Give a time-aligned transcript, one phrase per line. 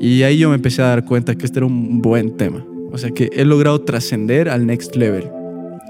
[0.00, 2.64] Y ahí yo me empecé a dar cuenta que este era un buen tema.
[2.92, 5.30] O sea, que he logrado trascender al next level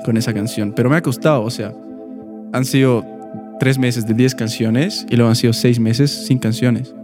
[0.05, 0.73] con esa canción.
[0.75, 1.75] Pero me ha costado, o sea,
[2.53, 3.05] han sido
[3.59, 6.95] tres meses de diez canciones y luego han sido seis meses sin canciones.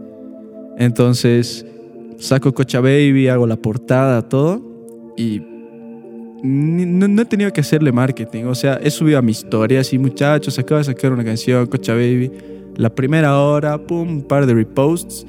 [0.79, 1.67] Entonces,
[2.19, 4.63] saco Cocha Baby, hago la portada, todo,
[5.17, 5.43] y
[6.43, 8.45] no, he tenido que hacerle marketing.
[8.45, 11.95] O sea, he subido a mi historia, así, muchachos, acabo de sacar una canción, Cocha
[11.95, 12.31] Baby.
[12.77, 15.27] La primera hora, pum, un par de reposts.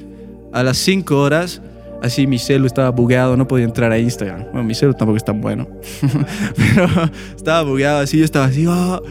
[0.52, 1.62] A las cinco horas,
[2.02, 4.44] así mi celu estaba bugueado, no podía entrar a Instagram.
[4.52, 5.68] Bueno, mi celu tampoco es tan bueno.
[6.56, 6.88] Pero
[7.36, 9.02] estaba bugueado así, yo estaba así, ah".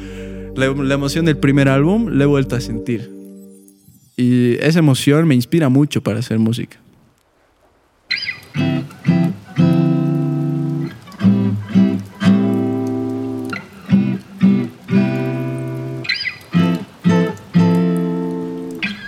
[0.54, 3.10] la, la emoción del primer álbum la he vuelto a sentir.
[4.16, 6.78] Y esa emoción me inspira mucho para hacer música.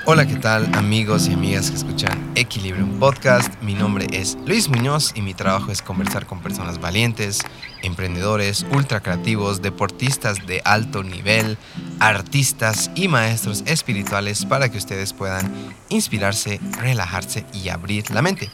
[0.07, 3.51] Hola, ¿qué tal amigos y amigas que escuchan Equilibrium Podcast?
[3.63, 7.41] Mi nombre es Luis Muñoz y mi trabajo es conversar con personas valientes,
[7.83, 11.57] emprendedores, ultra creativos, deportistas de alto nivel,
[12.01, 15.51] artistas y maestros espirituales para que ustedes puedan
[15.89, 18.51] inspirarse, relajarse y abrir la mente.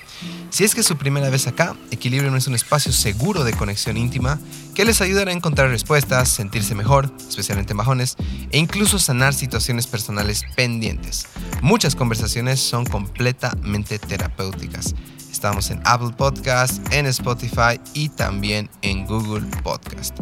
[0.51, 3.97] Si es que es su primera vez acá, Equilibrium es un espacio seguro de conexión
[3.97, 4.41] íntima
[4.75, 8.17] que les ayudará a encontrar respuestas, sentirse mejor, especialmente en bajones,
[8.51, 11.27] e incluso sanar situaciones personales pendientes.
[11.62, 14.97] Muchas conversaciones son completamente terapéuticas.
[15.31, 20.19] Estamos en Apple Podcast, en Spotify y también en Google Podcast.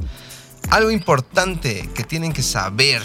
[0.68, 3.02] Algo importante que tienen que saber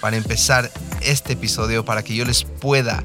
[0.00, 3.04] para empezar este episodio, para que yo les pueda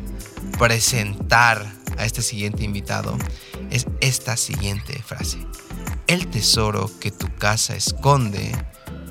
[0.58, 1.66] presentar
[1.97, 3.17] a este siguiente invitado
[3.70, 5.38] es esta siguiente frase.
[6.08, 8.52] El tesoro que tu casa esconde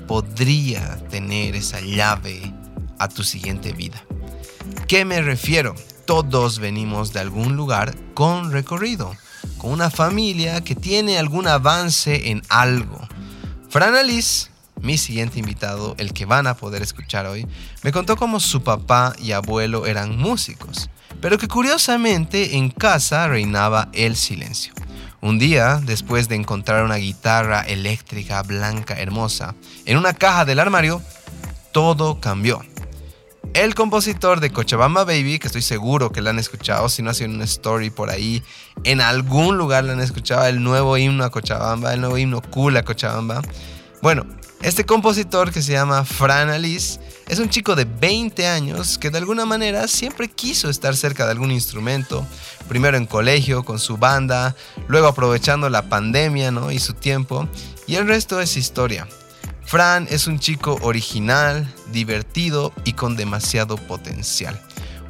[0.07, 2.53] podría tener esa llave
[2.99, 4.03] a tu siguiente vida.
[4.87, 5.73] ¿Qué me refiero?
[6.05, 9.15] Todos venimos de algún lugar con recorrido,
[9.57, 12.99] con una familia que tiene algún avance en algo.
[13.69, 14.49] Fran Alice,
[14.81, 17.47] mi siguiente invitado, el que van a poder escuchar hoy,
[17.83, 20.89] me contó cómo su papá y abuelo eran músicos
[21.21, 24.73] pero que curiosamente en casa reinaba el silencio.
[25.21, 29.53] Un día, después de encontrar una guitarra eléctrica blanca hermosa
[29.85, 31.01] en una caja del armario,
[31.71, 32.61] todo cambió.
[33.53, 37.13] El compositor de Cochabamba Baby, que estoy seguro que la han escuchado, si no ha
[37.13, 38.41] sido una story por ahí,
[38.83, 42.77] en algún lugar la han escuchado, el nuevo himno a Cochabamba, el nuevo himno cool
[42.77, 43.41] a Cochabamba.
[44.01, 44.25] Bueno,
[44.63, 49.17] este compositor que se llama Fran Alice es un chico de 20 años que de
[49.17, 52.25] alguna manera siempre quiso estar cerca de algún instrumento,
[52.67, 54.55] primero en colegio con su banda,
[54.87, 56.71] luego aprovechando la pandemia ¿no?
[56.71, 57.47] y su tiempo,
[57.87, 59.07] y el resto es historia.
[59.65, 64.59] Fran es un chico original, divertido y con demasiado potencial.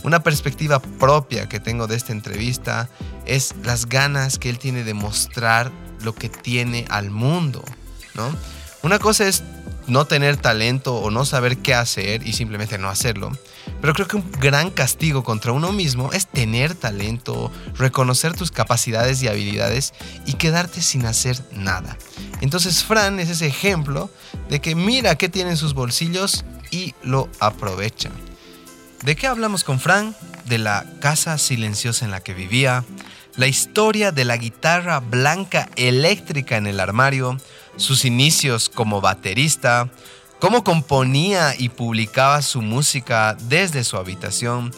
[0.03, 2.89] Una perspectiva propia que tengo de esta entrevista
[3.25, 7.63] es las ganas que él tiene de mostrar lo que tiene al mundo,
[8.15, 8.31] ¿no?
[8.83, 9.43] Una cosa es
[9.87, 13.31] no tener talento o no saber qué hacer y simplemente no hacerlo.
[13.79, 19.21] Pero creo que un gran castigo contra uno mismo es tener talento, reconocer tus capacidades
[19.21, 19.93] y habilidades
[20.25, 21.97] y quedarte sin hacer nada.
[22.41, 24.09] Entonces Fran es ese ejemplo
[24.49, 28.09] de que mira qué tiene en sus bolsillos y lo aprovecha.
[29.03, 30.15] ¿De qué hablamos con Fran?
[30.45, 32.83] De la casa silenciosa en la que vivía,
[33.35, 37.37] la historia de la guitarra blanca eléctrica en el armario,
[37.75, 39.89] sus inicios como baterista,
[40.39, 44.71] cómo componía y publicaba su música desde su habitación,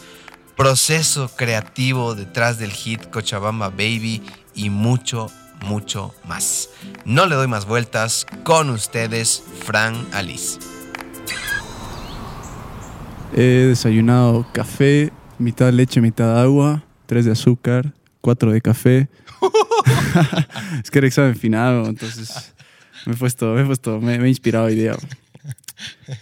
[0.55, 4.21] proceso creativo detrás del hit Cochabamba Baby
[4.53, 6.69] y mucho, mucho más.
[7.05, 10.59] No le doy más vueltas, con ustedes, Fran Alice.
[13.35, 19.09] He desayunado café, mitad leche, mitad agua, tres de azúcar, cuatro de café.
[20.83, 22.52] es que era examen final, entonces
[23.05, 24.95] me he puesto, me he puesto, me, he inspirado hoy día.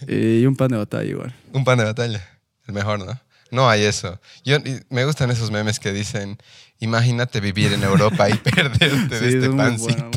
[0.08, 1.32] Eh, y un pan de batalla igual.
[1.52, 2.20] Un pan de batalla.
[2.66, 3.20] El mejor, ¿no?
[3.52, 4.18] No hay eso.
[4.44, 4.56] Yo,
[4.88, 6.38] me gustan esos memes que dicen,
[6.80, 10.10] imagínate vivir en Europa y perderte de este pancito.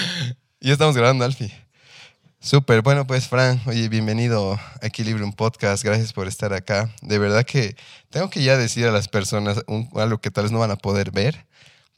[0.60, 1.52] y estamos grabando, Alfie.
[2.40, 6.90] Súper, bueno pues Fran, oye, bienvenido a Equilibrium Podcast, gracias por estar acá.
[7.00, 7.76] De verdad que
[8.10, 9.62] tengo que ya decir a las personas
[9.94, 11.46] algo que tal vez no van a poder ver,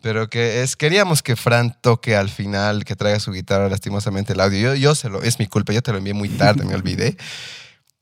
[0.05, 4.41] pero que es, queríamos que Fran toque al final, que traiga su guitarra, lastimosamente el
[4.41, 4.59] audio.
[4.59, 7.17] Yo, yo se lo, es mi culpa, yo te lo envié muy tarde, me olvidé.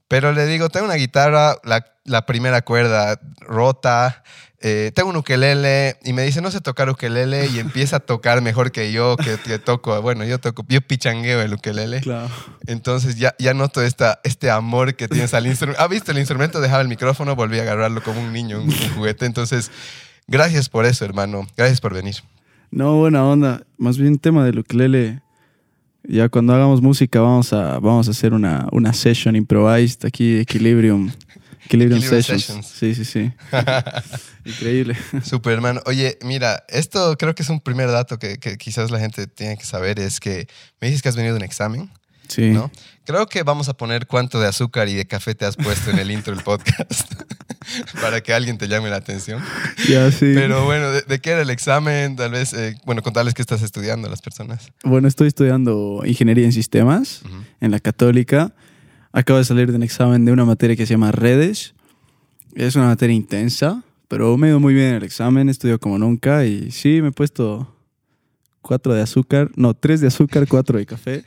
[0.08, 4.24] Pero le digo, tengo una guitarra, la, la primera cuerda rota,
[4.58, 8.40] eh, tengo un ukelele y me dice, no sé tocar ukelele y empieza a tocar
[8.40, 12.00] mejor que yo, que, que toco, bueno, yo toco, yo pichangueo el ukelele.
[12.00, 12.28] Claro.
[12.66, 15.80] Entonces ya, ya noto esta, este amor que tienes al instrumento.
[15.80, 16.60] ¿Ha visto el instrumento?
[16.60, 19.24] Dejaba el micrófono, volví a agarrarlo como un niño, un, un juguete.
[19.24, 19.70] Entonces,
[20.26, 21.46] gracias por eso, hermano.
[21.56, 22.16] Gracias por venir.
[22.70, 23.66] No, buena onda.
[23.76, 25.20] Más bien tema del ukelele.
[26.04, 31.10] Ya cuando hagamos música vamos a, vamos a hacer una, una session improvised aquí, Equilibrium.
[31.64, 32.44] Equilibrium, Equilibrium Sessions.
[32.44, 32.66] Sessions.
[32.66, 33.32] Sí, sí, sí.
[34.44, 34.96] Increíble.
[35.22, 35.80] Super, hermano.
[35.86, 39.56] Oye, mira, esto creo que es un primer dato que, que quizás la gente tiene
[39.56, 40.48] que saber, es que
[40.80, 41.90] me dices que has venido de un examen,
[42.32, 42.50] Sí.
[42.50, 42.70] ¿no?
[43.04, 45.98] Creo que vamos a poner cuánto de azúcar y de café te has puesto en
[45.98, 47.12] el intro del podcast
[48.00, 49.42] para que alguien te llame la atención.
[49.88, 50.32] Ya, sí.
[50.34, 52.16] Pero bueno, ¿de, de qué era el examen?
[52.16, 54.72] Tal vez, eh, bueno, contarles qué estás estudiando a las personas.
[54.84, 57.22] Bueno, estoy estudiando ingeniería en sistemas
[57.60, 58.52] en la Católica.
[59.12, 61.74] Acabo de salir de un examen de una materia que se llama redes.
[62.54, 65.98] Es una materia intensa, pero me ha ido muy bien en el examen, estudio como
[65.98, 67.74] nunca y sí, me he puesto
[68.62, 71.24] cuatro de azúcar, no, tres de azúcar, cuatro de café.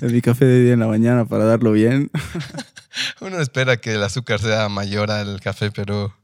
[0.00, 2.10] En mi café de día en la mañana para darlo bien.
[3.20, 6.14] Uno espera que el azúcar sea mayor al café, pero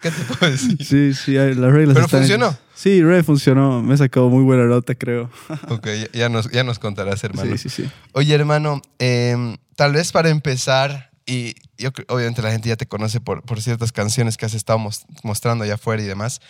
[0.00, 0.84] ¿qué te puedo decir?
[0.84, 2.56] Sí, sí, las reglas ¿Pero están- funcionó?
[2.74, 3.82] Sí, re funcionó.
[3.82, 5.30] Me he sacado muy buena nota, creo.
[5.68, 7.50] Ok, ya- nos, ya nos contarás, hermano.
[7.56, 7.90] Sí, sí, sí.
[8.12, 13.20] Oye, hermano, em, tal vez para empezar, y yo obviamente la gente ya te conoce
[13.20, 16.40] por, por ciertas canciones que has estado mos- mostrando allá afuera y demás.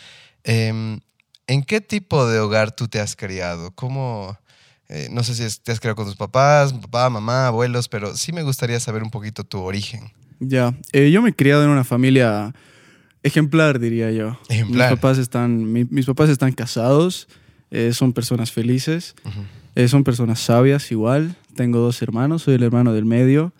[0.44, 1.00] em,
[1.50, 3.72] ¿En qué tipo de hogar tú te has criado?
[3.74, 4.38] ¿Cómo,
[4.88, 8.16] eh, no sé si es- te has criado con tus papás, papá, mamá, abuelos, pero
[8.16, 10.12] sí me gustaría saber un poquito tu origen.
[10.38, 12.54] Ya, eh, yo me he criado en una familia
[13.24, 14.38] ejemplar, diría yo.
[14.48, 14.90] Ejemplar.
[14.92, 17.26] Mis papás están, mi- mis papás están casados,
[17.72, 19.16] eh, son personas felices,
[19.88, 21.36] son personas sabias igual.
[21.56, 23.52] Tengo dos hermanos, soy el hermano del medio.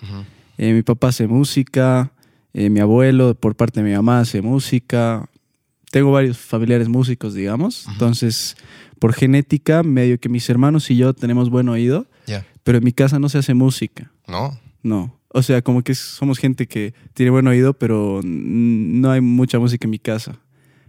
[0.59, 2.13] mi papá hace música,
[2.53, 5.27] mi abuelo por parte de mi mamá hace música.
[5.91, 7.87] Tengo varios familiares músicos, digamos.
[7.89, 8.57] Entonces,
[8.99, 12.07] por genética, medio que mis hermanos y yo tenemos buen oído,
[12.63, 14.13] pero en mi casa no se hace música.
[14.29, 14.59] ¿no?
[14.83, 15.19] No.
[15.29, 19.87] O sea, como que somos gente que tiene buen oído, pero no hay mucha música
[19.87, 20.39] en mi casa.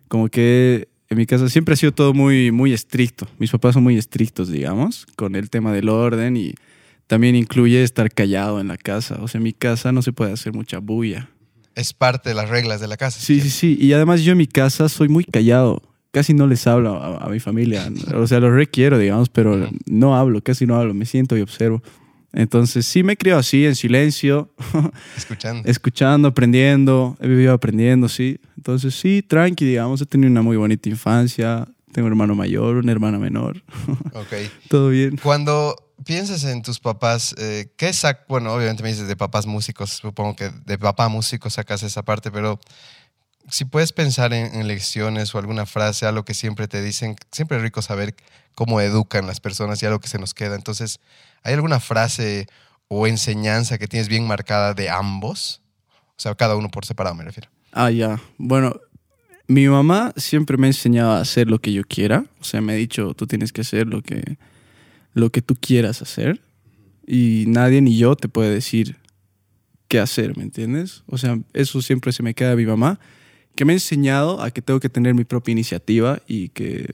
[0.07, 3.27] Como que en mi casa siempre ha sido todo muy, muy estricto.
[3.37, 6.53] Mis papás son muy estrictos, digamos, con el tema del orden y
[7.07, 9.17] también incluye estar callado en la casa.
[9.21, 11.29] O sea, en mi casa no se puede hacer mucha bulla.
[11.75, 13.19] Es parte de las reglas de la casa.
[13.19, 13.77] Sí, sí, sí.
[13.79, 15.81] Y además yo en mi casa soy muy callado.
[16.11, 17.89] Casi no les hablo a, a mi familia.
[18.15, 19.75] O sea, los requiero, digamos, pero Ujú.
[19.85, 20.93] no hablo, casi no hablo.
[20.93, 21.81] Me siento y observo.
[22.33, 24.49] Entonces sí me creo así, en silencio,
[25.17, 25.67] Escuchando.
[25.69, 27.17] escuchando, aprendiendo.
[27.21, 28.39] He vivido aprendiendo, sí.
[28.57, 30.01] Entonces sí, tranqui, digamos.
[30.01, 31.67] He tenido una muy bonita infancia.
[31.93, 33.63] Tengo un hermano mayor, una hermana menor.
[34.13, 34.33] Ok.
[34.69, 35.17] Todo bien.
[35.21, 35.75] Cuando
[36.05, 40.35] piensas en tus papás, eh, ¿qué sac Bueno, obviamente me dices de papás músicos, supongo
[40.35, 42.59] que de papá músico sacas esa parte, pero
[43.49, 47.57] si puedes pensar en, en lecciones o alguna frase, algo que siempre te dicen, siempre
[47.57, 48.15] es rico saber
[48.55, 50.55] cómo educan las personas y algo que se nos queda.
[50.55, 50.99] Entonces,
[51.43, 52.47] ¿hay alguna frase
[52.87, 55.61] o enseñanza que tienes bien marcada de ambos?
[56.17, 57.49] O sea, cada uno por separado me refiero.
[57.71, 58.21] Ah, ya.
[58.37, 58.75] Bueno,
[59.47, 62.25] mi mamá siempre me ha enseñado a hacer lo que yo quiera.
[62.39, 64.37] O sea, me ha dicho, tú tienes que hacer lo que,
[65.13, 66.41] lo que tú quieras hacer.
[67.05, 68.97] Y nadie ni yo te puede decir
[69.87, 71.03] qué hacer, ¿me entiendes?
[71.07, 72.99] O sea, eso siempre se me queda de mi mamá,
[73.55, 76.89] que me ha enseñado a que tengo que tener mi propia iniciativa y que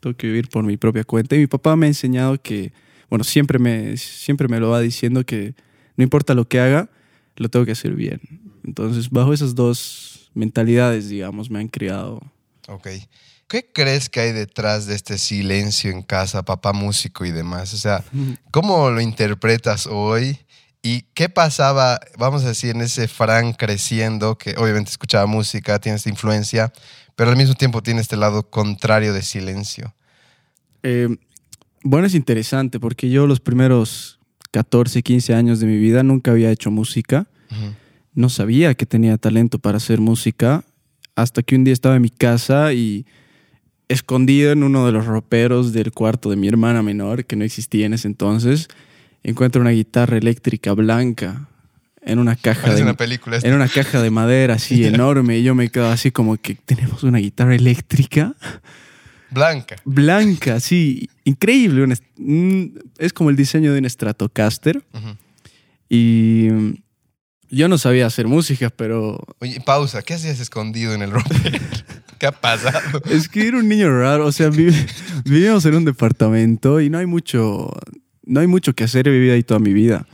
[0.00, 1.36] tengo que vivir por mi propia cuenta.
[1.36, 2.72] Y mi papá me ha enseñado que,
[3.08, 5.54] bueno, siempre me, siempre me lo va diciendo que
[5.96, 6.90] no importa lo que haga,
[7.36, 8.20] lo tengo que hacer bien.
[8.64, 12.20] Entonces, bajo esas dos mentalidades, digamos, me han criado.
[12.68, 12.88] Ok.
[13.52, 17.74] ¿Qué crees que hay detrás de este silencio en casa, papá músico y demás?
[17.74, 18.02] O sea,
[18.50, 20.38] ¿cómo lo interpretas hoy?
[20.82, 25.96] ¿Y qué pasaba, vamos a decir, en ese Fran creciendo, que obviamente escuchaba música, tiene
[25.96, 26.72] esta influencia,
[27.14, 29.94] pero al mismo tiempo tiene este lado contrario de silencio?
[30.82, 31.14] Eh,
[31.84, 34.18] bueno, es interesante porque yo los primeros
[34.52, 37.26] 14, 15 años de mi vida nunca había hecho música.
[38.14, 40.64] No sabía que tenía talento para hacer música
[41.16, 43.04] hasta que un día estaba en mi casa y
[43.92, 47.86] escondido en uno de los roperos del cuarto de mi hermana menor, que no existía
[47.86, 48.68] en ese entonces,
[49.22, 51.48] encuentro una guitarra eléctrica blanca
[52.04, 53.36] en una caja Parece de, una película.
[53.36, 53.48] esta.
[53.48, 57.04] en una caja de madera así enorme y yo me quedo así como que tenemos
[57.04, 58.34] una guitarra eléctrica
[59.30, 59.76] Blanca.
[59.84, 61.86] blanca, sí, increíble.
[62.98, 64.82] es como el diseño de un Stratocaster
[65.88, 66.48] y
[67.48, 70.02] yo no sabía hacer música, pero Oye, pausa.
[70.02, 71.58] ¿Qué hacías escondido en el ropero?
[72.22, 73.02] ¿Qué ha pasado?
[73.10, 77.06] es que era un niño raro, o sea, vivíamos en un departamento y no hay
[77.06, 77.68] mucho,
[78.24, 80.06] no hay mucho que hacer, he vivido ahí toda mi vida.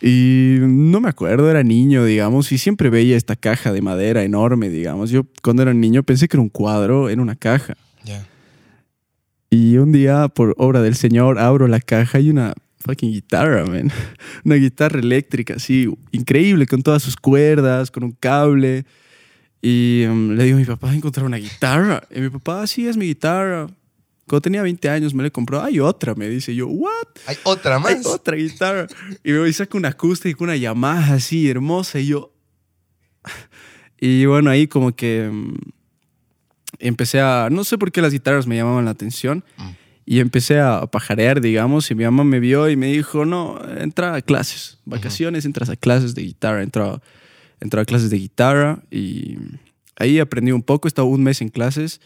[0.00, 4.70] Y no me acuerdo, era niño, digamos, y siempre veía esta caja de madera enorme,
[4.70, 5.10] digamos.
[5.10, 7.76] Yo cuando era niño pensé que era un cuadro en una caja.
[8.04, 8.24] Ya.
[9.50, 13.90] Y un día, por obra del Señor, abro la caja y una fucking guitarra, man.
[14.44, 18.84] Una guitarra eléctrica, así, increíble, con todas sus cuerdas, con un cable.
[19.62, 22.02] Y um, le digo a mi papá, encontrar una guitarra.
[22.10, 23.68] Y mi papá, "Ah, sí, es mi guitarra.
[24.26, 25.62] Cuando tenía 20 años me la compró.
[25.62, 26.54] Hay otra, me dice.
[26.54, 27.06] yo, ¿what?
[27.26, 27.92] Hay otra más.
[27.92, 28.86] Hay otra guitarra.
[29.22, 31.98] Y me saco una acústica, una Yamaha así, hermosa.
[32.00, 32.32] Y yo.
[34.04, 35.54] Y bueno, ahí como que mm,
[36.80, 37.48] empecé a.
[37.52, 39.44] No sé por qué las guitarras me llamaban la atención.
[39.56, 39.68] Mm.
[40.06, 41.88] Y empecé a pajarear, digamos.
[41.88, 44.78] Y mi mamá me vio y me dijo: No, entra a clases.
[44.86, 46.64] Vacaciones, entras a clases de guitarra.
[46.64, 47.00] Entró,
[47.62, 48.82] entró a clases de guitarra.
[48.90, 49.38] Y
[49.96, 50.86] ahí aprendí un poco.
[50.86, 52.00] He estado un mes en clases.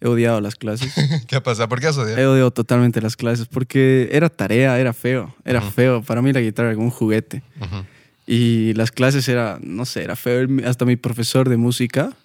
[0.00, 0.92] He odiado las clases.
[1.28, 1.68] ¿Qué pasa?
[1.68, 2.20] ¿Por qué has odiado?
[2.20, 6.02] He odiado totalmente las clases porque era tarea, era feo, era feo.
[6.02, 7.42] Para mí la guitarra era como un juguete.
[8.26, 10.48] Y las clases era, no sé, era feo.
[10.66, 12.16] Hasta mi profesor de música,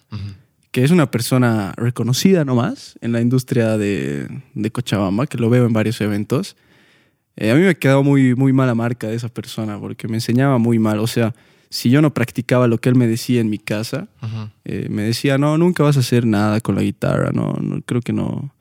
[0.72, 5.64] que es una persona reconocida nomás en la industria de, de Cochabamba, que lo veo
[5.66, 6.56] en varios eventos.
[7.36, 10.58] eh, a mí me quedó muy, muy mala marca de esa persona porque me enseñaba
[10.58, 10.98] muy mal.
[10.98, 11.32] O sea,
[11.70, 14.08] si yo no practicaba lo que él me decía en mi casa,
[14.64, 18.00] eh, me decía, no, nunca vas a hacer nada con la guitarra, no, no creo
[18.00, 18.54] que no.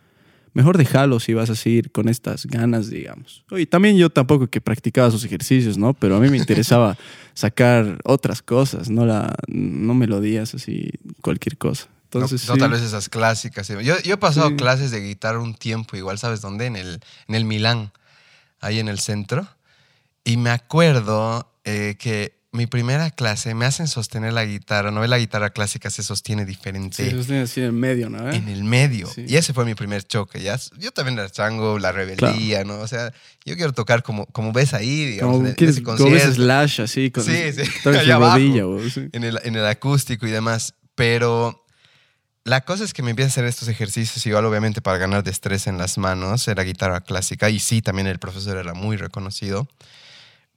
[0.54, 3.44] Mejor déjalo si vas a seguir con estas ganas, digamos.
[3.52, 5.94] Y también yo tampoco que practicaba sus ejercicios, ¿no?
[5.94, 6.98] Pero a mí me interesaba
[7.36, 10.90] sacar otras cosas, no, la, no melodías así,
[11.22, 11.88] cualquier cosa.
[12.06, 12.60] Entonces, no, no sí.
[12.62, 13.68] tal vez esas clásicas.
[13.68, 14.56] Yo, yo he pasado Sí.
[14.56, 16.66] clases de guitarra un tiempo, igual, ¿sabes dónde?
[16.66, 17.92] En el, en el Milán,
[18.60, 19.48] ahí en el centro.
[20.24, 24.90] Y me acuerdo eh, que mi primera clase me hacen sostener la guitarra.
[24.90, 26.96] No la guitarra clásica se sostiene diferente.
[27.10, 28.32] Sí, eso tiene así en medio, ¿no?
[28.32, 29.06] En el medio.
[29.08, 29.26] Sí.
[29.28, 30.42] Y ese fue mi primer choque.
[30.42, 30.58] ¿ya?
[30.80, 32.80] Yo también era chango, la rebeldía, ¿no?
[32.80, 33.14] O sea,
[33.46, 37.12] yo quiero tocar como, como ves ahí, digamos, Como, en, quieres- como ves slash así,
[37.12, 38.38] con Sí, sí, allá abajo.
[38.38, 39.10] rodilla, sí.
[39.12, 40.74] en el, en el acústico y demás.
[40.96, 41.64] Pero
[42.46, 45.70] la cosa es que me empiezan a hacer estos ejercicios, igual obviamente para ganar destreza
[45.70, 49.68] en las manos, era guitarra clásica y sí, también el profesor era muy reconocido.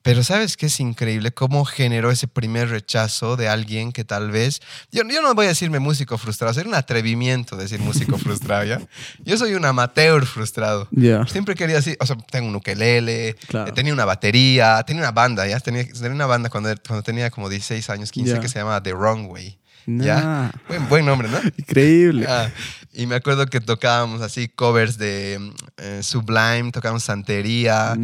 [0.03, 4.61] Pero sabes que es increíble cómo generó ese primer rechazo de alguien que tal vez,
[4.91, 8.81] yo, yo no voy a decirme músico frustrado, sería un atrevimiento decir músico frustrado, ¿ya?
[9.25, 10.89] Yo soy un amateur frustrado.
[10.91, 11.27] Ya.
[11.27, 13.75] Siempre quería decir, o sea, tengo un ukelele, Claro.
[13.75, 17.51] tenía una batería, tenía una banda, ya tenía, tenía una banda cuando, cuando tenía como
[17.51, 18.41] 16 años, 15, Ya.
[18.41, 19.59] que se llamaba The Wrong Way.
[19.87, 20.05] Nah.
[20.05, 20.53] ¿Ya?
[20.69, 21.39] Buen, buen nombre, ¿no?
[21.57, 22.27] Increíble.
[22.29, 22.49] Ah,
[22.93, 27.97] y me acuerdo que tocábamos así covers de eh, Sublime, tocábamos Santería,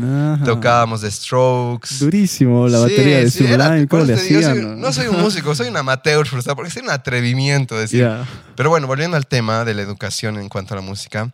[0.44, 1.98] tocábamos The Strokes.
[1.98, 4.54] Durísimo la Sí, batería de sí, Sublime, ¿cómo le digo, hacían?
[4.54, 8.00] soy- no soy un músico, soy un amateur frustrado, porque es un atrevimiento decir.
[8.02, 8.26] Ya.
[8.54, 11.32] Pero bueno, volviendo al tema de la educación en cuanto a la música,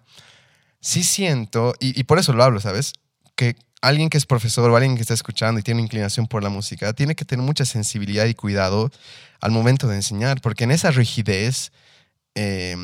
[0.80, 2.94] sí siento, y, y por eso lo hablo, ¿sabes?
[3.36, 6.48] Que alguien que es profesor o alguien que está escuchando y tiene inclinación por la
[6.48, 8.90] música, tiene que tener mucha sensibilidad y cuidado
[9.40, 11.72] al momento de enseñar, porque en esa rigidez
[12.34, 12.76] eh,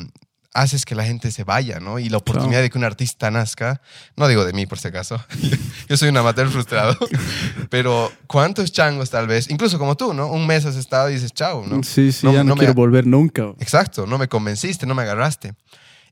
[0.53, 1.99] haces que la gente se vaya, ¿no?
[1.99, 2.63] Y la oportunidad Claro.
[2.63, 3.81] de que un artista nazca,
[4.17, 5.23] no digo de mí por si acaso,
[5.89, 6.97] yo soy un amateur frustrado,
[7.69, 10.27] pero ¿cuántos changos tal vez, incluso como tú, ¿no?
[10.27, 11.81] Un mes has estado y dices, chao, ¿no?
[11.83, 13.53] Sí, sí, No- ya no, no me- quiero volver nunca.
[13.59, 15.53] Exacto, no me convenciste, no me agarraste.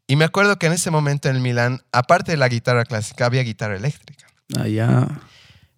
[0.08, 3.26] Y me acuerdo que en ese momento en el Milán, aparte de la guitarra clásica,
[3.26, 4.27] había guitarra eléctrica.
[4.50, 5.08] Ya.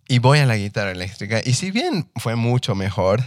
[0.07, 1.41] Y voy a la guitarra eléctrica.
[1.43, 3.21] Y si bien fue mucho mejor,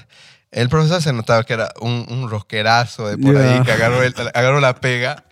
[0.50, 3.54] el profesor se notaba que era un, un rockerazo de por Ya.
[3.54, 5.24] ahí, que agarró, el- agarró la pega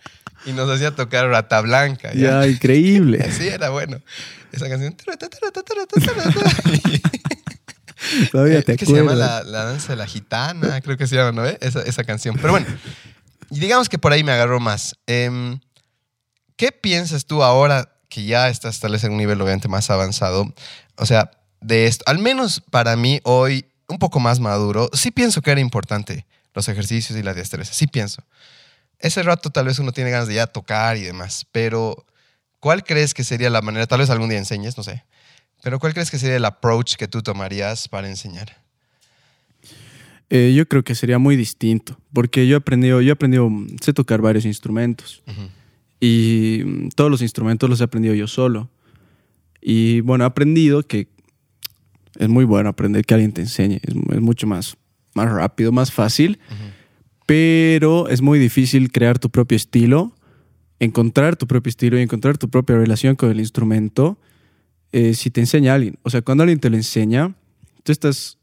[0.45, 2.13] y nos hacía tocar Rata Blanca.
[2.13, 3.29] Ya, increíble.
[3.37, 3.99] Sí, era bueno.
[4.51, 4.95] Esa canción.
[8.31, 9.45] Todavía te ¿Qué se llama acuerdas.
[9.45, 10.81] la, la danza de la gitana?
[10.81, 11.45] Creo que se llama, ¿no?
[11.45, 11.57] ¿Eh?
[11.61, 12.35] Esa, esa canción.
[12.35, 12.65] Pero bueno,
[13.49, 14.95] digamos que por ahí me agarró más.
[15.07, 15.59] Em,
[16.55, 20.53] ¿Qué piensas tú ahora que ya estás tal vez en un nivel obviamente más avanzado?
[20.97, 25.41] O sea, de esto, al menos para mí hoy, un poco más maduro, sí pienso
[25.41, 28.21] que era importante los ejercicios y la destreza, sí pienso.
[28.99, 32.05] Ese rato tal vez uno tiene ganas de ya tocar y demás, pero
[32.59, 35.05] ¿cuál crees que sería la manera, tal vez algún día enseñes, no sé,
[35.63, 38.57] pero cuál crees que sería el approach que tú tomarías para enseñar?
[40.29, 43.77] Eh, yo creo que sería muy distinto, porque yo he aprendido, yo he aprendido, mm,
[43.81, 45.23] sé tocar varios instrumentos.
[46.01, 48.69] Y mm, todos los instrumentos los he aprendido yo solo.
[49.61, 51.07] Y bueno, he aprendido que
[52.19, 54.75] es muy bueno aprender que alguien te enseñe, es, es mucho más,
[55.13, 56.39] más rápido, más fácil,
[57.25, 60.13] pero es muy difícil crear tu propio estilo,
[60.79, 64.17] encontrar tu propio estilo y encontrar tu propia relación con el instrumento
[64.91, 65.97] eh, si te enseña alguien.
[66.03, 67.35] O sea, cuando alguien te lo enseña,
[67.83, 68.37] tú estás,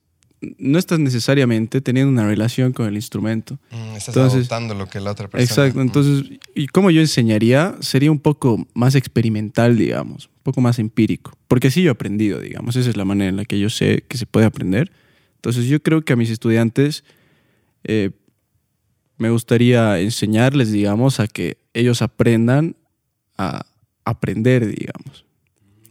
[0.58, 3.58] no estás necesariamente teniendo una relación con el instrumento.
[3.72, 5.42] Mm, estás Entonces- adoptando lo que la otra persona.
[5.44, 5.82] Exacto, Mm.
[5.82, 11.32] entonces, y como yo enseñaría, sería un poco más experimental, digamos, poco más empírico.
[11.48, 14.04] Porque sí yo he aprendido, digamos, esa es la manera en la que yo sé
[14.06, 14.92] que se puede aprender.
[15.36, 17.04] Entonces yo creo que a mis estudiantes
[17.84, 18.10] eh,
[19.16, 22.76] me gustaría enseñarles, digamos, a que ellos aprendan
[23.36, 23.66] a
[24.04, 25.24] aprender, digamos.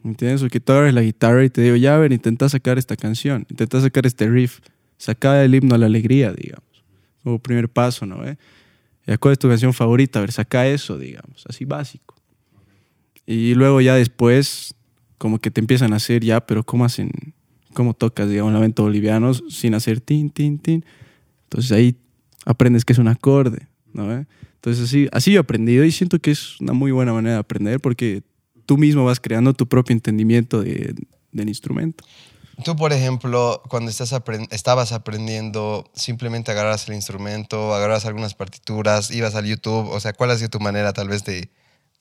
[0.07, 0.41] ¿Entiendes?
[0.41, 2.95] O que tú abres la guitarra y te digo, ya, a ver, intenta sacar esta
[2.95, 4.59] canción, intenta sacar este riff,
[4.97, 6.63] saca el himno a la alegría, digamos.
[7.23, 8.25] Como primer paso, ¿no?
[8.25, 8.37] ¿Eh?
[9.19, 10.19] ¿Cuál es tu canción favorita?
[10.19, 12.15] A ver, saca eso, digamos, así básico.
[13.25, 14.75] Y luego ya después,
[15.17, 17.11] como que te empiezan a hacer ya, pero ¿cómo hacen?
[17.73, 20.85] ¿Cómo tocas, digamos, lamento boliviano sin hacer tin, tin, tin?
[21.43, 21.97] Entonces ahí
[22.45, 24.11] aprendes que es un acorde, ¿no?
[24.13, 24.25] ¿Eh?
[24.55, 27.39] Entonces así, así yo he aprendido y siento que es una muy buena manera de
[27.39, 28.23] aprender porque
[28.67, 30.93] tú mismo vas creando tu propio entendimiento de,
[31.31, 32.03] del instrumento.
[32.63, 34.13] Tú, por ejemplo, cuando estás
[34.51, 40.31] estabas aprendiendo, simplemente agarras el instrumento, agarras algunas partituras, ibas al YouTube, o sea, ¿cuál
[40.31, 41.50] ha sido tu manera tal vez de,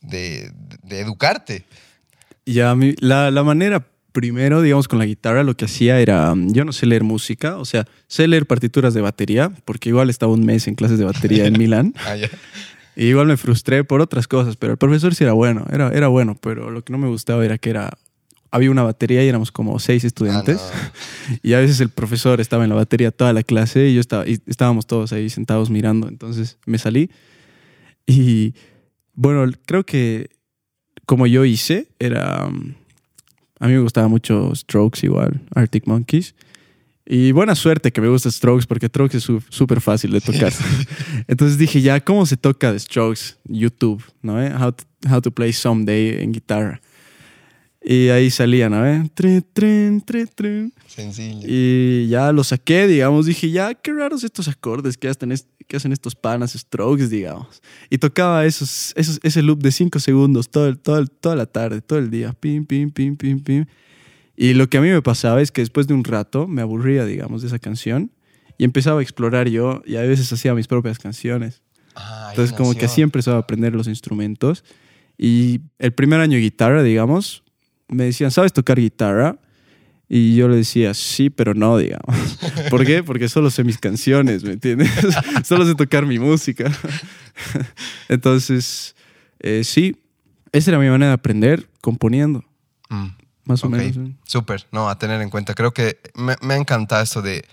[0.00, 0.50] de,
[0.82, 1.64] de educarte?
[2.46, 6.72] Ya, la, la manera primero, digamos, con la guitarra lo que hacía era, yo no
[6.72, 10.66] sé leer música, o sea, sé leer partituras de batería, porque igual estaba un mes
[10.68, 11.92] en clases de batería en Milán.
[11.98, 12.16] ah,
[12.96, 16.08] y igual me frustré por otras cosas, pero el profesor sí era bueno, era, era
[16.08, 17.96] bueno, pero lo que no me gustaba era que era,
[18.50, 20.58] había una batería y éramos como seis estudiantes.
[20.60, 20.92] Ah,
[21.42, 24.26] y a veces el profesor estaba en la batería toda la clase y yo estaba,
[24.26, 26.08] y estábamos todos ahí sentados mirando.
[26.08, 27.10] Entonces me salí.
[28.06, 28.54] Y
[29.14, 30.30] bueno, creo que
[31.04, 32.48] como yo hice, era
[33.58, 36.34] a mí me gustaba mucho Strokes igual, Arctic Monkeys.
[37.08, 40.52] Y buena suerte que me gusta Strokes porque Strokes es súper fácil de tocar.
[41.28, 43.36] Entonces dije, ya, ¿cómo se toca de Strokes?
[43.44, 44.42] YouTube, ¿no?
[44.42, 44.52] ¿Eh?
[44.52, 46.80] How, to, how to play Someday en guitarra.
[47.88, 48.84] Y ahí salían, ¿no?
[48.84, 49.08] ¿Eh?
[49.14, 50.02] Tren, tren,
[50.34, 50.72] tren.
[50.88, 51.46] Sencillo.
[51.46, 53.26] Y ya lo saqué, digamos.
[53.26, 55.32] Dije, ya, qué raros estos acordes que hacen,
[55.68, 57.62] que hacen estos panas strokes, digamos.
[57.88, 62.00] Y tocaba esos, esos, ese loop de cinco segundos todo, todo, toda la tarde, todo
[62.00, 62.32] el día.
[62.32, 63.66] Pim, pim, pim, pim, pim.
[64.36, 67.04] Y lo que a mí me pasaba es que después de un rato me aburría,
[67.04, 68.12] digamos, de esa canción.
[68.58, 69.82] Y empezaba a explorar yo.
[69.86, 71.62] Y a veces hacía mis propias canciones.
[71.94, 74.64] Ah, Entonces, como que así empezaba a aprender los instrumentos.
[75.18, 77.42] Y el primer año de guitarra, digamos,
[77.88, 79.38] me decían, ¿sabes tocar guitarra?
[80.08, 82.38] Y yo le decía, sí, pero no, digamos.
[82.70, 83.02] ¿Por qué?
[83.02, 84.90] Porque solo sé mis canciones, ¿me entiendes?
[85.44, 86.70] solo sé tocar mi música.
[88.08, 88.94] Entonces,
[89.40, 89.96] eh, sí,
[90.52, 92.44] esa era mi manera de aprender, componiendo.
[92.88, 93.08] Mm,
[93.46, 94.14] más o menos.
[94.24, 95.54] Súper, no, a tener en cuenta.
[95.54, 97.44] Creo que me, me ha encantado esto de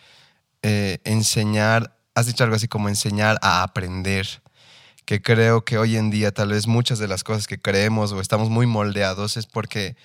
[0.62, 4.28] eh, enseñar, has dicho algo así como enseñar a aprender
[5.06, 8.22] que creo que hoy en día tal vez muchas de las cosas que creemos o
[8.22, 9.96] estamos muy moldeados es porque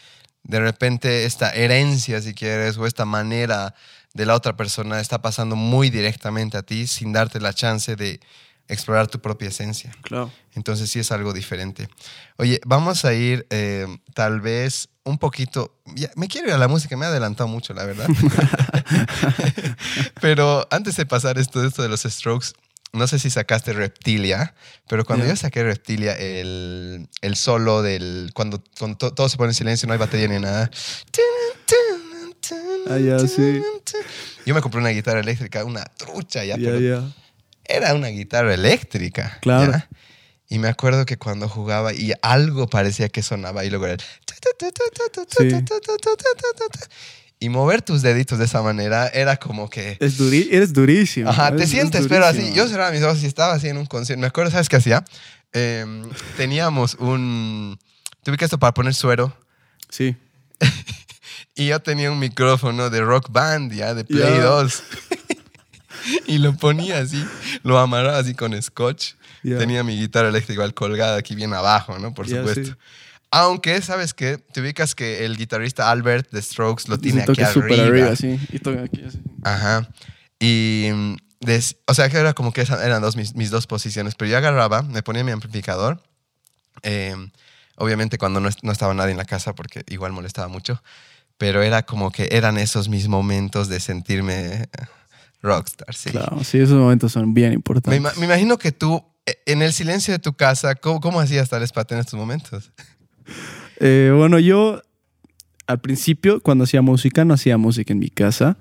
[0.43, 3.75] de repente esta herencia, si quieres, o esta manera
[4.15, 8.21] de la otra persona está pasando muy directamente a ti sin darte la chance de
[8.67, 9.95] explorar tu propia esencia.
[10.03, 10.31] Claro.
[10.55, 11.89] Entonces sí es algo diferente.
[12.37, 15.81] Oye, vamos a ir eh, tal vez un poquito...
[16.17, 18.09] me quiero ir a la música, me ha adelantado mucho, la verdad.
[20.21, 22.49] Pero antes de pasar esto, esto de los strokes,
[22.93, 24.55] no sé si sacaste Reptilia,
[24.89, 28.31] pero cuando yo saqué Reptilia, el, el solo del.
[28.33, 30.71] Cuando, todo se pone en silencio, no hay batería ni nada.
[32.89, 33.61] Ah, sí.
[34.47, 37.13] Yo me compré una guitarra eléctrica, una trucha ya, pero
[37.65, 39.39] era una guitarra eléctrica.
[39.43, 39.75] Claro.
[40.49, 44.03] Y me acuerdo que cuando jugaba y algo parecía que sonaba y luego era
[47.41, 49.97] y mover tus deditos de esa manera era como que...
[50.01, 51.31] Es eres durísimo.
[51.31, 52.53] Ajá, te sientes, pero así.
[52.53, 54.21] Yo cerraba mis ojos y estaba así en un concierto.
[54.21, 55.05] Me acuerdo, ¿sabes qué hacía?
[55.53, 57.79] Em, teníamos un...
[58.25, 59.37] Tuve que esto para poner suero.
[59.89, 60.17] Sí.
[61.55, 64.83] y yo tenía un micrófono de rock band, ya, de Play 2.
[66.27, 67.25] y lo ponía así,
[67.63, 69.13] lo amarraba así con scotch.
[69.43, 72.13] Tenía mi guitarra eléctrica colgada aquí bien abajo, ¿no?
[72.13, 72.77] Por supuesto.
[73.31, 74.39] Aunque, ¿sabes qué?
[74.39, 77.85] Te ubicas que el guitarrista Albert de Strokes lo tiene aquí arriba.
[77.85, 78.39] arriba sí.
[78.51, 79.21] Y toca aquí así.
[79.45, 79.89] Ajá.
[80.41, 80.89] Y,
[81.87, 84.15] o sea, que era como que eran dos, mis, dos posiciones.
[84.15, 86.03] Pero yo agarraba, me ponía mi amplificador.
[86.83, 87.31] Em,
[87.77, 90.83] obviamente cuando no, no, estaba nadie en la casa, porque igual molestaba mucho.
[91.37, 94.69] Pero era como que eran esos mis momentos de sentirme
[95.43, 96.11] rockstar, sí.
[96.11, 98.17] Claro, sí, esos momentos son bien importantes.
[98.17, 101.67] Me, imagino que tú, e, en el silencio de tu casa, ¿cómo, cómo hacías tal
[101.69, 102.73] para tener estos momentos?
[103.81, 104.83] Eh, bueno, yo
[105.67, 108.57] al principio, cuando hacía música, no hacía música en mi casa.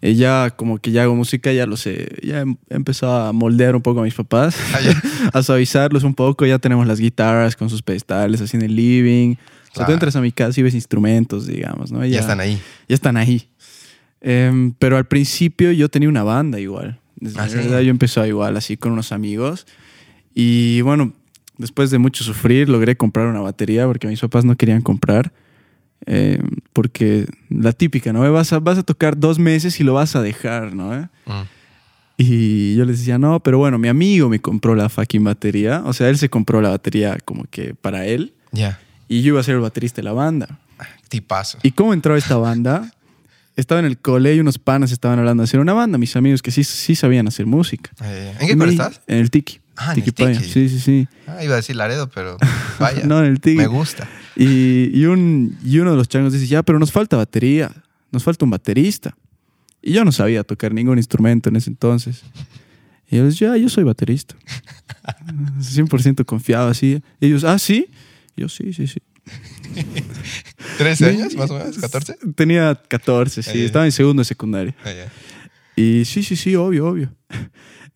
[0.00, 3.76] Ella eh, como que ya hago música, ya lo sé, ya he empezado a moldear
[3.76, 6.46] un poco a mis papás, ah, a suavizarlos un poco.
[6.46, 9.34] Ya tenemos las guitarras con sus pedestales así en el living.
[9.72, 12.04] O sea, tú entras a mi casa y ves instrumentos, digamos, ¿no?
[12.04, 12.60] Ya, están ahí.
[12.88, 13.48] Ya están ahí.
[14.20, 16.98] Em, pero al principio yo tenía una banda igual.
[17.16, 19.66] Desde ¿Ah, verdad yo empecé igual, así con unos amigos.
[20.34, 21.12] Y bueno,
[21.58, 25.32] después de mucho sufrir, logré comprar una batería porque mis papás no querían comprar.
[26.06, 26.40] Eh,
[26.72, 28.32] porque la típica, ¿no?
[28.32, 31.08] Vas a, vas a tocar dos meses y lo vas a dejar, ¿no?
[31.26, 31.42] Mm.
[32.16, 35.82] Y yo les decía, no, pero bueno, mi amigo me compró la fucking batería.
[35.84, 38.34] O sea, él se compró la batería como que para él.
[38.50, 38.80] Ya.
[39.06, 40.58] Y yo iba a ser el baterista de la banda.
[41.08, 41.58] Tipazo.
[41.62, 42.92] ¿Y cómo entró esta banda?
[43.56, 46.42] Estaba en el cole y unos panas estaban hablando de hacer una banda, mis amigos
[46.42, 47.90] que sí, sí sabían hacer música.
[47.98, 48.38] Ah, ya.
[48.38, 49.00] ¿En qué cole estás?
[49.08, 49.58] En el Tiki.
[49.80, 50.40] Ah, en el Paya.
[50.40, 50.52] Tiki.
[50.52, 51.08] Sí, sí, sí.
[51.28, 52.36] Ah, iba a decir Laredo, pero
[52.80, 53.06] vaya.
[53.06, 53.56] No, en el Tiki.
[53.56, 54.08] Me gusta.
[54.34, 57.70] Y, y un, y uno de los changos dice, ya, pero nos falta batería,
[58.10, 59.16] nos falta un baterista.
[59.80, 62.24] Y yo no sabía tocar ningún instrumento en ese entonces.
[63.08, 64.34] Y les ya, yo soy baterista.
[65.60, 67.00] 100% confiado así.
[67.20, 67.88] Y ellos, ah, ¿sí?
[68.36, 69.00] Y yo, sí, sí, sí.
[70.78, 71.78] ¿13 años, más o menos?
[71.80, 72.34] ¿14?
[72.34, 73.50] Tenía 14, sí.
[73.50, 73.64] Ah, ya.
[73.64, 74.74] Estaba en segundo de secundaria.
[74.84, 75.12] Ah, ya.
[75.76, 77.14] Y sí, sí, sí, obvio, obvio.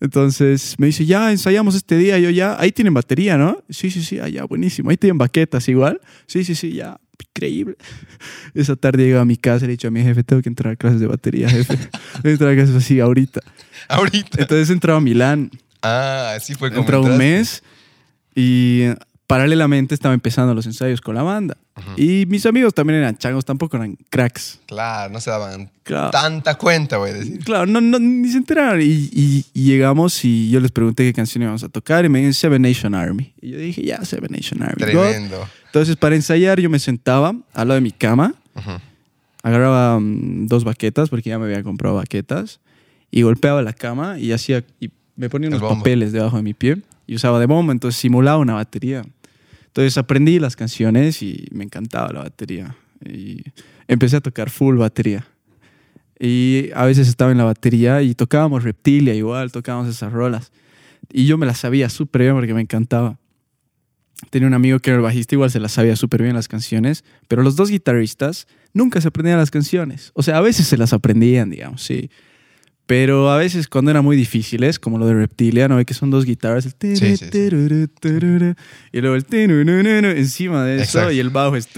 [0.02, 2.18] Entonces me dice, ya ensayamos este día.
[2.18, 3.62] Y yo, ya, ahí tienen batería, ¿no?
[3.70, 4.90] Sí, sí, sí, allá, buenísimo.
[4.90, 6.00] Ahí tienen baquetas igual.
[6.26, 7.76] Sí, sí, sí, ya, increíble.
[8.54, 10.48] Esa tarde llego a mi casa y le he dicho a mi jefe, tengo que
[10.48, 11.76] entrar a clases de batería, jefe.
[11.76, 13.42] Tengo que entrar a clases así ahorita.
[13.88, 14.42] Ahorita.
[14.42, 15.52] Entonces he entrado a Milán.
[15.82, 17.62] Ah, así fue He como entrado un mes
[18.34, 18.86] y
[19.32, 21.56] paralelamente estaba empezando los ensayos con la banda.
[21.96, 24.60] Y mis amigos también eran changos, tampoco eran cracks.
[24.66, 26.10] Claro, no se daban Claro.
[26.10, 27.38] tanta cuenta, voy a decir.
[27.42, 28.82] Claro, no, no, ni se enteraron.
[28.82, 32.18] Y, y- y llegamos y yo les pregunté qué canción íbamos a tocar y me
[32.18, 33.32] dijeron Seven Nation Army.
[33.40, 34.76] Y yo dije, ya, Seven Nation Army.
[34.76, 35.48] Tremendo.
[35.66, 38.34] Entonces, para ensayar, yo me sentaba al lado de mi cama,
[39.42, 42.60] agarraba mm, dos baquetas, porque ya me había comprado baquetas,
[43.10, 44.62] y golpeaba la cama y hacía.
[44.78, 48.38] Y me ponía unos papeles debajo de mi pie y usaba de bomba, entonces simulaba
[48.38, 49.02] una batería.
[49.72, 52.76] Entonces aprendí las canciones y me encantaba la batería.
[53.02, 53.42] Y
[53.88, 55.26] empecé a tocar full batería.
[56.20, 60.52] Y a veces estaba en la batería y tocábamos Reptilia igual, tocábamos esas rolas.
[61.10, 63.18] Y yo me las sabía súper bien porque me encantaba.
[64.28, 67.02] Tenía un amigo que era el bajista, igual se las sabía súper bien las canciones,
[67.26, 70.12] pero los dos guitarristas nunca se aprendían las canciones.
[70.12, 72.10] O sea, a veces se las aprendían, digamos, sí.
[72.86, 75.82] Pero a veces cuando eran muy difíciles, como lo de Reptilia, ¿no?
[75.84, 77.30] Que son dos guitarras, el Sí, sí, sí.
[78.92, 79.24] y luego el
[80.18, 81.12] encima de eso, Exacto.
[81.12, 81.68] y el bajo es.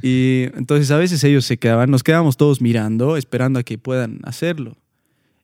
[0.00, 4.20] Y entonces a veces ellos se quedaban, nos quedábamos todos mirando, esperando a que puedan
[4.22, 4.76] hacerlo.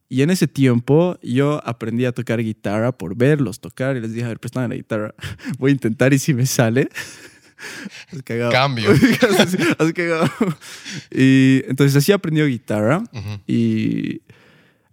[0.09, 4.27] Y en ese tiempo yo aprendí a tocar guitarra por verlos tocar y les dije,
[4.27, 5.15] a ver, préstame la guitarra,
[5.59, 6.89] voy a intentar y si me sale.
[8.13, 8.51] Has cagado.
[8.53, 8.91] Cambio.
[9.39, 10.31] Has- has cagado.
[11.11, 13.41] Y entonces así aprendió guitarra Ujú.
[13.47, 14.23] y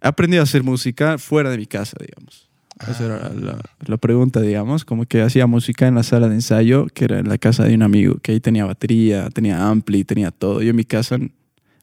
[0.00, 2.48] he aprendido a hacer música fuera de mi casa, digamos.
[2.88, 6.86] Esa era la, la pregunta, digamos, como que hacía música en la sala de ensayo,
[6.92, 10.32] que era en la casa de un amigo, que ahí tenía batería, tenía ampli, tenía
[10.32, 10.62] todo.
[10.62, 11.16] Yo en mi casa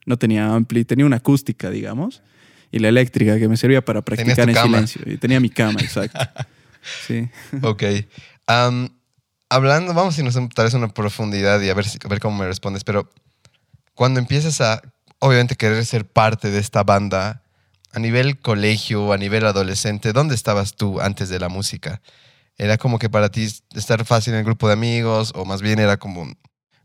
[0.04, 2.22] no tenía ampli, tenía una acústica, digamos,
[2.70, 4.86] y la eléctrica que me servía para practicar en cama.
[4.86, 5.00] silencio.
[5.10, 6.18] Y tenía mi cama, exacto.
[7.06, 7.28] Sí.
[7.62, 7.82] Ok.
[8.46, 8.90] Am,
[9.50, 12.20] hablando, vamos a irnos tal vez a una profundidad y a ver, si- a ver
[12.20, 13.10] cómo me respondes, pero
[13.94, 14.80] cuando empiezas a,
[15.18, 17.42] obviamente, querer ser parte de esta banda,
[17.92, 22.00] a nivel colegio, a nivel adolescente, ¿dónde estabas tú antes de la música?
[22.56, 25.78] ¿Era como que para ti estar fácil en el grupo de amigos o más bien
[25.80, 26.26] era como,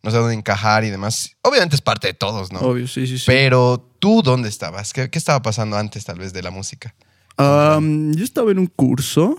[0.01, 1.35] no sé dónde encajar y demás?
[1.43, 2.59] Obviamente es parte de todos, ¿no?
[2.61, 3.25] Obvio, sí, sí, sí.
[3.27, 4.93] Pero tú, ¿dónde estabas?
[4.93, 6.95] ¿Qué, qué estaba pasando antes tal vez de la música?
[7.37, 9.37] Yo estaba en un curso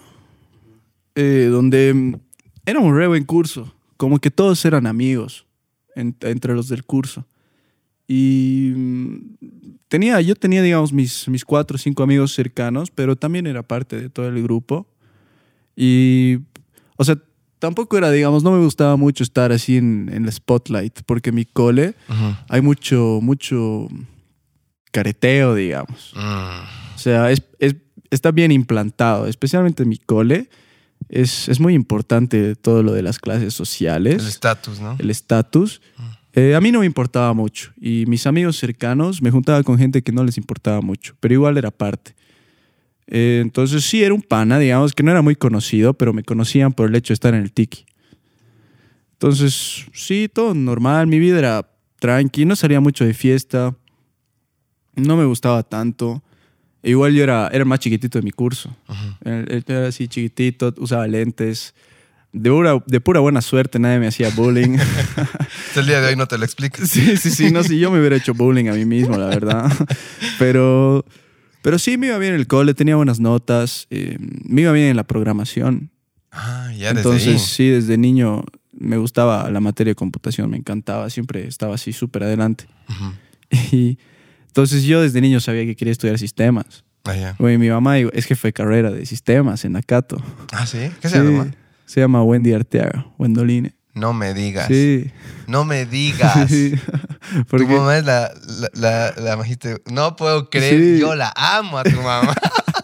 [1.15, 2.19] eh, donde
[2.67, 3.73] era un re buen curso.
[3.97, 5.47] Como que todos eran amigos
[5.95, 7.25] en- entre los del curso.
[8.09, 9.19] Y mm,
[9.89, 14.01] tenía, yo tenía, digamos, mis, mis cuatro o cinco amigos cercanos, pero también era parte
[14.01, 14.87] de todo el grupo.
[15.75, 16.39] Y,
[16.97, 17.17] o sea,
[17.59, 21.37] tampoco era, digamos, no me gustaba mucho estar así en, en el spotlight, porque en
[21.37, 21.95] mi cole
[22.49, 23.89] hay mucho, mucho
[24.93, 26.13] careteo, digamos.
[26.15, 26.95] Mm.
[26.95, 27.77] O sea, es, es-
[28.11, 30.49] está bien implantado, especialmente en mi cole.
[31.09, 34.97] Es, es muy importante todo lo de las clases El sociales, estatus, ¿no?
[34.99, 35.81] el estatus.
[36.33, 40.03] Eh, a mí no me importaba mucho y mis amigos cercanos me juntaba con gente
[40.03, 42.15] que no les importaba mucho, pero igual era parte.
[43.07, 46.73] Eh, entonces sí, era un pana, digamos, que no era muy conocido, pero me conocían
[46.73, 47.87] por el hecho de estar en el tiki.
[49.13, 53.75] Entonces, sí, todo normal, mi vida era tranqui, no salía mucho de fiesta,
[54.95, 56.23] no me gustaba tanto.
[56.83, 58.75] E Igual yo era, era el más chiquitito de mi curso.
[58.89, 59.31] Ujú.
[59.69, 61.75] Era, así chiquitito, usaba lentes.
[62.33, 64.77] De pura, de pura buena suerte nadie me hacía bullying.
[65.77, 66.85] El día de hoy no te lo explico.
[66.85, 69.73] sí, sí, sí, no sé, yo me hubiera hecho bullying a mí mismo, la verdad.
[70.39, 71.05] Pero,
[71.63, 74.89] pero sí me iba bien en el cole, tenía buenas notas, eh, me iba bien
[74.89, 75.91] en la programación.
[76.31, 77.39] Ah, ya desde Entonces, ahí.
[77.39, 78.45] sí, desde niño
[78.79, 82.67] me gustaba la materia de computación, me encantaba, siempre estaba así súper adelante.
[83.73, 83.99] Y
[84.57, 86.83] entonces yo desde niño sabía que quería estudiar sistemas.
[87.05, 87.37] Ah, ya.
[87.39, 90.17] Güey, mi mamá es jefe de carrera de sistemas en Nacato.
[90.51, 90.91] Ah, sí.
[91.03, 91.49] ¿Qué se llama?
[91.85, 93.75] Se llama Wendy Arteaga, Wendoline.
[93.93, 94.67] No me digas.
[94.69, 95.11] Sí.
[95.47, 96.49] No me digas.
[96.51, 96.73] Sí.
[97.51, 101.01] Tu mamá es la, la, la, la majiste- No puedo creer, Sí.
[101.01, 102.35] yo la amo a tu mamá.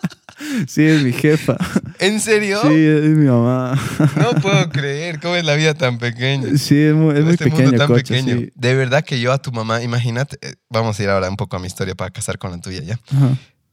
[0.69, 1.57] sí, es mi jefa.
[1.99, 2.61] ¿En serio?
[2.63, 3.81] Sí, es mi mamá.
[4.17, 6.57] No puedo creer, ¿cómo es la vida tan pequeña?
[6.59, 8.39] Sí, es muy, es muy este mundo pequeño, tan pequeño.
[8.39, 8.53] sí.
[8.55, 11.57] De verdad que yo a tu mamá, imagínate, eh, vamos a ir ahora un poco
[11.57, 12.99] a mi historia para casar con la tuya ya.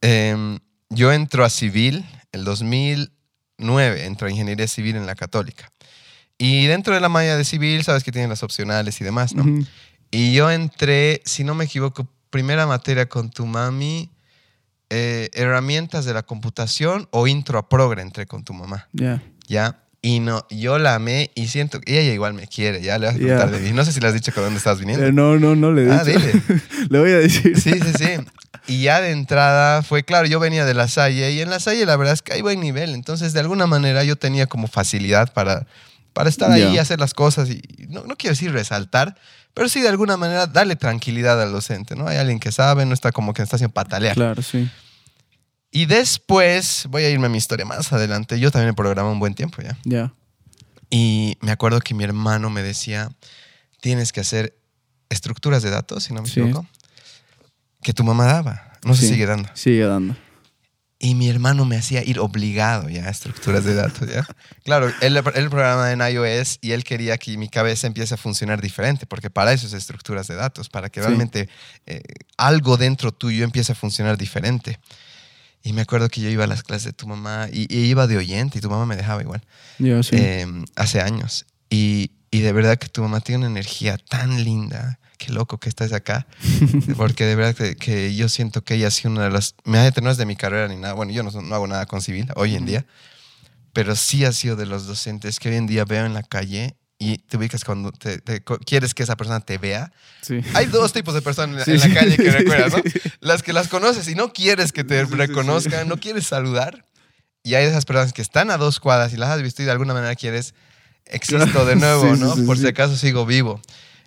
[0.02, 5.72] Em, yo entro a civil el 2009, entro a ingeniería civil en la católica.
[6.38, 9.44] Y dentro de la malla de civil, sabes que tienen las opcionales y demás, ¿no?
[10.12, 14.10] Y yo entré, si no me equivoco, primera materia con tu mami,
[14.90, 19.22] eh, herramientas de la computación o intro a progre entré con tu mamá, Ya.
[19.48, 19.78] ¿ya?
[20.02, 23.16] Y no, yo la amé y siento que ella igual me quiere, ya le vas
[23.16, 23.24] a Ya.
[23.26, 23.72] preguntar de mí.
[23.74, 25.06] No sé si le has dicho con dónde estás viniendo.
[25.06, 26.18] Eh, no, no, no le he Ah, dicho.
[26.20, 26.42] dile.
[26.90, 27.60] le voy a decir.
[27.60, 28.06] Sí, sí, sí.
[28.68, 31.86] Y ya de entrada fue claro, yo venía de la Salle y en la Salle
[31.86, 32.92] la verdad es que hay buen nivel.
[32.94, 35.68] Entonces, de alguna manera yo tenía como facilidad para,
[36.14, 37.50] para estar ahí y hacer las cosas.
[37.50, 39.18] Y no, no quiero decir resaltar,
[39.54, 42.08] pero sí de alguna manera darle tranquilidad al docente, ¿no?
[42.08, 44.16] Hay alguien que sabe, no está como que está haciendo patalear.
[44.16, 44.70] Claro, sí.
[45.72, 48.40] Y después, voy a irme a mi historia más adelante.
[48.40, 49.78] Yo también programé un buen tiempo ya.
[49.84, 50.14] Ya.
[50.90, 53.12] Y me acuerdo que mi hermano me decía,
[53.80, 54.58] tienes que hacer
[55.10, 56.40] estructuras de datos, si no me Sí.
[56.40, 56.66] equivoco,
[57.84, 58.72] que tu mamá daba.
[58.84, 59.50] No se sigue dando.
[59.54, 60.16] Sigue dando.
[61.02, 64.28] Y mi hermano me hacía ir obligado ya a estructuras de datos, ¿ya?
[64.66, 68.62] Claro, él, él programa en iOS y él quería que mi cabeza empiece a funcionar
[68.62, 71.06] diferente, porque para eso es estructuras de datos, para que Sí.
[71.06, 71.48] realmente
[71.86, 72.02] eh,
[72.36, 74.78] algo dentro tuyo empiece a funcionar diferente.
[75.64, 78.06] Y me acuerdo que yo iba a las clases de tu mamá y, y iba
[78.06, 79.42] de oyente y tu mamá me dejaba igual,
[79.78, 80.16] Yo sí.
[80.18, 81.46] eh, hace años.
[81.70, 85.00] Y, y de verdad que tu mamá tiene una energía tan linda.
[85.18, 86.28] Qué loco que estás acá.
[86.98, 89.54] Porque de verdad que, que yo siento que ella ha sido una de las...
[89.66, 90.94] Me no es de mi carrera ni nada.
[90.94, 92.86] Bueno, yo no, no hago nada con civil hoy en día.
[93.74, 96.76] Pero sí ha sido de los docentes que hoy en día veo en la calle
[96.98, 99.92] y te ubicas cuando te- te- quieres que esa persona te vea.
[100.22, 100.42] sí.
[100.54, 101.94] Hay dos tipos de personas en la- Sí, en la sí.
[101.94, 102.82] calle que recuerdas, ¿no?
[103.22, 106.86] Las que las conoces y no quieres que te reconozcan, no quieres saludar.
[107.44, 109.72] Y hay esas personas que están a dos cuadras y las has visto y de
[109.72, 110.54] alguna manera quieres,
[111.10, 112.36] existo de nuevo, Sí, ¿no?
[112.36, 113.60] sí, Por si acaso sigo vivo.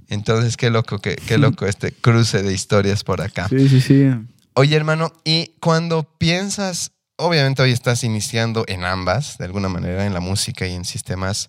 [0.08, 3.48] Entonces, qué loco, qué, qué loco este cruce de historias por acá.
[3.48, 4.10] Sí, sí, sí.
[4.54, 10.12] Oye, hermano, y cuando piensas, obviamente hoy estás iniciando en ambas, de alguna manera, en
[10.12, 11.48] la música y en sistemas.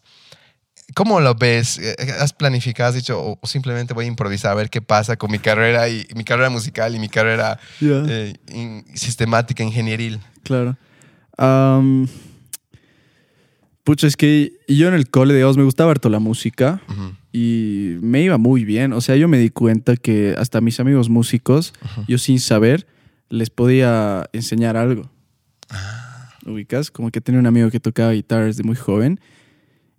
[0.95, 1.77] ¿Cómo lo ves?
[1.79, 5.31] Eh, ¿Has planificado, has dicho, o simplemente voy a improvisar a ver qué pasa con
[5.31, 8.03] mi carrera y mi carrera musical y mi carrera Ya.
[8.07, 10.21] eh, in- sistemática, ingenieril?
[10.43, 10.77] Claro.
[13.83, 16.81] Pucha, es que yo en el cole, digamos, me gustaba harto la música
[17.31, 18.93] y me iba muy bien.
[18.93, 21.73] O sea, yo me di cuenta que hasta mis amigos músicos,
[22.07, 22.87] yo sin saber,
[23.29, 25.09] les podía enseñar algo.
[25.69, 26.91] Ah, ¿Ubicas?
[26.91, 29.19] Como que tenía un amigo que tocaba guitarra desde muy joven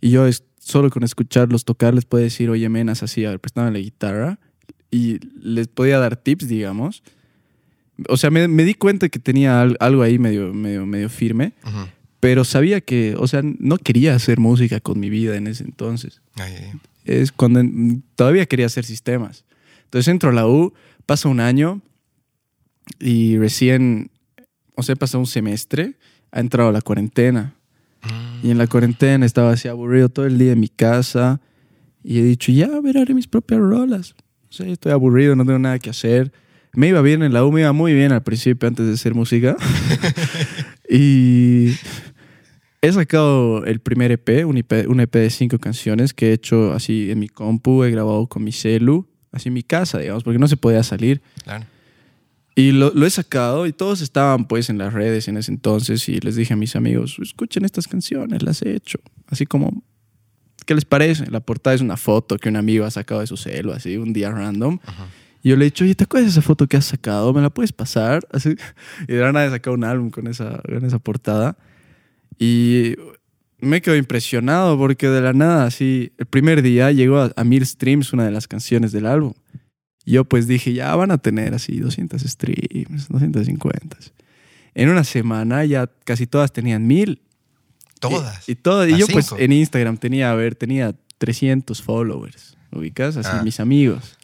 [0.00, 0.26] y yo
[0.58, 4.38] solo con escucharlos tocar les podía decir, oye, menas, así, a ver, préstame la guitarra
[4.90, 7.02] y les podía dar tips, digamos.
[8.08, 11.52] O sea, me, me di cuenta que tenía al- algo ahí medio, medio, medio firme,
[11.64, 11.86] ujú.
[12.24, 16.22] Pero sabía que, o sea, no quería hacer música con mi vida en ese entonces.
[16.36, 16.80] Ay, ay, ay.
[17.04, 17.60] Es cuando
[18.16, 19.44] todavía quería hacer sistemas.
[19.84, 20.72] Entonces entro a la U,
[21.04, 21.82] pasa un año
[22.98, 24.10] y recién,
[24.74, 25.96] o sea, pasa un semestre,
[26.32, 27.52] ha entrado la cuarentena.
[28.02, 31.42] Mm, Y en la cuarentena estaba así aburrido todo el día en mi casa.
[32.02, 34.14] Y he dicho, ya, a ver, haré mis propias rolas.
[34.48, 36.32] O sea, estoy aburrido, no tengo nada que hacer.
[36.72, 39.14] Me iba bien en la U, me iba muy bien al principio antes de hacer
[39.14, 39.58] música.
[40.88, 41.74] y
[42.84, 46.72] he sacado el primer EP un, EP, un EP de cinco canciones que he hecho
[46.72, 50.38] así en mi compu, he grabado con mi celu, así en mi casa, digamos, porque
[50.38, 51.22] no se podía salir.
[51.42, 51.66] Claro.
[52.56, 56.08] Y lo, lo he sacado y todos estaban pues en las redes en ese entonces
[56.08, 58.98] y les dije a mis amigos, escuchen estas canciones, las he hecho.
[59.26, 59.82] Así como,
[60.64, 61.28] ¿qué les parece?
[61.30, 64.12] La portada es una foto que un amigo ha sacado de su celo, así, un
[64.12, 64.74] día random.
[64.74, 65.02] Ujú.
[65.42, 67.32] Y yo le he dicho, oye, ¿te acuerdas de esa foto que has sacado?
[67.34, 68.26] ¿Me la puedes pasar?
[68.32, 68.54] Así.
[69.08, 71.58] Y de la nada he sacado un álbum con esa, con esa portada.
[72.38, 72.94] Y
[73.58, 77.64] me quedo impresionado porque de la nada, así, el primer día llegó a, a mil
[77.64, 79.32] streams una de las canciones del álbum.
[80.06, 83.96] Yo pues dije, ya van a tener así 200 streams, 250.
[84.74, 87.22] En una semana ya casi todas tenían mil.
[88.00, 88.46] Todas.
[88.48, 93.16] Y, y, todo, y yo pues en Instagram tenía, a ver, tenía 300 followers, ubicas,
[93.16, 93.42] así Ah.
[93.42, 94.18] mis amigos.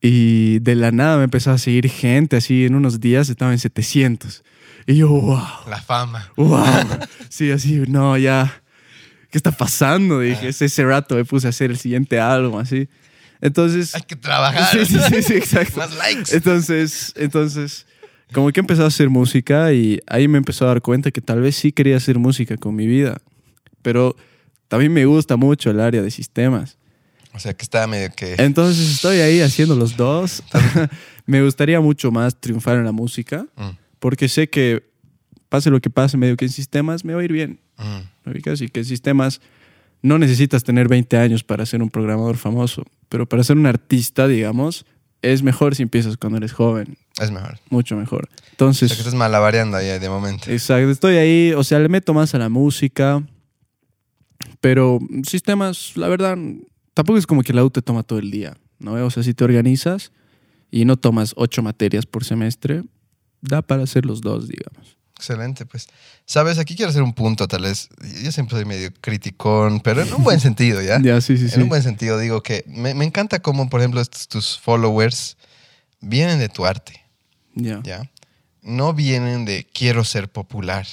[0.00, 3.58] Y de la nada me empezó a seguir gente, así en unos días estaba en
[3.58, 4.42] 700.
[4.86, 6.30] Y yo, wow, La fama.
[6.36, 6.64] wow.
[7.28, 8.62] Sí, así, no, ya,
[9.30, 10.20] ¿qué está pasando?
[10.20, 12.88] Dije, ese, ese rato me puse a hacer el siguiente álbum, así.
[13.40, 13.94] Entonces...
[13.94, 14.70] Hay que trabajar.
[14.70, 15.78] Sí, sí, sí, sí, exacto.
[15.78, 16.34] Más likes.
[16.36, 17.86] Entonces, entonces,
[18.32, 21.40] como que empecé a hacer música y ahí me empezó a dar cuenta que tal
[21.40, 23.18] vez sí quería hacer música con mi vida.
[23.82, 24.16] Pero
[24.68, 26.78] también me gusta mucho el área de sistemas.
[27.34, 28.36] O sea, que está medio que...
[28.38, 30.42] Entonces estoy ahí haciendo los dos.
[31.26, 33.70] me gustaría mucho más triunfar en la música, Mm,
[34.04, 34.84] porque sé que
[35.48, 37.58] pase lo que pase, medio que en sistemas me va a ir bien.
[38.22, 38.60] ¿me ubicas?
[38.60, 39.40] Y que en sistemas
[40.02, 44.28] no necesitas tener 20 años para ser un programador famoso, pero para ser un artista,
[44.28, 44.84] digamos,
[45.22, 47.58] es mejor si empiezas cuando eres joven, Es mejor.
[47.70, 48.28] mucho mejor.
[48.28, 50.50] O sea, Entonces, que estás malabareando ahí de momento.
[50.50, 53.22] exacto, estoy ahí, o sea, le meto más a la música,
[54.60, 56.36] pero sistemas, la verdad,
[56.92, 58.92] tampoco es como que la U te toma todo el día, ¿no?
[59.06, 60.12] O sea, si te organizas
[60.70, 62.82] y no tomas ocho materias por semestre,
[63.48, 64.96] da para hacer los dos, digamos.
[65.16, 65.86] Excelente, pues.
[66.26, 67.88] Sabes, aquí quiero hacer un punto, tal vez.
[68.22, 71.00] Yo siempre soy medio criticón, pero en un buen sentido, ¿ya?
[71.00, 71.54] Ya, sí, sí, sí.
[71.54, 75.36] En un buen sentido, digo que me, me encanta cómo, por ejemplo, estos, tus followers
[76.00, 77.00] vienen de tu arte,
[77.54, 77.80] Ya.
[77.82, 78.10] ¿ya?
[78.62, 80.86] No vienen de quiero ser popular.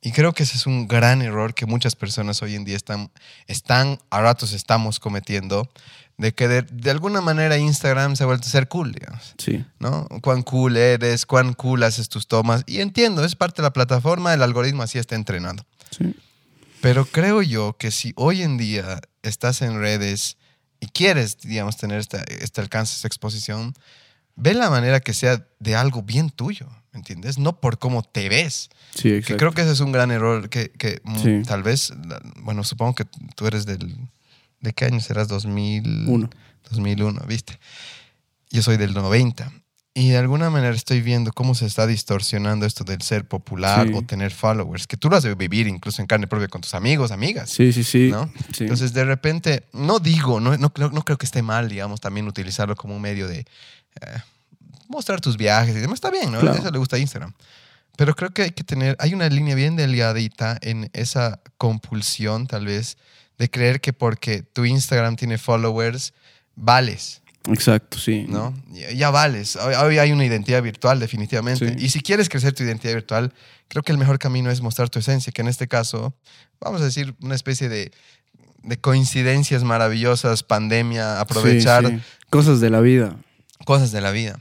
[0.00, 3.10] Y creo que ese es un gran error que muchas personas hoy en día están,
[3.48, 5.68] están a ratos estamos cometiendo,
[6.18, 9.34] de que de, de alguna manera Instagram se ha vuelto a ser cool, digamos.
[9.38, 9.64] Sí.
[9.78, 10.08] ¿no?
[10.22, 12.62] Cuán cool eres, cuán cool haces tus tomas.
[12.66, 15.66] Y entiendo, es parte de la plataforma, el algoritmo así está entrenado.
[15.90, 16.14] Sí.
[16.80, 20.36] Pero creo yo que si hoy en día estás en redes
[20.80, 23.74] y quieres, digamos, tener esta- este alcance, esta exposición,
[24.36, 27.38] ve la manera que sea de algo bien tuyo, ¿me entiendes?
[27.38, 28.68] No por cómo te ves.
[28.94, 29.36] Sí, Que exacto.
[29.38, 31.42] creo que ese es un gran error que, que, Sí.
[31.46, 31.92] tal vez,
[32.42, 33.94] bueno, supongo que tú eres del...
[34.60, 35.28] ¿De qué año serás?
[35.28, 36.06] 2000...
[36.08, 36.30] Uno.
[36.70, 37.58] 2001, ¿viste?
[38.50, 39.52] Yo soy del 90.
[39.94, 43.94] Y de alguna manera estoy viendo cómo se está distorsionando esto del ser popular Sí.
[43.94, 46.74] o tener followers, que tú lo has de vivir incluso en carne propia con tus
[46.74, 47.48] amigos, amigas.
[47.50, 48.08] Sí, sí, sí.
[48.10, 48.30] ¿no?
[48.54, 48.64] Sí.
[48.64, 52.26] Entonces, de repente, no digo, no, no, creo- no creo que esté mal, digamos, también
[52.28, 53.46] utilizarlo como un medio de eh,
[54.88, 55.94] mostrar tus viajes y demás.
[55.96, 56.40] Está bien, ¿no?
[56.40, 56.58] Claro.
[56.58, 57.32] Eso le gusta a Instagram.
[57.96, 62.66] Pero creo que hay que tener, hay una línea bien delgadita en esa compulsión, tal
[62.66, 62.98] vez,
[63.38, 66.12] de creer que porque tu Instagram tiene followers,
[66.54, 68.26] vales, Exacto, sí.
[68.28, 68.52] ¿no?
[68.72, 69.54] Ya, ya vales.
[69.56, 71.78] Hoy, hoy hay una identidad virtual, definitivamente.
[71.78, 71.84] Sí.
[71.84, 73.32] Y si quieres crecer tu identidad virtual,
[73.68, 76.12] creo que el mejor camino es mostrar tu esencia, que en este caso,
[76.60, 77.92] vamos a decir, una especie de,
[78.64, 82.02] de coincidencias maravillosas, pandemia, aprovechar Sí, sí.
[82.30, 83.16] Cosas de la vida.
[83.64, 84.40] cosas de la vida.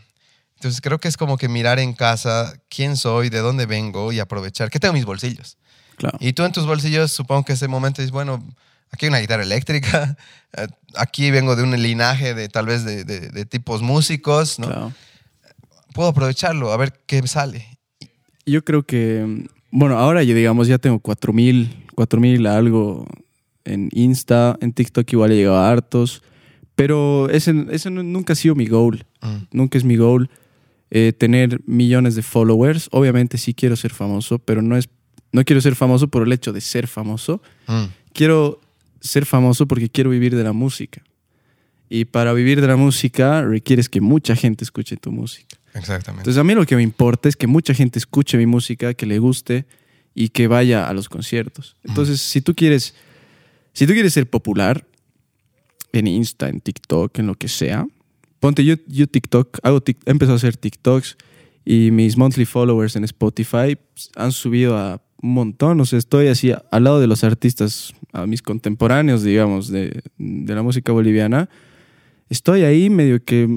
[0.56, 4.20] Entonces creo que es como que mirar en casa quién soy, de dónde vengo y
[4.20, 4.72] aprovechar.
[4.72, 5.60] ¿Qué tengo en mis bolsillos?
[5.98, 6.18] Claro.
[6.20, 8.44] Y tú en tus bolsillos, supongo que ese momento dices, bueno,
[8.92, 10.18] aquí hay una guitarra eléctrica,
[10.58, 14.68] eh, aquí vengo de un linaje de tal vez de, de- de tipos músicos, ¿no?
[14.68, 14.94] Claro.
[15.94, 17.66] Puedo aprovecharlo, a ver qué sale.
[18.46, 23.08] Yo creo que, bueno, ahora ya digamos, ya tengo 4000, 4000 algo
[23.64, 26.22] en Insta, en TikTok igual he llegado a hartos,
[26.76, 30.30] pero ese, ese nu- nunca ha sido mi goal, Mm, nunca es mi goal
[30.92, 32.90] eh, tener millones de followers.
[32.92, 34.88] Obviamente sí quiero ser famoso, pero no es,
[35.32, 37.42] no quiero ser famoso por el hecho de ser famoso.
[37.68, 38.60] mm, Quiero
[39.06, 41.04] ser famoso porque quiero vivir de la música.
[41.90, 45.58] Y para vivir de la música requieres que mucha gente escuche tu música.
[45.74, 46.22] exactamente.
[46.22, 49.06] Entonces a mí lo que me importa es que mucha gente escuche mi música, que
[49.06, 49.66] le guste
[50.16, 51.76] y que vaya a los conciertos.
[51.84, 52.96] Entonces, si tú quieres
[53.74, 54.86] si tú quieres ser popular
[55.92, 57.86] en Insta, en TikTok, en lo que sea,
[58.40, 61.18] ponte yo yo TikTok, hago tic- he empezado a hacer TikToks
[61.66, 66.28] y mis monthly followers en Spotify pues, han subido a un montón, o sea, estoy
[66.28, 71.50] así al lado de los artistas, a mis contemporáneos, digamos, de, de la música boliviana.
[72.30, 73.48] Estoy ahí medio que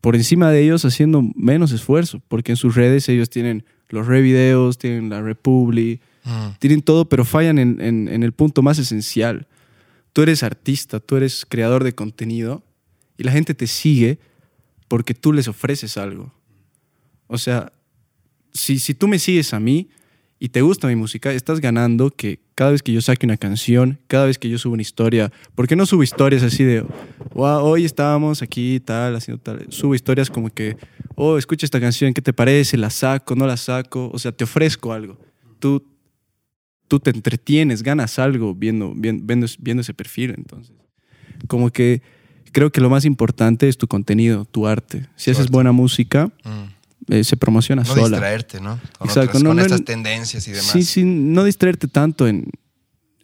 [0.00, 4.78] por encima de ellos haciendo menos esfuerzo, porque en sus redes ellos tienen los revideos,
[4.78, 9.46] tienen la Republi, Mm, tienen todo, pero fallan en, en- en el punto más esencial.
[10.12, 12.62] Tú eres artista, tú eres creador de contenido
[13.16, 14.18] y la gente te sigue
[14.86, 16.30] porque tú les ofreces algo.
[17.26, 17.72] O sea,
[18.52, 19.88] si, si tú me sigues a mí
[20.42, 24.00] y te gusta mi música, estás ganando que cada vez que yo saque una canción,
[24.06, 26.82] cada vez que yo subo una historia, porque no subo historias así de,
[27.34, 29.66] wow, hoy estábamos aquí, tal, haciendo tal.
[29.68, 30.78] Subo historias como que,
[31.14, 32.78] oh, escucha esta canción, ¿qué te parece?
[32.78, 33.36] ¿La saco?
[33.36, 34.10] ¿No la saco?
[34.14, 35.18] O sea, te ofrezco algo.
[35.58, 35.84] Tú,
[36.88, 40.32] tú te entretienes, ganas algo viendo, viendo, viendo, viendo ese perfil.
[40.38, 40.74] Entonces,
[41.48, 42.00] como que
[42.50, 45.06] creo que lo más importante es tu contenido, tu arte.
[45.16, 46.79] Si haces buena música, mm.
[47.08, 48.08] Eh, se promociona No sola.
[48.08, 48.78] distraerte, ¿no?
[48.98, 49.84] Con, Exacto, otras- no, con no, estas no.
[49.84, 50.66] tendencias y demás.
[50.70, 52.50] Sí, sí, no distraerte tanto en,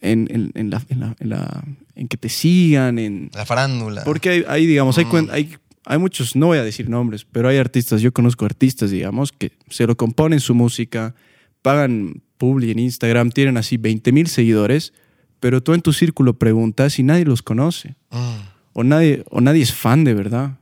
[0.00, 3.30] en, en- en la, en, la- en la- en que te sigan, en...
[3.34, 4.04] La farándula.
[4.04, 5.28] Porque hay, hay, digamos, hay, Mm.
[5.30, 5.54] hay,
[5.86, 9.52] hay muchos, no voy a decir nombres, pero hay artistas, yo conozco artistas, digamos, que
[9.70, 11.14] se lo componen su música,
[11.62, 14.92] pagan publi en Instagram, tienen así 20 mil seguidores,
[15.40, 18.40] pero tú en tu círculo preguntas y nadie los conoce, Mm,
[18.74, 20.58] o nadie, o nadie es fan de verdad.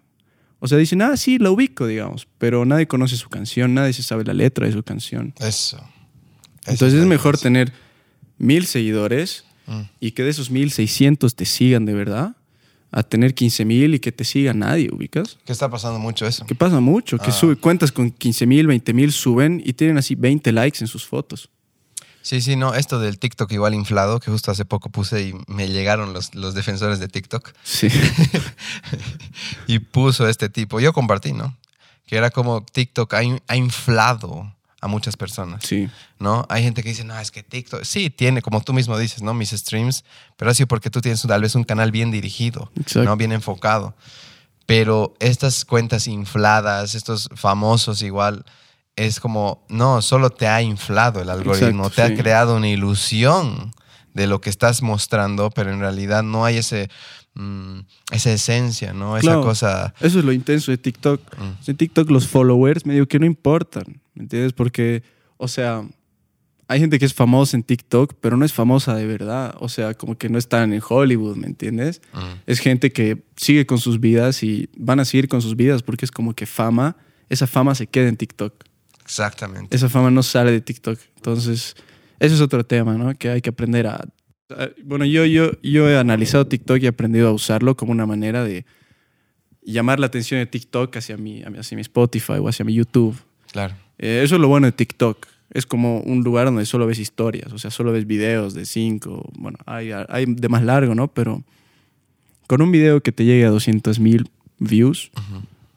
[0.64, 4.02] O sea, dicen, ah, sí, la ubico, digamos, pero nadie conoce su canción, nadie se
[4.02, 5.34] sabe la letra de su canción.
[5.38, 5.76] Eso.
[5.76, 5.82] Eso
[6.66, 7.70] Entonces es mejor tener
[8.38, 9.80] mil seguidores Mm.
[10.00, 12.34] y que de esos 1600 te sigan de verdad,
[12.90, 15.38] a tener 15.000 y que te siga nadie, ubicas.
[15.44, 16.46] ¿Qué está pasando mucho eso?
[16.46, 17.32] Que pasa mucho, que Ah.
[17.32, 21.50] sube cuentas con 15.000, 20.000 suben y tienen así 20 likes en sus fotos.
[22.24, 25.68] Sí, sí, no, esto del TikTok igual inflado, que justo hace poco puse y me
[25.68, 27.88] llegaron los, los defensores de TikTok Sí.
[29.66, 31.54] y puso este tipo, yo compartí, ¿no?
[32.06, 35.88] Que era como TikTok ha, in- ha inflado a muchas personas, Sí.
[36.18, 36.46] ¿no?
[36.48, 39.32] Hay gente que dice, no, es que TikTok, sí, tiene, como tú mismo dices, ¿no?
[39.34, 40.04] Mis streams,
[40.36, 43.04] pero así porque tú tienes tal vez un canal bien dirigido, Exacto.
[43.04, 43.16] ¿no?
[43.16, 43.94] Bien enfocado.
[44.66, 48.44] Pero estas cuentas infladas, estos famosos igual,
[48.96, 53.72] es como, no, solo te ha inflado el algoritmo, Exacto, te ha creado una ilusión
[54.12, 56.88] de lo que estás mostrando, pero en realidad no hay ese,
[57.34, 57.80] mm,
[58.12, 59.16] esa esencia, ¿no?
[59.16, 59.92] Esa cosa...
[60.00, 61.20] Eso es lo intenso de TikTok.
[61.36, 61.70] Mm.
[61.70, 64.52] En TikTok los followers medio que no importan, ¿me entiendes?
[64.52, 65.02] Porque,
[65.36, 65.82] o sea,
[66.68, 69.56] hay gente que es famosa en TikTok, pero no es famosa de verdad.
[69.58, 72.00] O sea, como que no están en Hollywood, ¿me entiendes?
[72.12, 75.82] mm, Es gente que sigue con sus vidas y van a seguir con sus vidas
[75.82, 76.96] porque es como que fama,
[77.28, 78.54] esa fama se queda en TikTok.
[79.04, 79.74] Exactamente.
[79.76, 80.98] Esa fama no sale de TikTok.
[81.16, 81.76] Entonces,
[82.18, 83.14] eso es otro tema, ¿no?
[83.14, 84.04] Que hay que aprender a...
[84.84, 88.44] Bueno, yo, yo, yo he analizado TikTok y he aprendido a usarlo como una manera
[88.44, 88.64] de
[89.62, 93.16] llamar la atención de TikTok hacia mi, hacia mi Spotify o hacia mi YouTube.
[93.50, 93.74] Claro.
[93.98, 95.26] Eh, eso es lo bueno de TikTok.
[95.50, 99.30] Es como un lugar donde solo ves historias, o sea, solo ves videos de cinco,
[99.38, 101.08] bueno, hay, hay de más largo, ¿no?
[101.08, 101.44] Pero
[102.46, 104.28] con un video que te llegue a 200 mil
[104.58, 105.10] views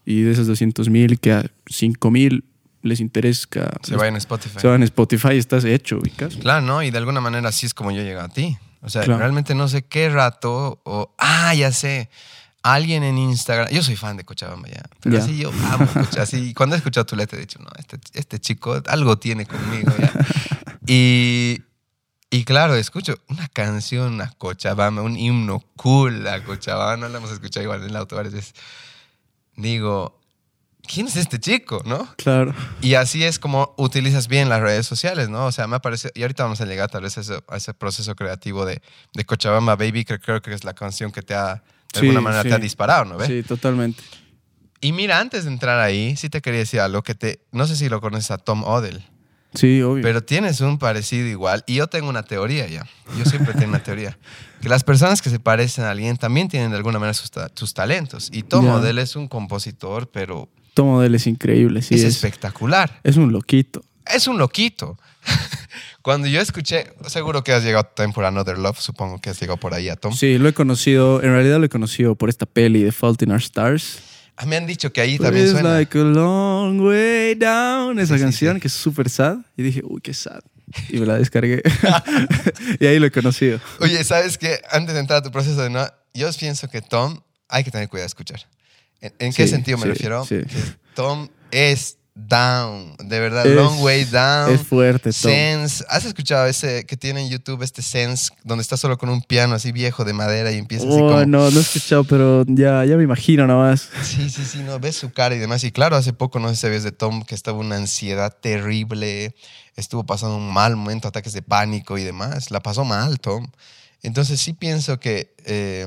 [0.06, 2.44] y de esos 200 mil que a 5 mil
[2.88, 3.48] les interesa,
[3.84, 4.60] Se va en Spotify.
[4.60, 6.36] se van a Spotify y estás hecho, ubicas.
[6.38, 6.82] Claro, ¿no?
[6.84, 8.58] Y de alguna manera así es como yo llegué a ti.
[8.82, 9.20] O sea, Claro.
[9.20, 11.14] realmente no sé qué rato o...
[11.18, 12.10] Ah, ya sé.
[12.64, 13.70] Alguien en Instagram...
[13.70, 14.84] Yo soy fan de Cochabamba ya.
[15.02, 16.22] Pero así yo amo Cochabamba.
[16.22, 19.94] Así, cuando he escuchado tu letra he dicho, no, este, este chico algo tiene conmigo
[20.00, 20.12] ya.
[20.88, 21.62] Y...
[22.30, 26.98] Y claro, escucho una canción a Cochabamba, un himno cool a Cochabamba.
[26.98, 28.54] No la hemos escuchado igual en el auto varias veces.
[29.56, 30.16] Digo,
[30.92, 32.08] ¿quién es este chico, no?
[32.18, 32.54] Claro.
[32.82, 35.46] Y así es como utilizas bien las redes sociales, ¿no?
[35.46, 37.74] O sea, me parece, y ahorita vamos a llegar tal vez a ese, a ese
[37.74, 38.82] proceso creativo de,
[39.14, 41.62] de Cochabamba Baby, que creo que es la canción que te ha, de
[41.94, 42.50] Sí, alguna manera sí.
[42.50, 43.20] te ha disparado, ¿no?
[43.26, 44.02] Sí, totalmente.
[44.82, 47.76] Y mira, antes de entrar ahí, sí te quería decir algo que te, no sé
[47.76, 49.04] si lo conoces a Tom Odell,
[49.56, 50.04] Sí, obvio.
[50.04, 51.64] pero tienes un parecido igual.
[51.66, 52.86] Y yo tengo una teoría ya,
[53.18, 54.18] yo siempre tengo una teoría,
[54.62, 57.50] que las personas que se parecen a alguien también tienen de alguna manera sus, ta-
[57.56, 58.30] sus talentos.
[58.32, 58.68] Y Tom.
[58.70, 60.48] Odell es un compositor, pero
[60.78, 61.96] Tomo de él es increíble, sí.
[61.96, 63.00] es Es, espectacular.
[63.04, 63.84] es un loquito.
[64.06, 64.98] es un loquito.
[66.02, 69.58] Cuando yo escuché, seguro que has llegado también por Another Love, supongo que has llegado
[69.58, 70.14] por ahí a Tom.
[70.14, 73.32] Sí, lo he conocido, en realidad lo he conocido por esta peli de Fault in
[73.32, 74.00] Our Stars.
[74.38, 75.74] Ah, Me han dicho que ahí también It's suena.
[75.74, 78.62] like a long way down, esa Sí, sí, canción sí.
[78.62, 79.38] que es súper sad.
[79.58, 80.40] Y dije, uy, qué sad.
[80.90, 81.62] Y me la descargué.
[82.80, 83.60] y ahí lo he conocido.
[83.80, 84.62] Oye, ¿sabes qué?
[84.72, 87.20] Antes de entrar a tu proceso de no, yo pienso que Tom
[87.50, 88.42] hay que tener cuidado de escuchar.
[89.02, 90.26] ¿En, en qué Sí, sentido me sí, refiero?
[90.26, 90.41] sí.
[90.95, 94.50] Tom es down, de verdad, Es- long way down.
[94.52, 95.32] Es fuerte, Tom.
[95.32, 99.22] Sense, ¿has escuchado ese que tiene en YouTube, este Sense, donde está solo con un
[99.22, 101.26] piano así viejo de madera y empieza así Oh, como...
[101.28, 103.89] no, no he escuchado, pero ya, ya me imagino nomás.
[104.02, 105.64] Sí, sí, sí, no, ves su cara y demás.
[105.64, 109.36] Y claro, hace poco, no sé si sabías de Tom, que estaba una ansiedad terrible,
[109.76, 112.50] estuvo pasando un mal momento, ataques de pánico y demás.
[112.50, 113.48] La pasó mal, Tom.
[114.02, 115.86] Entonces sí pienso que eh,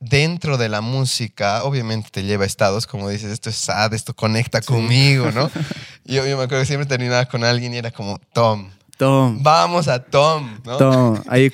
[0.00, 4.14] dentro de la música, obviamente te lleva a estados, como dices, esto es sad, esto
[4.14, 5.50] conecta conmigo, ¿no?
[6.04, 9.88] yo, yo me acuerdo que siempre terminaba con alguien y era como, Tom, Tom, vamos
[9.88, 10.76] a Tom, ¿no?
[10.76, 11.22] Tom.
[11.26, 11.52] Ahí,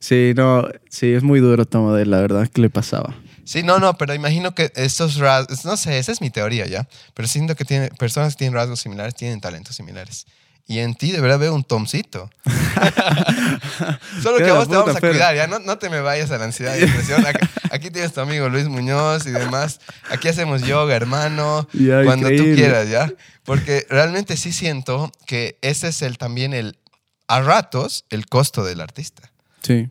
[0.00, 2.48] sí, no, sí, es muy duro Tom de la verdad.
[2.48, 3.14] ¿Qué le pasaba?
[3.44, 6.88] Sí, no, no, pero imagino que estos rasgos, no sé, esa es mi teoría ya,
[7.14, 10.26] pero siento que tiene, personas que tienen rasgos similares tienen talentos similares.
[10.70, 12.30] Y en ti de verdad veo un Tomcito.
[14.22, 16.38] Solo que a vos te vamos a cuidar, ya no, no te me vayas a
[16.38, 17.26] la ansiedad y depresión.
[17.26, 19.80] Aquí, aquí tienes tu amigo Luis Muñoz y demás.
[20.12, 23.12] Aquí hacemos yoga, hermano, Ya, cuando tú quieras, ¿ya?
[23.42, 26.78] Porque realmente sí siento que ese es el también el,
[27.26, 29.32] a ratos, el costo del artista.
[29.64, 29.90] Sí,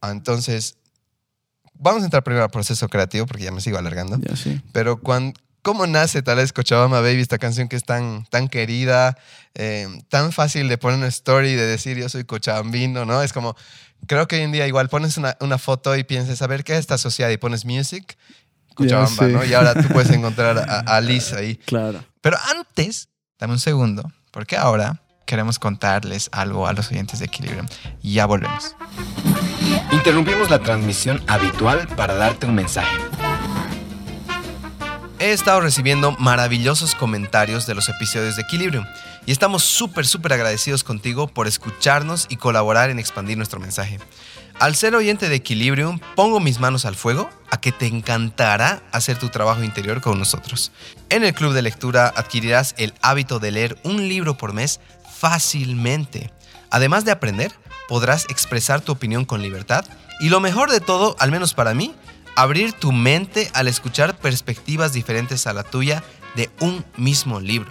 [0.00, 0.76] Entonces,
[1.74, 4.16] vamos a entrar primero al proceso creativo porque ya me sigo alargando.
[4.20, 4.62] ya sí.
[4.70, 9.16] Pero cuando, ¿cómo nace tal vez Cochabamba Baby, esta canción que es tan, tan querida,
[9.54, 13.22] eh, tan fácil de poner una story, de decir yo soy cochabambino, ¿no?
[13.22, 13.56] Es como,
[14.06, 16.74] creo que hoy en día igual pones una, una foto y piensas, a ver, ¿qué
[16.74, 17.30] es esta sociedad?
[17.30, 18.16] Y pones music,
[18.74, 19.32] Cochabamba, sí.
[19.32, 19.44] ¿no?
[19.44, 21.56] Y ahora tú puedes encontrar a, a Liz ahí.
[21.56, 22.04] Claro.
[22.20, 23.08] Pero antes,
[23.38, 27.66] dame un segundo, porque ahora queremos contarles algo a los oyentes de Equilibrium.
[28.02, 28.74] Y ya volvemos.
[29.92, 32.96] Interrumpimos la transmisión habitual para darte un mensaje.
[35.20, 38.86] He estado recibiendo maravillosos comentarios de los episodios de Equilibrium
[39.26, 43.98] y estamos súper, súper agradecidos contigo por escucharnos y colaborar en expandir nuestro mensaje.
[44.58, 49.18] Al ser oyente de Equilibrium, pongo mis manos al fuego a que te encantará hacer
[49.18, 50.72] tu trabajo interior con nosotros.
[51.10, 54.80] En el club de lectura adquirirás el hábito de leer un libro por mes
[55.18, 56.32] fácilmente.
[56.70, 57.52] Además de aprender,
[57.88, 59.84] podrás expresar tu opinión con libertad
[60.18, 61.94] y lo mejor de todo, al menos para mí,
[62.36, 66.02] abrir tu mente al escuchar perspectivas diferentes a la tuya
[66.34, 67.70] de un mismo libro.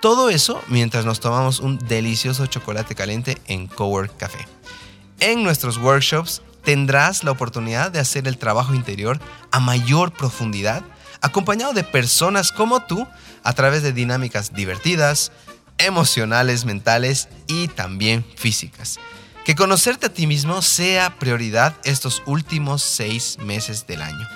[0.00, 4.46] Todo eso mientras nos tomamos un delicioso chocolate caliente en Cowork Café.
[5.20, 10.82] En nuestros workshops tendrás la oportunidad de hacer el trabajo interior a mayor profundidad,
[11.20, 13.06] acompañado de personas como tú
[13.44, 15.30] a través de dinámicas divertidas,
[15.78, 18.98] emocionales, mentales y también físicas.
[19.44, 24.28] Que conocerte a ti mismo sea prioridad estos últimos seis meses del año.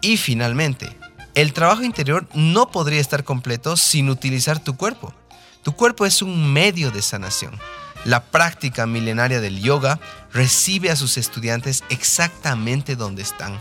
[0.00, 0.96] Y finalmente,
[1.34, 5.12] el trabajo interior no podría estar completo sin utilizar tu cuerpo.
[5.62, 7.58] Tu cuerpo es un medio de sanación
[8.04, 9.98] la práctica milenaria del yoga
[10.32, 13.58] recibe a sus estudiantes exactamente donde están.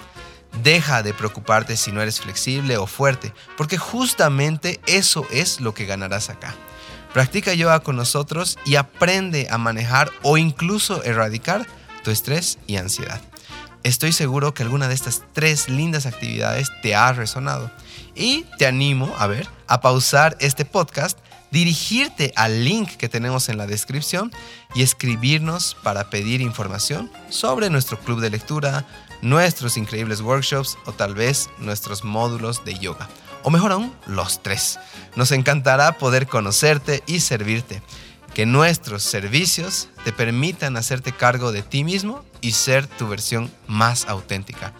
[0.63, 5.85] Deja de preocuparte si no eres flexible o fuerte, porque justamente eso es lo que
[5.85, 6.55] ganarás acá.
[7.17, 11.65] Practica yoga con nosotros y aprende a manejar o incluso erradicar
[12.03, 13.19] tu estrés y ansiedad.
[13.81, 17.71] Estoy seguro que alguna de estas tres lindas actividades te ha resonado
[18.13, 21.17] y te animo a ver, a pausar este podcast
[21.49, 24.31] dirigirte al link que tenemos en la descripción
[24.75, 28.85] y escribirnos para pedir información sobre nuestro club de lectura,
[29.23, 33.09] nuestros increíbles workshops o tal vez nuestros módulos de yoga.
[33.47, 34.77] O mejor aún, los tres.
[35.15, 37.81] Nos encantará poder conocerte y servirte.
[38.33, 44.05] Que nuestros servicios te permitan hacerte cargo de ti mismo y ser tu versión más
[44.09, 44.73] auténtica.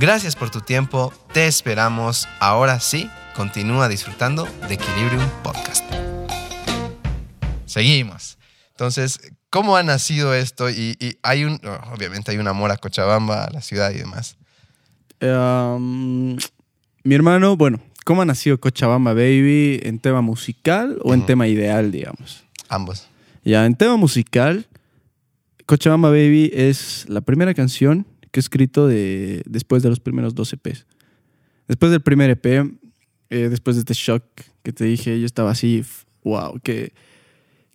[0.00, 2.28] Gracias por tu tiempo, te esperamos.
[2.40, 5.84] Ahora sí, continúa disfrutando de Equilibrium Podcast.
[7.66, 8.36] Seguimos.
[8.70, 10.68] Entonces, ¿cómo ha nacido esto?
[10.70, 11.60] Y, hay un,
[11.94, 14.38] obviamente hay un amor a Cochabamba, a la ciudad y demás.
[15.20, 16.36] Em,
[17.04, 19.80] mi hermano, bueno, ¿cómo ha nacido Cochabamba Baby?
[19.82, 22.42] ¿En tema musical o en tema ideal, digamos?
[22.70, 23.06] Ambos.
[23.44, 24.66] Ya, en tema musical,
[25.66, 30.54] Cochabamba Baby es la primera canción que he escrito de, después de los primeros dos
[30.54, 30.86] EPs.
[31.66, 34.24] Después del primer EP, eh, después de este shock
[34.62, 35.84] que te dije, yo estaba así,
[36.24, 36.94] wow, que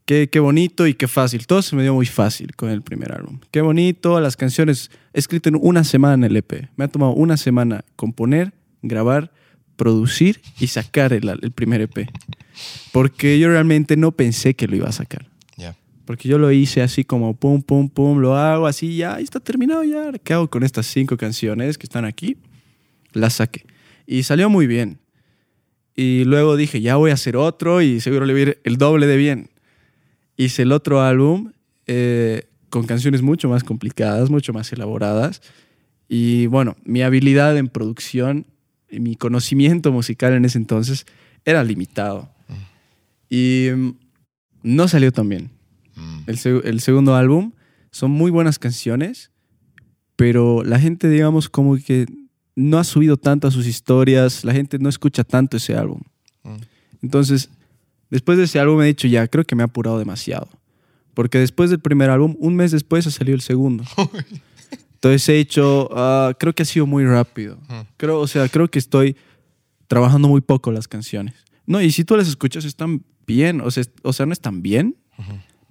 [0.05, 1.45] Qué, qué, bonito y qué fácil.
[1.47, 3.39] Todo se me dio muy fácil con el primer álbum.
[3.51, 6.69] Qué bonito, las canciones he escrito en una semana en el EP.
[6.75, 9.31] Me ha tomado una semana componer, grabar,
[9.75, 12.09] producir y sacar el, el primer EP.
[12.91, 15.27] Porque yo realmente no pensé que lo iba a sacar.
[16.05, 19.85] Porque yo lo hice así como pum, pum, pum, lo hago así, ya está terminado
[19.85, 20.11] ya.
[20.21, 22.35] ¿Qué hago con estas cinco canciones que están aquí?
[23.13, 23.65] Las saqué.
[24.05, 24.99] Y salió muy bien.
[25.95, 28.75] Y luego dije, ya voy a hacer otro y seguro le voy a ir el
[28.75, 29.49] doble de bien
[30.37, 31.51] hice el otro álbum
[31.87, 35.41] eh, con canciones mucho más complicadas, mucho más elaboradas.
[36.07, 38.45] Y bueno, mi habilidad en producción
[38.99, 41.05] mi conocimiento musical en ese entonces
[41.45, 42.29] era limitado.
[43.29, 43.95] Y mm,
[44.63, 45.49] no salió tan bien.
[45.95, 46.19] Mm.
[46.27, 47.51] El, el, segundo álbum
[47.91, 49.31] son muy buenas canciones,
[50.15, 52.05] pero la gente, digamos, como que
[52.55, 56.01] no ha subido tanto a sus historias, la gente no escucha tanto ese álbum.
[56.43, 56.57] Mm.
[57.01, 57.49] Entonces,
[58.13, 60.47] Después de ese álbum he dicho, ya, creo que me ha apurado demasiado.
[61.15, 63.83] Porque después del primer álbum, un mes después ha salido el segundo.
[65.03, 67.59] Entonces he hecho, ah, creo que ha sido muy rápido.
[67.97, 69.17] Creo, o sea, creo que estoy
[69.89, 71.35] trabajando muy poco las canciones.
[71.65, 73.59] No, y si tú las escuchas, están bien.
[73.59, 74.95] O sea, o sea no están bien,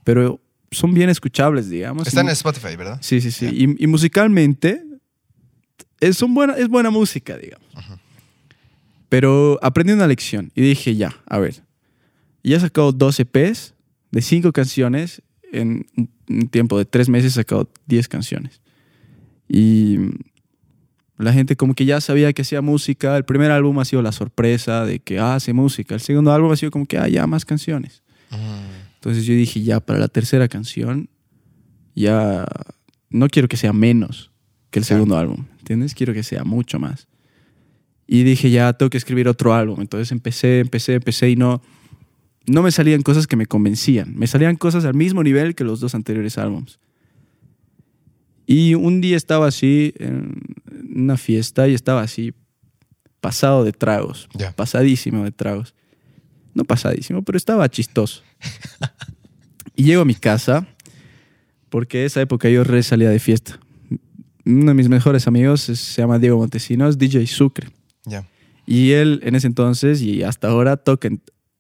[0.04, 0.38] pero
[0.70, 2.06] son bien escuchables, digamos.
[2.08, 2.98] Están en Spotify, ¿verdad?
[3.00, 3.74] Sí, sí, sí.
[3.78, 4.84] Y, musicalmente
[5.98, 7.66] es, son buena, es buena música, digamos.
[9.08, 11.62] Pero aprendí una lección y dije, ya, a ver,
[12.42, 13.72] y he sacado 12 EPs
[14.10, 15.22] de 5 canciones.
[15.50, 15.86] En
[16.28, 18.61] un tiempo de 3 meses he sacado 10 canciones.
[19.54, 19.98] Y
[21.18, 23.18] la gente como que ya sabía que hacía música.
[23.18, 25.94] El primer álbum ha sido la sorpresa de que ah, hace música.
[25.94, 28.02] El segundo álbum ha sido como que, ah, ya más canciones.
[28.30, 28.94] Mm.
[28.94, 31.10] Entonces yo dije, ya para la tercera canción,
[31.94, 32.46] ya
[33.10, 34.30] no quiero que sea menos
[34.70, 35.44] que el segundo álbum.
[35.58, 35.94] ¿Entiendes?
[35.94, 37.06] Quiero que sea mucho más.
[38.06, 39.82] Y dije, ya tengo que escribir otro álbum.
[39.82, 41.60] Entonces empecé, empecé, empecé y no
[42.46, 44.14] no me salían cosas que me convencían.
[44.16, 46.78] Me salían cosas al mismo nivel que los dos anteriores álbumes.
[48.52, 50.42] Y un día estaba así en
[50.94, 52.34] una fiesta y estaba así
[53.18, 54.28] pasado de tragos.
[54.54, 55.74] Pasadísimo de tragos.
[56.52, 58.22] No pasadísimo, pero estaba chistoso.
[59.74, 60.68] y llego a mi casa
[61.70, 63.58] porque esa época yo re salía de fiesta.
[64.44, 67.70] Uno de mis mejores amigos se llama Diego Montesinos, DJ Sucre.
[68.66, 71.08] Y él en ese entonces y hasta ahora toca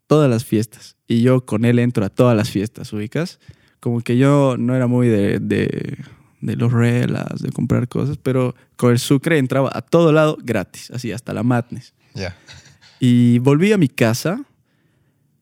[0.06, 0.96] todas las fiestas.
[1.08, 3.40] Y yo con él entro a todas las fiestas, ubicas.
[3.80, 5.96] Como que yo no era muy de, de,
[6.42, 10.90] de los relas, de comprar cosas, pero con el sucre entraba a todo lado gratis,
[10.90, 11.94] así hasta la madness.
[12.14, 12.36] Ya.
[13.00, 14.44] Y volví a mi casa,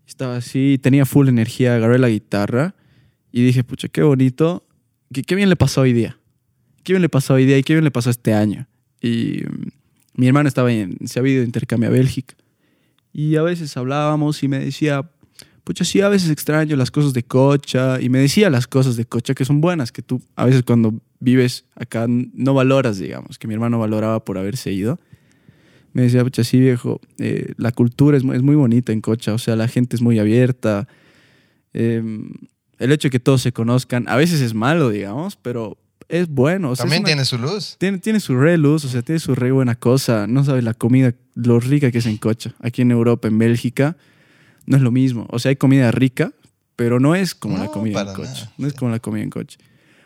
[0.07, 2.75] estaba así, tenía full energía, agarré la guitarra
[3.33, 4.67] y dije, pucha, qué bonito,
[5.13, 6.19] qué, qué bien le pasó hoy día.
[6.85, 8.67] Qué bien le pasó hoy día y qué bien le pasó este año.
[9.01, 9.69] Y mm,
[10.15, 12.35] mi hermano estaba en, se había ido de intercambio a Bélgica.
[13.13, 15.11] Y a veces hablábamos y me decía,
[15.65, 18.01] pucha, sí, a veces extraño las cosas de Cocha.
[18.01, 20.95] Y me decía las cosas de Cocha que son buenas, que tú a veces cuando
[21.21, 24.99] vives acá no valoras, digamos, que mi hermano valoraba por haberse ido.
[25.93, 29.35] Me decía, pucha, sí, viejo, eh, la cultura es muy, es muy bonita en Cocha,
[29.35, 30.87] o sea, la gente es muy abierta.
[31.73, 32.03] Eh,
[32.79, 35.77] el hecho de que todos se conozcan, a veces es malo, digamos, pero
[36.09, 36.71] es bueno.
[36.71, 37.77] O sea, es También una- tiene su luz.
[37.79, 40.27] tiene, tiene su re luz, o sea, tiene su re buena cosa.
[40.27, 42.55] No sabes la comida, lo rica que es en Cocha.
[42.61, 43.97] Aquí en Europa, en Bélgica,
[44.71, 45.27] no es lo mismo.
[45.31, 46.33] O sea, hay comida rica,
[46.77, 49.59] pero no es como la comida en nada, No es como la comida en Cocha.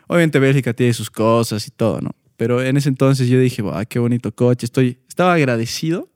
[0.07, 2.15] Obviamente Bélgica tiene sus cosas y todo, ¿no?
[2.35, 4.65] Pero en ese entonces yo dije, "Buah, qué bonito Cocha.
[4.65, 6.09] Estoy, estaba agradecido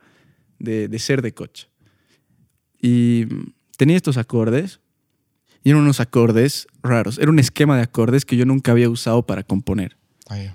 [0.57, 1.67] de, de ser de Cocha.
[2.81, 4.79] Y mm, tenía estos acordes.
[5.63, 7.19] Y eran unos acordes raros.
[7.19, 9.95] Era un esquema de acordes que yo nunca había usado para componer.
[10.27, 10.49] Ay,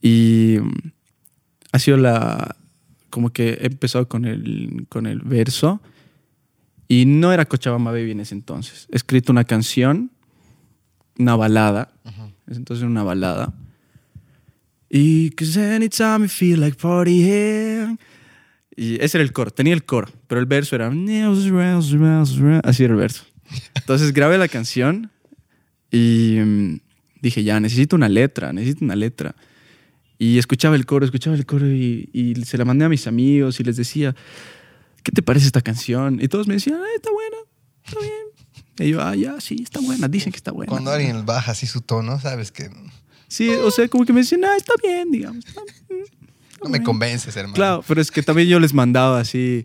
[0.00, 0.92] Y mm,
[1.72, 2.56] ha sido la.
[3.10, 5.82] Como que he empezado con el, con el verso.
[6.88, 8.86] Y no era Cochabamba Baby en ese entonces.
[8.92, 10.10] He escrito una canción,
[11.18, 11.92] una balada.
[12.46, 13.52] Ese entonces una balada.
[14.90, 17.98] Y cause anytime I feel like partying.
[18.76, 19.50] Y ese era el coro.
[19.50, 20.88] Tenía el coro, pero el verso era.
[22.64, 23.24] Así era el verso.
[23.74, 25.10] Entonces grabé la canción
[25.90, 26.80] y mm,
[27.20, 29.34] dije, ya, necesito una letra, necesito una letra.
[30.18, 33.60] Y escuchaba el coro, escuchaba el coro y, y se la mandé a mis amigos
[33.60, 34.14] y les decía,
[35.02, 36.18] ¿qué te parece esta canción?
[36.20, 37.36] Y todos me decían, "Ah, está buena,
[37.84, 38.88] está bien.
[38.88, 40.70] Y yo, ah, ya, sí, está buena, dicen que está buena.
[40.70, 42.90] Cuando alguien baja así su tono, sabes que no
[43.28, 45.46] Sí, o sea, como que me decían, ah, está bien, digamos.
[45.46, 45.94] está- mm,
[46.52, 46.84] está me bien".
[46.84, 47.54] convences, hermano.
[47.54, 49.64] Claro, pero es que también yo les mandaba así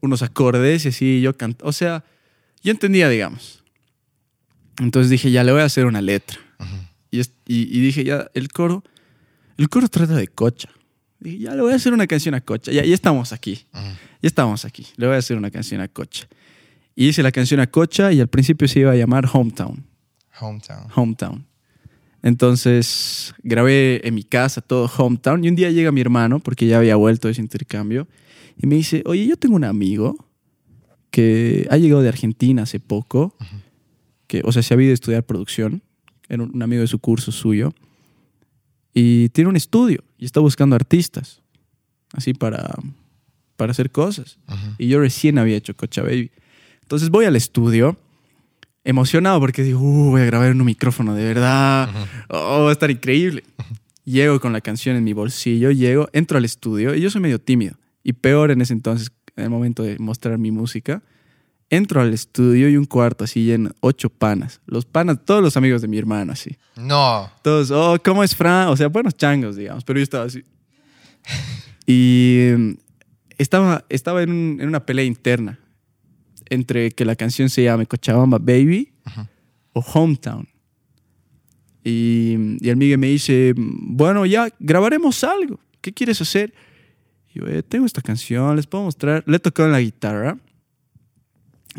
[0.00, 1.68] unos acordes y así yo cantaba.
[1.68, 2.04] O sea,
[2.62, 3.62] yo entendía, digamos.
[4.78, 6.38] Entonces dije, ya le voy a hacer una letra.
[7.48, 8.84] Y dije, ya, el coro,
[9.56, 10.68] el coro trata de cocha.
[11.18, 12.72] Dije, ya le voy a hacer una canción a cocha.
[12.72, 13.66] Ya, ya estamos aquí.
[13.72, 14.86] Ya estamos aquí.
[14.96, 16.28] Le voy a hacer una canción a cocha.
[16.94, 19.84] Y hice la canción a cocha y al principio se iba a llamar Hometown.
[20.40, 20.86] Hometown.
[20.94, 21.46] Hometown.
[22.22, 26.78] Entonces grabé en mi casa todo Hometown y un día llega mi hermano, porque ya
[26.78, 28.08] había vuelto de ese intercambio,
[28.56, 30.26] y me dice, oye, yo tengo un amigo
[31.10, 33.36] que ha llegado de Argentina hace poco,
[34.26, 35.82] que, o sea, se había ido a estudiar producción,
[36.28, 37.72] era un amigo de su curso suyo,
[38.92, 41.42] y tiene un estudio y está buscando artistas,
[42.12, 42.74] así para,
[43.56, 44.38] para hacer cosas.
[44.78, 46.30] Y yo recién había hecho Cocha Baby.
[46.82, 47.98] Entonces voy al estudio,
[48.84, 51.88] emocionado porque digo, "Uh, voy a grabar en un micrófono de verdad.
[52.28, 53.42] Oh, va a estar increíble.
[54.04, 57.40] Llego con la canción en mi bolsillo, llego, entro al estudio y yo soy medio
[57.40, 57.74] tímido.
[58.04, 61.02] Y peor en ese entonces, en el momento de mostrar mi música.
[61.68, 64.60] Entro al estudio y un cuarto así lleno, ocho panas.
[64.66, 66.56] Los panas, todos los amigos de mi hermano así.
[66.76, 67.28] No.
[67.42, 68.68] Todos, oh, ¿cómo es Fran?
[68.68, 70.44] O sea, buenos changos, digamos, pero yo estaba así.
[71.88, 72.70] Y mm,
[73.38, 75.58] estaba, estaba en, un- en una pelea interna
[76.50, 79.26] entre que la canción se llame Cochabamba Baby Ujú.
[79.72, 80.48] o Hometown.
[81.84, 85.60] Y, y el Miguel me dice, bueno, ya grabaremos algo.
[85.80, 86.52] ¿Qué quieres hacer?
[87.32, 89.22] Y yo, "Eh, tengo esta canción, les puedo mostrar.
[89.26, 90.36] Le he tocado en la guitarra.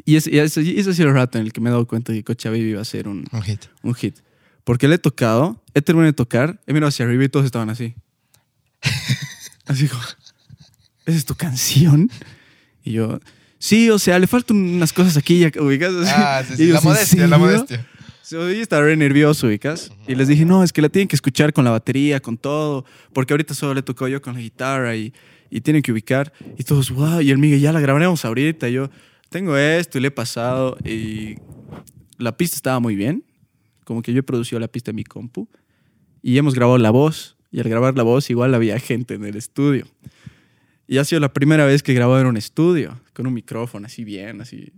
[0.06, 1.72] Y ese, y ese, y ese ha sido el rato en el que me he
[1.72, 3.66] dado cuenta que Cocha Baby iba a ser un, Un hit.
[3.84, 4.16] un hit.
[4.64, 7.70] Porque le he tocado, he terminado de tocar, he mirado hacia arriba y todos estaban
[7.70, 7.96] así.
[9.66, 10.02] Así como,
[11.06, 12.10] ¿esa es tu canción?
[12.84, 13.20] Y yo,
[13.60, 15.92] sí, o sea, le faltan unas cosas aquí ya ubicas.
[16.08, 16.64] Ah, sí, Y sí.
[16.64, 17.88] ellos, La ¿en modestia, la modestia.
[18.30, 19.92] Yo estaba re nervioso, ubicas.
[20.08, 22.86] Y les dije, no, es que la tienen que escuchar con la batería, con todo,
[23.14, 25.14] porque ahorita solo le tocó yo con la guitarra y,
[25.50, 26.32] y tienen que ubicar.
[26.58, 28.68] Y todos, wow, y el Miguel, ya la grabaremos ahorita.
[28.70, 28.90] Y yo,
[29.30, 30.78] tengo esto y le he pasado.
[30.84, 31.36] Y
[32.18, 33.24] la pista estaba muy bien,
[33.84, 35.48] como que yo he producido la pista en mi compu.
[36.22, 37.38] Y hemos grabado la voz.
[37.52, 39.86] Y al grabar la voz, igual había gente en el estudio.
[40.88, 43.86] Y ha sido la primera vez que he grabado en un estudio, con un micrófono
[43.86, 44.72] así bien, así.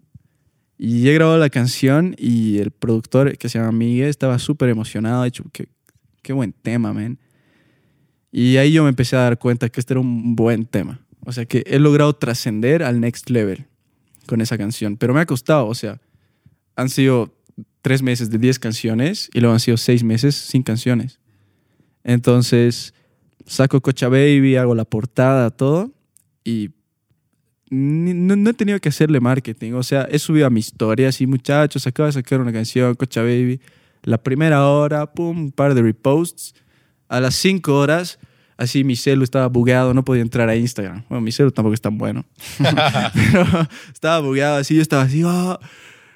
[0.77, 5.21] Y he grabado la canción y el productor, que se llama Miguel, estaba súper emocionado.
[5.21, 5.67] Ha dicho, qué,
[6.21, 7.19] qué buen tema, man.
[8.31, 11.01] Y ahí yo me empecé a dar cuenta que este era un buen tema.
[11.25, 13.68] O sea, que he logrado trascender al next level
[14.29, 14.95] con esa canción.
[14.95, 15.99] Pero me ha costado, o sea,
[16.75, 17.33] han sido
[17.81, 21.19] tres meses de 10 canciones y luego han sido seis meses sin canciones.
[22.03, 22.93] Entonces,
[23.47, 25.91] saco Cocha Baby, hago la portada, todo,
[26.43, 26.69] y
[27.71, 29.73] no he tenido que hacerle marketing.
[29.73, 33.23] O sea, he subido a mi historia, así, muchachos, acabo de sacar una canción, Cocha
[33.23, 33.59] Baby.
[34.03, 36.53] La primera hora, pum, un par de reposts.
[37.07, 38.19] A las cinco horas,
[38.59, 41.03] así mi celu estaba bugueado, no podía entrar a Instagram.
[41.09, 42.25] Bueno, mi celu tampoco es tan bueno.
[43.13, 43.45] Pero
[43.91, 45.59] estaba bugueado así, yo estaba así, ah.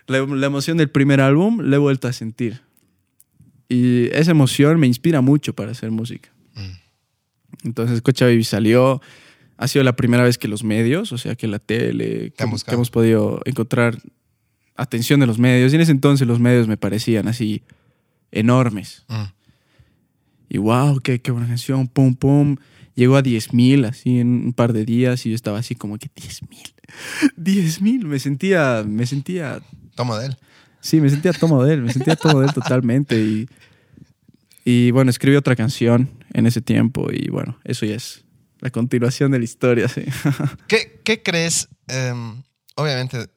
[0.08, 2.62] la, la emoción del primer álbum la he vuelto a sentir.
[3.70, 6.30] Y esa emoción me inspira mucho para hacer música.
[6.54, 7.68] Mm.
[7.68, 9.02] Entonces, Cocha Baby salió.
[9.58, 12.92] Ha sido la primera vez que los medios, o sea, que la tele, que hemos
[12.92, 13.98] podido encontrar
[14.76, 15.72] atención de los medios.
[15.72, 17.64] Y en ese entonces los medios me parecían así
[18.32, 19.06] enormes.
[19.08, 19.24] Mm.
[20.50, 22.58] Y wow, qué, qué buena canción, pum, pum.
[22.96, 25.98] Llegó a 10 mil así en un par de días y yo estaba así como
[25.98, 26.74] que 10 mil.
[27.38, 28.06] 10 mil.
[28.06, 29.62] Me sentía, me sentía,
[29.96, 30.38] Toma de él.
[30.80, 33.20] sí, me sentía tomo de él, me sentía tomo de él totalmente.
[33.20, 33.48] Y,
[34.66, 38.24] y bueno, escribí otra canción en ese tiempo y bueno, eso ya es
[38.60, 40.04] la continuación de la historia, sí.
[40.68, 41.68] ¿Qué, qué crees?
[41.88, 42.44] Em,
[42.76, 43.28] obviamente,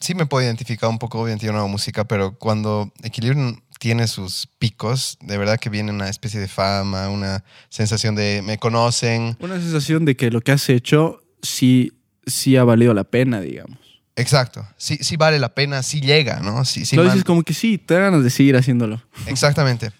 [0.00, 4.08] sí me puedo identificar un poco, obviamente yo no hago música, pero cuando Equilibrium tiene
[4.08, 9.36] sus picos, de verdad que viene una especie de fama, una sensación de me conocen.
[9.40, 11.92] Una sensación de que lo que has hecho sí,
[12.26, 13.76] sí ha valido la pena, digamos.
[14.16, 14.66] Exacto.
[14.78, 16.64] Sí, sí vale la pena, sí llega, ¿no?
[16.64, 19.02] Sí, sí lo dices como que sí, te da ganas de seguir haciéndolo.
[19.26, 19.92] Exactamente.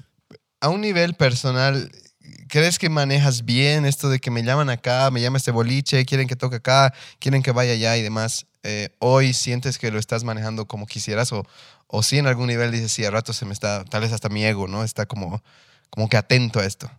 [0.63, 1.93] A un nivel personal,
[2.49, 6.27] ¿crees que manejas bien esto de que me llaman acá, me llama este boliche, quieren
[6.27, 8.47] que toque acá, quieren que vaya allá y demás?
[8.65, 11.47] Eh, ¿Hoy sientes que lo estás manejando como quisieras o,
[11.87, 14.29] o si en algún nivel dices, sí, a rato se me está, tal vez hasta
[14.31, 14.83] mi ego, ¿no?
[14.83, 15.43] Está como,
[15.91, 16.91] como que atento a esto.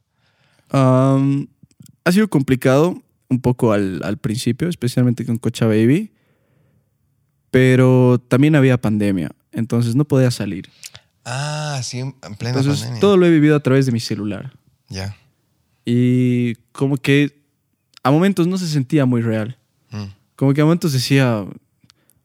[0.71, 1.47] Um,
[2.03, 6.11] ha sido complicado un poco al, al principio, especialmente con Cocha Baby,
[7.51, 10.69] pero también había pandemia, entonces no podía salir.
[11.23, 12.99] Ah, sí, en en plena Entonces pandemia.
[13.01, 14.53] todo lo he vivido a través de mi celular.
[14.89, 15.15] Ya.
[15.85, 17.41] Y como que
[18.03, 19.57] a momentos no se sentía muy real.
[19.89, 20.03] Mm.
[20.35, 21.45] Como que a momentos decía,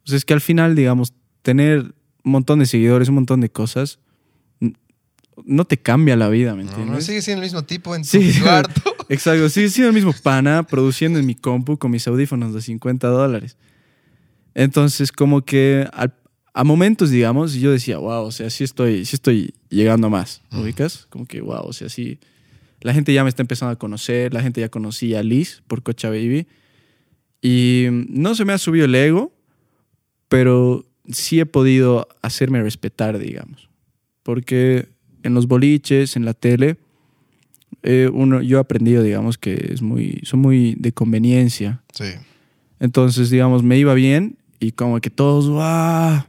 [0.05, 1.95] sea, es que al final, digamos, tener
[2.25, 3.99] un montón de seguidores, un montón de cosas,
[5.45, 6.95] no te cambia la vida, ¿me No, entiendes?
[6.97, 8.41] no, sigue siendo el mismo tipo en tu Sí, sí.
[8.43, 8.83] cuarto.
[9.09, 13.09] Exacto, sí, sí, el mismo pana produciendo en mi compu con mis audífonos de 50
[13.09, 13.57] dólares.
[14.55, 16.15] Entonces, como que al-
[16.53, 20.43] a momentos, digamos, yo decía, wow, o sea, sí estoy, sí estoy llegando a más,
[20.51, 20.63] Ujú.
[20.63, 21.07] ¿ubicas?
[21.09, 22.19] Como que, wow, o sea, sí.
[22.81, 25.83] La gente ya me está empezando a conocer, la gente ya conocía a Liz por
[25.83, 26.47] Cocha Baby.
[27.41, 29.33] Y mm, no se me ha subido el ego,
[30.29, 33.69] pero sí he podido hacerme respetar, digamos.
[34.23, 34.89] Porque
[35.23, 36.77] en los boliches, en la tele,
[37.83, 41.83] eh, uno, yo he aprendido, digamos, que es muy, son muy de conveniencia.
[41.93, 42.13] Sí.
[42.79, 46.25] Entonces, digamos, me iba bien y como que todos, ¡guau!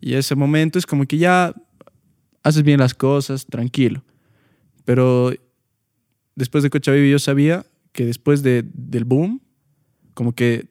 [0.00, 1.54] Y ese momento es como que ya
[2.42, 4.02] haces bien las cosas, tranquilo.
[4.84, 5.32] Pero
[6.34, 9.40] después de Cocha Baby yo sabía que después de, del boom,
[10.18, 10.66] como que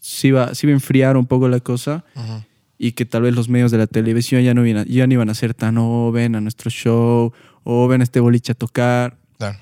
[0.00, 2.04] se iba, se iba a enfriar un poco la cosa
[2.76, 5.12] y que tal vez los medios de la televisión ya no, iban a- ya no
[5.14, 7.32] iban a ser tan, oh, ven a nuestro show,
[7.62, 9.16] o ven a este boliche a tocar.
[9.38, 9.58] Claro.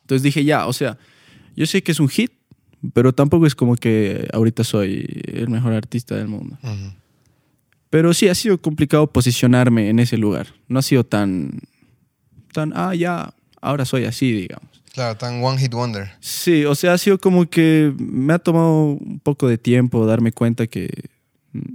[0.00, 0.98] Entonces dije, ya, o sea,
[1.54, 2.32] yo sé que es un hit,
[2.92, 6.58] pero tampoco es como que ahorita soy el mejor artista del mundo.
[7.90, 10.48] Pero sí ha sido complicado posicionarme en ese lugar.
[10.66, 11.60] No ha sido tan,
[12.52, 14.75] tan, ah, ya, ahora soy así, digamos.
[14.96, 16.10] Claro, tan one hit wonder.
[16.20, 20.32] Sí, o sea, ha sido como que me ha tomado un poco de tiempo darme
[20.32, 20.88] cuenta que
[21.52, 21.74] mm,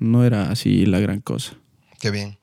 [0.00, 1.54] no era así la gran cosa.
[1.98, 2.36] Qué bien.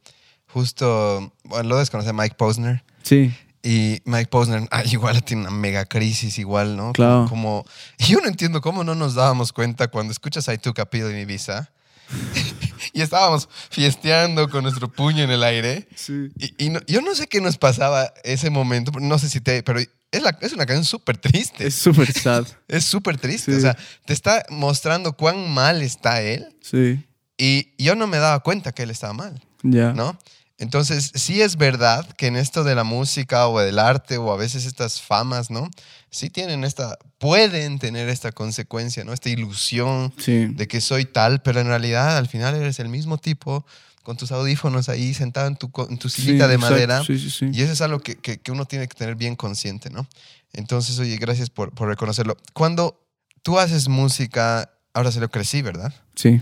[0.48, 2.84] Justo, bueno, lo desconocí a Mike Posner.
[3.04, 6.92] Sí, Y Mike Posner, ah, igual tiene una mega crisis, igual, ¿no?
[6.94, 7.28] Claro.
[7.30, 7.64] Como,
[8.00, 11.20] yo no entiendo cómo no nos dábamos cuenta cuando escuchas I Took a Pill in
[11.20, 11.70] Ibiza
[12.94, 15.88] y estábamos fiesteando con nuestro puño en el aire.
[15.96, 16.30] sí.
[16.40, 19.62] Y, y no- yo no sé qué nos pasaba ese momento, no sé si te,
[19.64, 19.80] pero
[20.18, 21.68] es, la, es una canción súper triste.
[21.68, 22.45] Es súper sad.
[22.68, 23.51] Es súper triste.
[23.51, 23.57] Sí.
[23.57, 27.05] O sea, te está mostrando cuán mal está él Sí,
[27.38, 29.41] y yo no me daba cuenta que él estaba mal.
[29.63, 29.93] ya.
[29.93, 30.18] ¿no?
[30.57, 34.38] Entonces, sí es verdad que en esto de la música o del arte o a
[34.38, 35.70] veces estas famas, ¿no?
[36.09, 39.11] Sí tienen esta, pueden tener esta consecuencia, ¿no?
[39.11, 40.45] Esta ilusión Sí.
[40.45, 43.66] de que soy tal, pero en realidad al final eres el mismo tipo
[44.06, 47.03] con tus audífonos ahí sentado en tu, en tu sillita Sí, de madera.
[47.03, 47.49] Sí, sí, sí.
[47.51, 50.08] Y eso es algo que, que- que uno tiene que tener bien consciente, ¿no?
[50.53, 52.38] Entonces, oye, gracias por, por reconocerlo.
[52.53, 53.03] Cuando
[53.41, 55.93] tú haces música, ahora se lo crecí, ¿verdad?
[56.16, 56.39] Sí.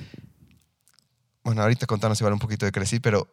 [1.43, 3.27] Bueno, ahorita contanos igual un poquito de Crecí, pero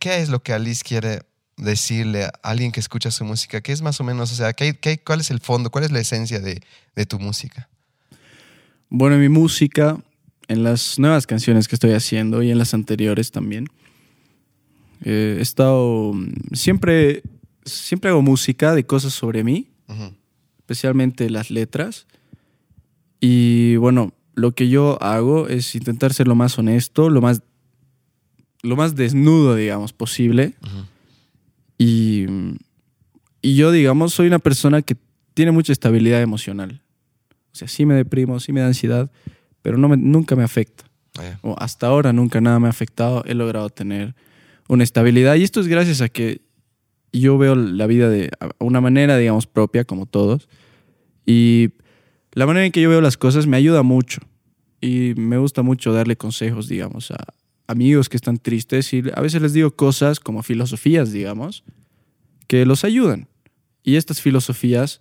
[0.00, 1.22] ¿qué es lo que Alice quiere
[1.56, 3.60] decirle a alguien que escucha su música?
[3.60, 5.92] ¿Qué es más o menos, o sea, ¿qué, qué- cuál es el fondo, cuál es
[5.92, 6.60] la esencia de,
[6.96, 7.68] de tu música?
[8.88, 9.96] Bueno, en mi música,
[10.52, 13.68] en las nuevas canciones que estoy haciendo y en las anteriores también,
[15.02, 16.12] eh, he estado.
[16.52, 17.22] Siempre,
[17.64, 20.14] siempre hago música de cosas sobre mí, Ujú,
[20.58, 22.06] especialmente las letras.
[23.20, 27.42] Y bueno, lo que yo hago es intentar ser lo más honesto, lo más,
[28.62, 30.54] lo más desnudo, digamos, posible.
[30.62, 30.86] Ujú.
[31.78, 32.26] Y,
[33.40, 34.96] y yo, digamos, soy una persona que
[35.34, 36.80] tiene mucha estabilidad emocional.
[37.52, 39.10] O sea, sí me deprimo, sí me da ansiedad,
[39.62, 40.84] pero no me- nunca me afecta.
[41.18, 41.38] Ah.
[41.42, 43.22] O hasta ahora nunca nada me ha afectado.
[43.26, 44.14] He logrado tener
[44.68, 45.34] una estabilidad.
[45.36, 46.40] Y esto es gracias a que
[47.12, 50.48] yo veo la vida de una manera, digamos, propia, como todos.
[51.26, 51.70] Y
[52.32, 54.20] la manera en que yo veo las cosas me ayuda mucho.
[54.80, 57.18] Y me gusta mucho darle consejos, digamos, a
[57.66, 58.92] amigos que están tristes.
[58.94, 61.62] Y a veces les digo cosas como filosofías, digamos,
[62.48, 63.28] que los ayudan.
[63.84, 65.00] Y estas filosofías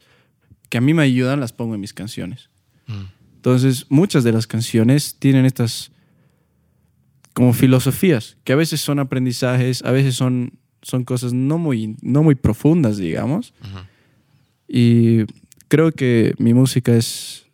[0.70, 2.50] que a mí me ayudan las pongo en mis canciones.
[2.88, 3.06] Mm.
[3.42, 5.92] Entonces, muchas de las canciones tienen estas
[7.34, 12.22] como filosofías, que a veces son aprendizajes, a veces son, son cosas no muy, no
[12.22, 13.56] muy profundas, digamos.
[14.68, 15.26] Y
[15.70, 17.48] creo que mi música es...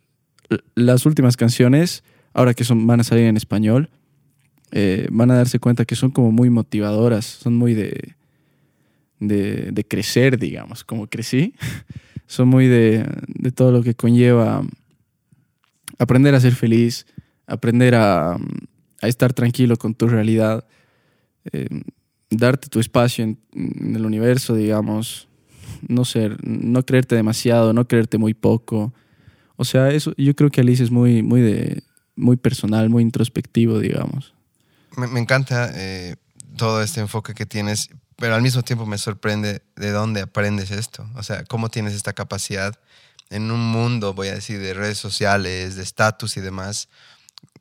[0.74, 3.88] Las últimas canciones, ahora que son, van a salir en español,
[4.72, 8.14] eh, van a darse cuenta que son como muy motivadoras, son muy de,
[9.20, 11.54] de, de crecer, digamos, como crecí.
[12.26, 14.62] son muy de, de todo lo que conlleva
[15.98, 17.06] aprender a ser feliz,
[17.46, 18.36] aprender a,
[19.00, 20.64] a estar tranquilo con tu realidad,
[21.52, 21.68] eh,
[22.30, 23.38] darte tu espacio en,
[23.94, 25.28] el universo, digamos,
[25.86, 28.92] no ser, no creerte demasiado, no creerte muy poco.
[29.56, 31.82] O sea, eso yo creo que Alice es muy, muy de,
[32.16, 34.34] muy personal, muy introspectivo, digamos.
[34.96, 36.16] Me, me encanta eh,
[36.56, 41.08] todo este enfoque que tienes, pero al mismo tiempo me sorprende de dónde aprendes esto.
[41.14, 42.78] O sea, cómo tienes esta capacidad
[43.30, 46.88] en un mundo, voy a decir, de redes sociales, de estatus y demás.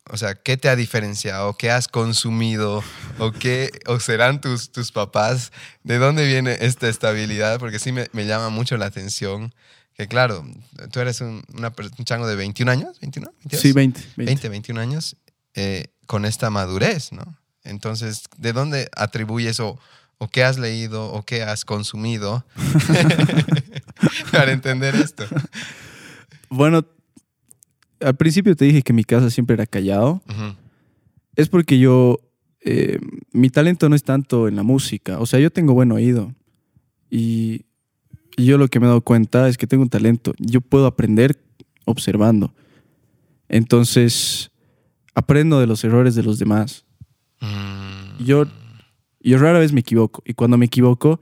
[0.09, 1.57] O sea, ¿qué te ha diferenciado?
[1.57, 2.83] ¿Qué has consumido?
[3.19, 5.51] ¿O qué o serán tus, tus papás?
[5.83, 7.59] ¿De dónde viene esta estabilidad?
[7.59, 9.53] Porque sí me, me llama mucho la atención.
[9.93, 10.45] Que claro,
[10.91, 13.61] tú eres un, una un chango de 21 años, 21, 22?
[13.61, 13.99] Sí, 20.
[13.99, 14.25] 20.
[14.25, 15.17] 20, 21 años,
[15.55, 17.37] eh, con esta madurez, ¿no?
[17.63, 19.77] Entonces, ¿de dónde atribuyes o,
[20.19, 22.45] o qué has leído o qué has consumido
[24.31, 25.25] para entender esto?
[26.49, 26.85] Bueno,
[27.99, 30.21] al principio te dije que mi casa siempre era callado.
[31.35, 32.19] Es porque yo,
[32.61, 32.99] eh,
[33.31, 35.19] mi talento no es tanto en la música.
[35.19, 36.33] O sea, yo tengo buen oído.
[37.09, 37.65] Y,
[38.35, 40.33] y yo lo que me he dado cuenta es que tengo un talento.
[40.39, 41.39] Yo puedo aprender
[41.85, 42.53] observando.
[43.49, 44.51] Entonces,
[45.15, 46.85] aprendo de los errores de los demás.
[47.39, 48.45] Mm, Yo,
[49.21, 50.21] yo rara vez me equivoco.
[50.25, 51.19] Y cuando me equivoco,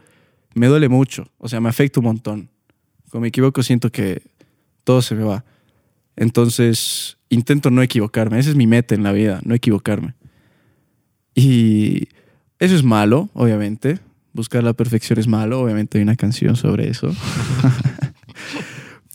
[0.53, 1.27] me duele mucho.
[1.37, 2.49] O sea, me afecta un montón.
[3.16, 4.24] Cuando me equivoco, siento que
[4.84, 5.45] todo se me va.
[6.18, 8.38] Entonces, intento no equivocarme.
[8.38, 10.16] Esa es mi meta en la vida, no equivocarme.
[11.34, 12.09] Y
[12.59, 13.99] eso es malo, obviamente.
[14.34, 15.61] Buscar la perfección es malo.
[15.61, 17.09] Obviamente hay una canción sobre eso.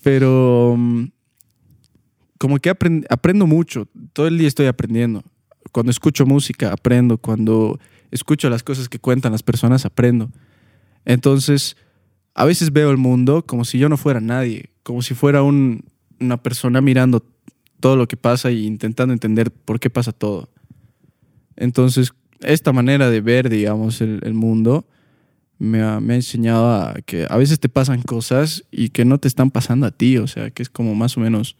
[0.02, 1.04] Pero mm,
[2.38, 3.86] como que aprend- aprendo mucho.
[4.14, 5.22] Todo el día estoy aprendiendo.
[5.72, 7.18] Cuando escucho música, aprendo.
[7.18, 7.78] Cuando
[8.10, 10.30] escucho las cosas que cuentan las personas, aprendo.
[11.04, 11.76] Entonces,
[12.40, 14.70] a veces veo el mundo como si yo no fuera nadie.
[14.82, 15.84] Como si fuera un-
[16.20, 17.22] una persona mirando
[17.80, 20.48] todo lo que pasa e intentando entender por qué pasa todo.
[21.56, 24.86] Entonces, esta manera de ver, digamos, el, mundo
[25.58, 29.50] me ha, enseñado a que a veces te pasan cosas y que no te están
[29.50, 30.16] pasando a ti.
[30.16, 31.58] O sea, que es como más o menos...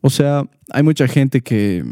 [0.00, 1.84] O sea, hay mucha gente que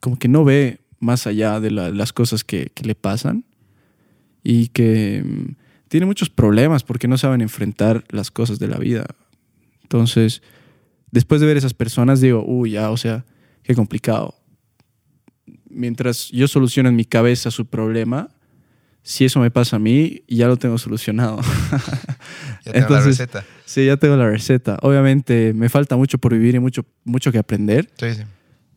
[0.00, 3.44] como que no ve más allá de la- las cosas que, que le pasan
[4.42, 5.22] y que
[5.88, 9.06] tiene muchos problemas porque no saben enfrentar las cosas de la vida.
[9.82, 10.42] Entonces,
[11.10, 13.24] después de ver esas personas, digo, uy, ya, o sea,
[13.62, 14.34] qué complicado.
[15.70, 18.28] Mientras yo soluciono en mi cabeza su problema,
[19.02, 21.40] si eso me pasa a mí, ya lo tengo solucionado.
[21.40, 23.44] ya tengo la entonces- receta.
[23.64, 24.78] sí, ya tengo la receta.
[24.82, 27.90] Obviamente me falta mucho por vivir y mucho, mucho que aprender.
[27.98, 28.22] Sí, sí.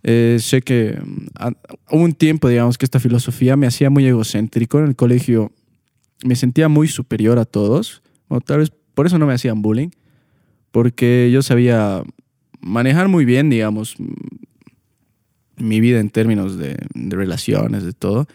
[0.03, 1.27] Eh, sé que mm,
[1.91, 4.79] hubo un tiempo, digamos, que esta filosofía me hacía muy egocéntrico.
[4.79, 5.51] En el colegio
[6.23, 8.01] me sentía muy superior a todos.
[8.27, 9.89] O tal vez por eso no me hacían bullying.
[10.71, 12.03] Porque yo sabía
[12.59, 14.05] manejar muy bien, digamos, mm,
[15.57, 18.27] mi vida en términos de, de relaciones, de todo.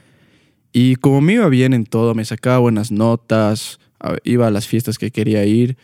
[0.73, 3.79] Y como me iba bien en todo, me sacaba buenas notas,
[4.25, 5.77] iba a las fiestas que quería ir,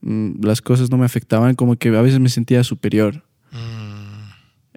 [0.00, 3.22] mm, las cosas no me afectaban, como que a veces me sentía superior.
[3.52, 3.98] Mm,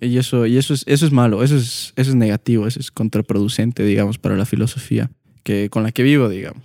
[0.01, 2.91] Y eso, y eso es, eso es malo, eso es, eso es negativo, eso es
[2.91, 5.09] contraproducente, digamos, para la filosofía
[5.43, 6.63] que, con la que vivo, digamos.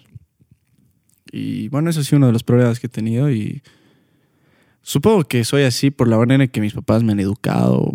[1.30, 3.62] Y bueno, eso ha sido uno de los problemas que he tenido y
[4.82, 7.92] supongo que soy así por la manera en que mis papás me han educado,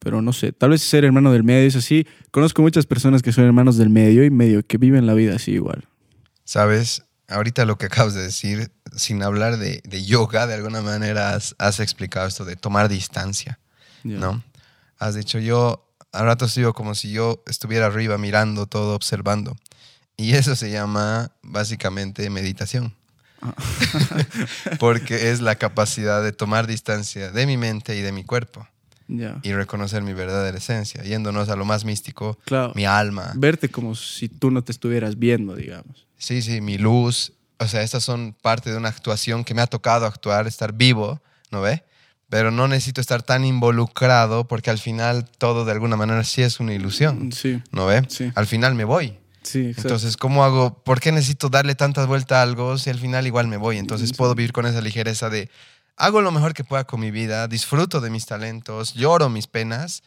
[0.00, 2.06] pero no sé, tal vez ser hermano del medio es así.
[2.30, 5.52] Conozco muchas personas que son hermanos del medio y medio que viven la vida así
[5.52, 5.86] igual.
[6.44, 11.34] Sabes, ahorita lo que acabas de decir sin hablar de, de yoga, de alguna manera
[11.34, 13.58] has, has explicado esto de tomar distancia.
[14.14, 14.42] ¿no?
[14.98, 15.85] Has dicho, yo
[16.18, 19.56] a ratos digo como si yo estuviera arriba mirando todo, observando.
[20.16, 22.94] Y eso se llama básicamente meditación.
[23.42, 23.54] Ah.
[24.78, 28.66] Porque es la capacidad de tomar distancia de mi mente y de mi cuerpo
[29.08, 32.72] y reconocer mi verdadera esencia, yéndonos a lo más místico, Claro.
[32.74, 36.06] mi alma, Verte como si tú no te estuvieras viendo, digamos.
[36.18, 37.32] Sí, sí, mi luz.
[37.58, 41.20] O sea, estas son parte de una actuación que me ha tocado actuar, estar vivo,
[41.50, 41.84] ¿no ve?
[42.28, 46.58] Pero no necesito estar tan involucrado porque al final todo de alguna manera sí es
[46.60, 48.02] una ilusión, Sí, ¿no ve?
[48.08, 48.32] Sí.
[48.34, 49.16] Al final me voy.
[49.42, 49.82] sí, exacto.
[49.82, 50.82] Entonces, ¿cómo hago?
[50.82, 53.78] ¿Por qué necesito darle tantas vueltas a algo si al final igual me voy?
[53.78, 55.48] Entonces puedo vivir con esa ligereza de
[55.96, 60.02] hago lo mejor que pueda con mi vida, disfruto de mis talentos, lloro mis penas,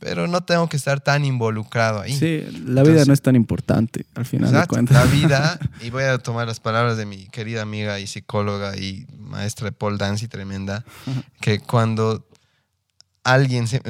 [0.00, 2.16] pero no tengo que estar tan involucrado ahí.
[2.16, 4.96] Sí, la vida no es tan importante, al final de cuentas.
[4.96, 9.06] La vida, y voy a tomar las palabras de mi querida amiga y psicóloga y
[9.18, 10.84] maestra de pole dance y tremenda,
[11.40, 12.26] que cuando
[13.24, 13.82] alguien, se-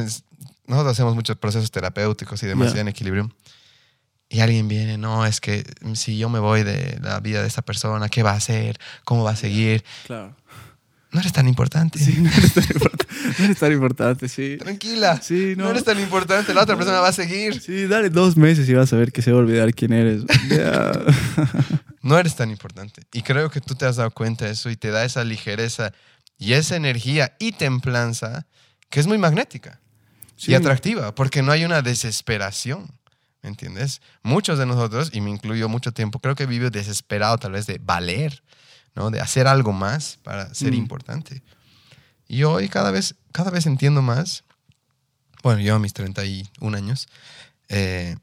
[0.66, 2.80] nosotros hacemos muchos procesos terapéuticos y demás Ya.
[2.80, 3.30] en equilibrio,
[4.28, 7.62] y alguien viene, no, es que si yo me voy de la vida de esta
[7.62, 8.78] persona, ¿qué va a hacer?
[9.04, 9.82] ¿Cómo va a seguir?
[10.06, 10.36] Claro.
[11.12, 11.98] No eres tan importante.
[11.98, 13.06] Sí, no eres tan importante,
[13.38, 14.56] no eres tan importante, sí.
[14.58, 15.20] Tranquila.
[15.20, 15.64] Sí, no.
[15.64, 15.70] no.
[15.70, 17.61] eres tan importante, la otra persona va a seguir.
[17.61, 20.22] Sí, dale dos meses y vas a ver que se va a olvidar quién eres.
[22.02, 23.02] No eres tan importante.
[23.12, 25.92] Y creo que tú te has dado cuenta de eso y te da esa ligereza
[26.38, 28.46] y esa energía y templanza
[28.88, 29.80] que es muy magnética
[30.36, 30.52] Sí.
[30.52, 32.90] y atractiva, porque no hay una desesperación.
[33.42, 34.00] ¿Me entiendes?
[34.22, 37.78] Muchos de nosotros, y me incluyo mucho tiempo, creo que vivo desesperado tal vez de
[37.82, 38.42] valer,
[38.95, 39.11] ¿no?
[39.11, 40.76] De hacer algo más para ser Mm.
[40.76, 41.43] importante.
[42.28, 44.45] Y hoy cada vez, cada vez entiendo más,
[45.43, 47.09] bueno, yo a mis 31 años,
[47.68, 48.16] eh,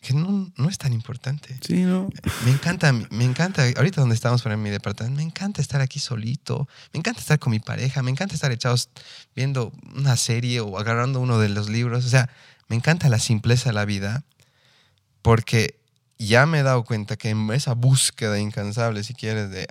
[0.00, 1.56] que no, no es tan importante.
[1.64, 2.10] Sí, no.
[2.44, 6.68] Me encanta, me encanta, ahorita donde estamos por mi departamento, me encanta estar aquí solito,
[6.92, 8.90] me encanta estar con mi pareja, me encanta estar echados
[9.36, 12.28] viendo una serie o agarrando uno de los libros, o sea,
[12.68, 14.24] me encanta la simpleza de la vida
[15.22, 15.78] porque
[16.18, 19.68] ya me he dado cuenta que en esa búsqueda incansable, si quieres, de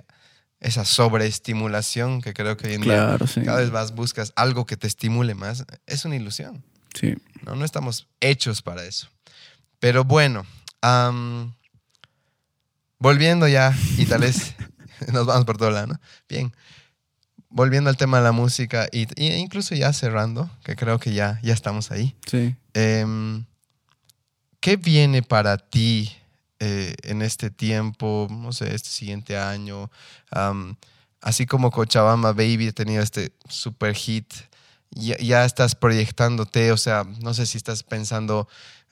[0.62, 3.42] esa sobreestimulación que creo que hoy en día Claro, sí.
[3.42, 6.64] cada vez más buscas algo que te estimule más, es una ilusión.
[6.94, 7.16] Sí.
[7.44, 9.08] No, no estamos hechos para eso.
[9.80, 10.46] Pero bueno,
[12.98, 14.54] volviendo ya, y tal vez
[15.12, 16.00] nos vamos por todo lado, ¿no?
[16.28, 16.52] Bien,
[17.48, 21.40] volviendo al tema de la música, y, y incluso ya cerrando, que creo que ya,
[21.42, 22.14] ya estamos ahí.
[22.26, 22.54] Sí.
[22.74, 23.44] Em,
[24.60, 26.16] ¿Qué viene para ti
[26.64, 29.90] eh, en este tiempo, no sé, este siguiente año?
[31.20, 34.32] Así como Cochabamba Baby ha tenido este super hit,
[34.90, 38.48] ya, ya estás proyectándote, o sea, no sé si estás pensando,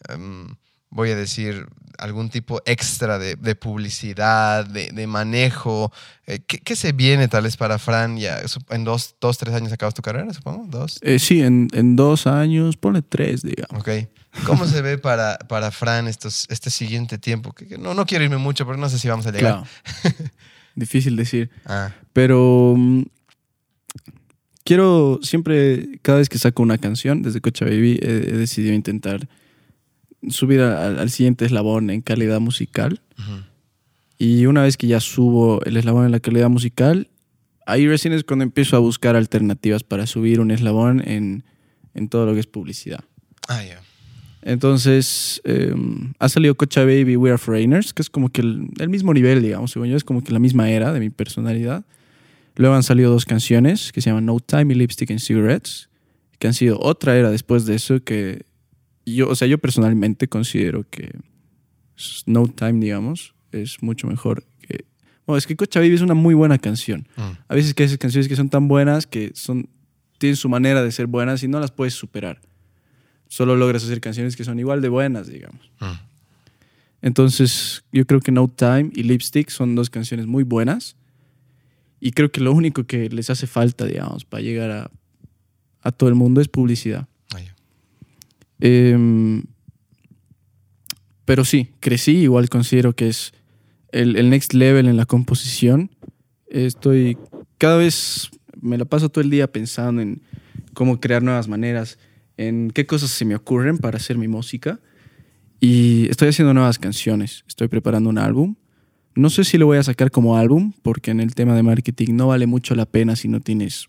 [0.08, 0.56] em,
[0.90, 1.66] voy a decir,
[1.98, 5.92] algún tipo extra de, de publicidad, de, de manejo.
[6.26, 8.16] Eh, ¿qué, qué se viene tal vez para Fran?
[8.16, 10.98] Ya, en dos, dos, tres años acabas tu carrera, supongo, dos.
[11.02, 13.80] Eh, sí, en, en dos años, ponle tres, digamos.
[13.80, 14.08] Ok.
[14.46, 17.52] ¿Cómo se ve para, para Fran estos, este siguiente tiempo?
[17.52, 19.64] Que, que no, no quiero irme mucho, pero no sé si vamos a llegar.
[20.02, 20.20] Claro.
[20.74, 21.50] Difícil decir.
[21.66, 23.02] Ah, Pero mm,
[24.64, 29.28] quiero siempre, cada vez que saco una canción, desde Cocha Baby, he, he decidido intentar
[30.28, 33.00] subir a- al- al siguiente eslabón en calidad musical.
[34.18, 37.08] Y una vez que ya subo el eslabón en la calidad musical,
[37.66, 41.44] ahí recién es cuando empiezo a buscar alternativas para subir un eslabón en,
[41.94, 43.00] en todo lo que es publicidad.
[43.48, 43.80] Ah, ya.
[44.42, 45.74] Entonces, eh,
[46.18, 49.42] ha salido Cocha Baby We Are Foreigners, que es como que el, el mismo nivel,
[49.42, 51.84] digamos, según yo, es como que la misma era de mi personalidad.
[52.56, 55.88] Luego han salido dos canciones que se llaman No Time y Lipstick and Cigarettes,
[56.38, 58.42] que han sido otra era después de eso que
[59.14, 61.12] yo, o sea, yo personalmente considero que
[62.26, 64.84] No Time, digamos, es mucho mejor que...
[65.26, 67.06] Bueno, es que Cocha Baby es una muy buena canción.
[67.16, 69.68] Mm, A veces que hay esas canciones que son tan buenas que son,
[70.18, 72.40] tienen su manera de ser buenas y no las puedes superar.
[73.28, 75.70] Solo logras hacer canciones que son igual de buenas, digamos.
[75.80, 75.86] mm.
[77.02, 80.96] Entonces, yo creo que No Time y Lipstick son dos canciones muy buenas.
[81.98, 84.90] Y creo que lo único que les hace falta, digamos, para llegar a,
[85.82, 87.06] a todo el mundo es publicidad.
[88.60, 89.44] Em,
[91.24, 93.32] pero sí, crecí, igual considero que es
[93.92, 95.90] el, el next level en la composición.
[96.48, 97.16] Estoy
[97.60, 98.30] cada vez,
[98.60, 100.22] me la paso todo el día pensando en
[100.72, 101.98] cómo crear nuevas maneras,
[102.36, 104.80] en qué cosas se me ocurren para hacer mi música.
[105.60, 108.56] Y estoy haciendo nuevas canciones, estoy preparando un álbum.
[109.14, 112.14] No sé si lo voy a sacar como álbum, porque en el tema de marketing
[112.14, 113.88] no vale mucho la pena si no tienes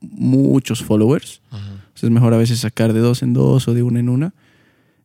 [0.00, 1.40] muchos followers.
[1.52, 1.75] Ujú.
[1.96, 4.34] Entonces es mejor a veces sacar de dos en dos o de una en una.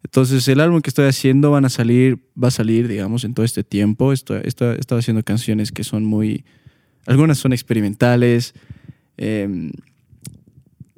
[0.03, 3.45] Entonces el álbum que estoy haciendo van a salir, va a salir, digamos, en todo
[3.45, 4.11] este tiempo.
[4.11, 6.43] Estoy, estoy, he estado haciendo canciones que son muy,
[7.05, 8.53] Algunas son experimentales.
[9.15, 9.71] eh,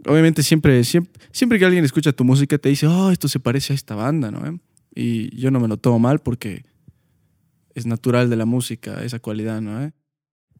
[0.08, 3.74] obviamente siempre, siempre, siempre que alguien escucha tu música te dice, oh, esto se parece
[3.74, 4.60] a esta banda, ¿no?
[4.96, 6.66] Y yo no me lo tomo mal porque
[7.76, 9.92] es natural de la música esa cualidad, ¿no?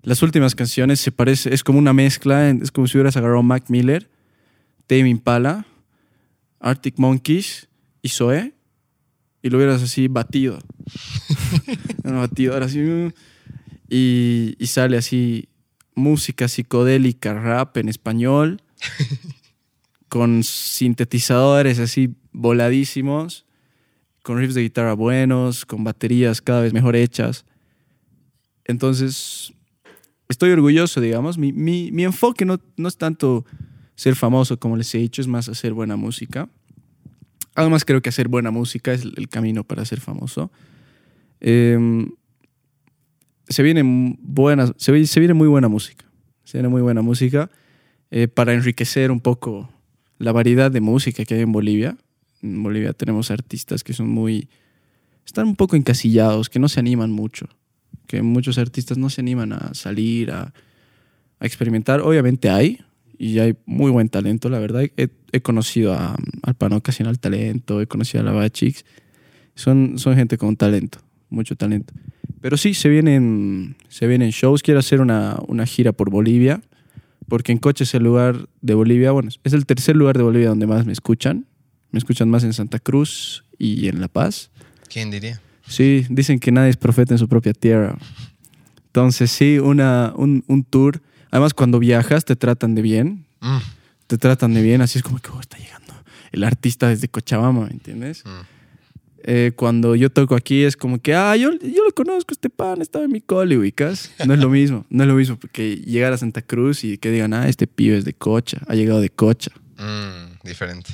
[0.04, 3.66] Las últimas canciones se parece, es como una mezcla, es como si hubieras agarrado Mac
[3.70, 4.12] Miller,
[4.88, 5.66] Tame Impala,
[6.60, 7.68] Arctic Monkeys
[8.02, 8.54] y Zoe
[9.42, 10.60] y lo hubieras así batido.
[12.04, 12.80] Una batidora así.
[12.80, 13.10] mm,
[13.90, 15.50] Y, y sale así
[15.96, 18.62] música psicodélica, rap en español,
[20.10, 23.46] con sintetizadores así voladísimos,
[24.24, 27.46] con riffs de guitarra buenos, con baterías cada vez mejor hechas.
[28.66, 29.54] Entonces,
[30.30, 31.38] estoy orgulloso, digamos.
[31.38, 33.46] Mi, mi- mi enfoque no, no es tanto
[33.96, 36.50] ser famoso, como les he dicho, es más hacer buena música.
[37.56, 40.52] Además, creo que hacer buena música es el camino para ser famoso.
[41.40, 42.10] Em,
[43.48, 43.84] se viene
[44.20, 46.06] buenas, se, se viene muy buena música.
[46.44, 47.50] Se viene muy buena música
[48.12, 49.70] eh, para enriquecer un poco
[50.18, 51.98] la variedad de música que hay en Bolivia.
[52.42, 54.50] En Bolivia tenemos artistas que son muy,
[55.26, 57.48] están un poco encasillados, que no se animan mucho,
[58.08, 60.54] que muchos artistas no se animan a salir, a
[61.40, 62.02] experimentar.
[62.02, 62.80] Obviamente hay,
[63.18, 64.84] y hay muy buen talento, la verdad.
[64.98, 68.86] He, he conocido a, al Pano Ocasional Talento, he conocido a la Bachix.
[69.56, 71.00] Son, son gente con talento,
[71.30, 71.94] mucho talento.
[72.42, 74.64] Pero sí, se vienen, se vienen shows.
[74.64, 76.62] Quiero hacer una, una gira por Bolivia,
[77.28, 80.50] porque en coche es el lugar de Bolivia, bueno, es el tercer lugar de Bolivia
[80.50, 81.46] donde más me escuchan.
[81.92, 84.50] Me escuchan más en Santa Cruz y en La Paz.
[84.90, 85.40] ¿Quién diría?
[85.68, 87.98] Sí, dicen que nadie es profeta en su propia tierra.
[88.88, 91.02] Entonces, sí, una, un, un tour.
[91.34, 93.26] Además, cuando viajas te tratan de bien.
[93.42, 93.58] Mm,
[94.06, 95.94] Te tratan de bien, así es como que oh, está llegando
[96.32, 98.24] el artista desde Cochabamba, ¿me entiendes?
[98.24, 98.30] mm.
[99.26, 102.82] Eh, cuando yo toco aquí es como que, ah, yo, yo lo conozco, este pan
[102.84, 104.12] estaba en mi cole, ubicas.
[104.28, 107.10] No es lo mismo, no es lo mismo porque llegar a Santa Cruz y que
[107.10, 109.50] digan, ah, este pibe es de Cocha, ha llegado de Cocha.
[109.80, 110.94] Mm, diferente.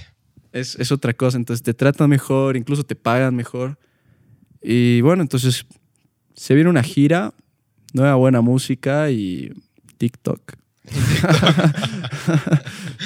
[0.54, 3.78] Es, es otra cosa, entonces te tratan mejor, incluso te pagan mejor.
[4.62, 5.66] Y bueno, entonces
[6.34, 7.34] se viene una gira,
[7.94, 9.52] nueva buena música y
[10.00, 10.54] TikTok.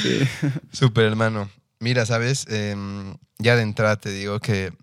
[0.02, 0.28] Sí.
[0.72, 1.50] Súper, hermano.
[1.80, 2.46] Mira, ¿sabes?
[2.50, 4.74] Em, ya de entrada te digo que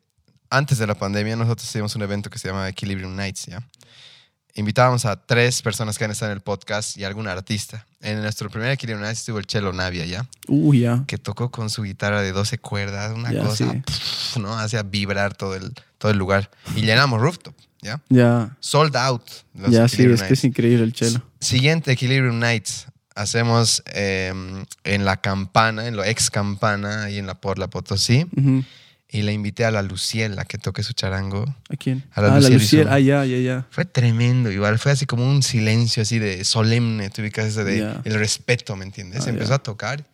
[0.50, 3.66] antes de la pandemia nosotros hicimos un evento que se llama Equilibrium Nights, ¿ya?
[4.54, 7.86] Invitábamos a tres personas que han estado en el podcast y algún artista.
[8.00, 10.28] En nuestro primer Equilibrium Nights estuvo el Chelo Navia, ¿ya?
[10.48, 11.04] Uy, ya.
[11.06, 14.40] Que tocó con su guitarra de 12 cuerdas, una cosa, sí.
[14.40, 14.58] ¿no?
[14.58, 16.50] Hacía vibrar todo el, todo el lugar.
[16.76, 18.01] Y llenamos rooftop, ¿ya?
[18.09, 18.57] Ya.
[18.61, 19.22] Sold out.
[19.55, 20.39] los Ya, sí, Equilibrium es que Nights.
[20.39, 21.22] es increíble el chelo.
[21.41, 22.87] Siguiente Equilibrium Nights.
[23.14, 28.26] Hacemos em, en la campana, en lo ex campana, ahí en la por la Potosí.
[28.37, 28.64] Ujú.
[29.12, 31.45] Y le invité a la Luciela que toque su charango.
[31.68, 32.05] ¿A quién?
[32.12, 32.83] A la ah, la Luciel Luciel.
[32.83, 33.66] hizo- Ah, ya, ya, ya.
[33.70, 34.78] Fue tremendo, igual.
[34.78, 37.11] Fue así como un silencio así de solemne.
[37.11, 38.01] Tú ubicas ese de Ya.
[38.05, 39.26] el respeto, ¿me entiendes?
[39.26, 39.55] Ah, Empezó ya.
[39.57, 40.07] a tocar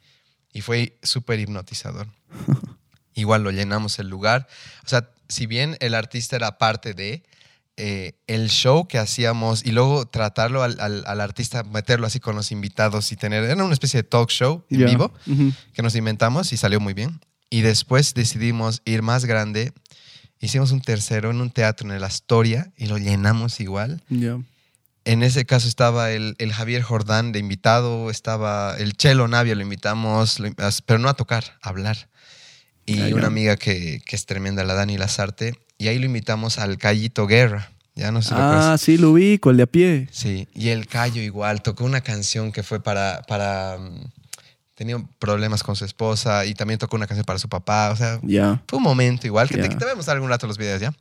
[0.54, 2.06] y fue súper hipnotizador.
[3.14, 4.46] igual lo llenamos el lugar.
[4.84, 7.22] O sea, si bien el artista era parte de
[7.76, 12.34] eh, el show que hacíamos y luego tratarlo al, al- al artista, meterlo así con
[12.36, 13.44] los invitados y tener.
[13.44, 15.12] Era una especie de talk show en vivo
[15.74, 17.20] que nos inventamos y salió muy bien.
[17.50, 19.72] Y después decidimos ir más grande.
[20.40, 24.02] Hicimos un tercero en un teatro en el Astoria y lo llenamos igual.
[25.04, 29.62] En ese caso estaba el, el Javier Jordán de invitado, estaba el Chelo Navia, lo
[29.62, 30.50] invitamos, lo-
[30.86, 32.08] pero no a tocar, a hablar.
[32.86, 36.78] Y una amiga que, que es tremenda, la Dani Lazarte, y ahí lo invitamos al
[36.78, 37.70] Callito Guerra.
[37.94, 38.80] Ya no sé si lo Ah, acuerdas.
[38.80, 40.08] sí, lo ubico, el de a pie.
[40.10, 44.04] Sí, y el Cayo igual, tocó una canción que fue para, para mm,
[44.74, 48.20] tenía problemas con su esposa y también tocó una canción para su papá, o sea,
[48.68, 50.80] fue un momento igual, que te, que te voy a mostrar algún rato los videos,
[50.82, 50.92] ¿ya?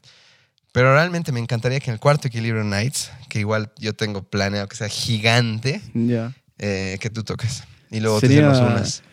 [0.72, 4.68] Pero realmente me encantaría que en el cuarto Equilibrio Nights, que igual yo tengo planeado
[4.68, 5.82] que sea gigante,
[6.60, 7.64] eh, que tú toques.
[7.92, 9.04] Y luego Sería- te hacemos unas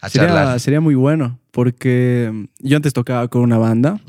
[0.00, 0.60] a Sería, charlar.
[0.60, 4.00] sería muy bueno, porque yo antes tocaba con una banda.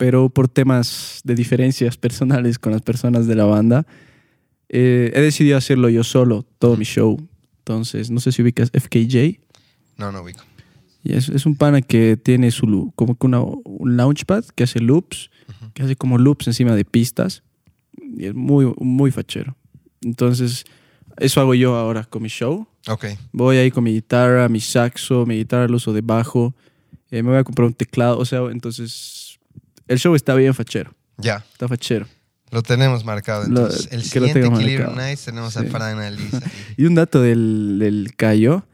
[0.00, 3.86] Pero por temas de diferencias personales con las personas de la banda,
[4.70, 7.20] eh, he decidido hacerlo yo solo, todo mi show.
[7.58, 9.38] Entonces, no sé si ubicas FKJ.
[9.98, 10.40] No, no ubico.
[11.04, 14.80] Y es, es un pana que tiene su como que una, un launchpad que hace
[14.80, 15.30] loops,
[15.74, 17.42] que hace como loops encima de pistas.
[18.16, 19.54] Y es muy, muy fachero.
[20.00, 20.64] Entonces,
[21.18, 22.66] eso hago yo ahora con mi show.
[22.88, 26.54] Ok, Voy ahí con mi guitarra, mi saxo, mi guitarra lo uso de bajo.
[27.10, 28.18] eh, me voy a comprar un teclado.
[28.18, 29.19] O sea, entonces,
[29.90, 30.94] el show está bien fachero.
[31.18, 31.44] ya.
[31.52, 32.06] Está fachero.
[32.50, 33.42] Lo tenemos marcado.
[33.46, 34.90] Lo- Entonces, el lo siguiente tengo Equilibrio.
[34.92, 35.60] Nights tenemos Sí.
[35.60, 36.16] a Fran.
[36.76, 38.64] Y un dato del, del Cayo.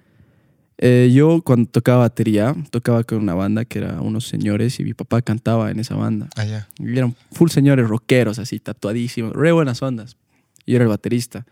[0.78, 4.94] eh, yo cuando tocaba batería, tocaba con una banda que era unos señores y mi
[4.94, 6.28] papá cantaba en esa banda.
[6.36, 6.68] Allá.
[6.78, 10.16] Y eran full señores rockeros, así, tatuadísimos, re buenas ondas.
[10.64, 11.44] Y yo era el baterista.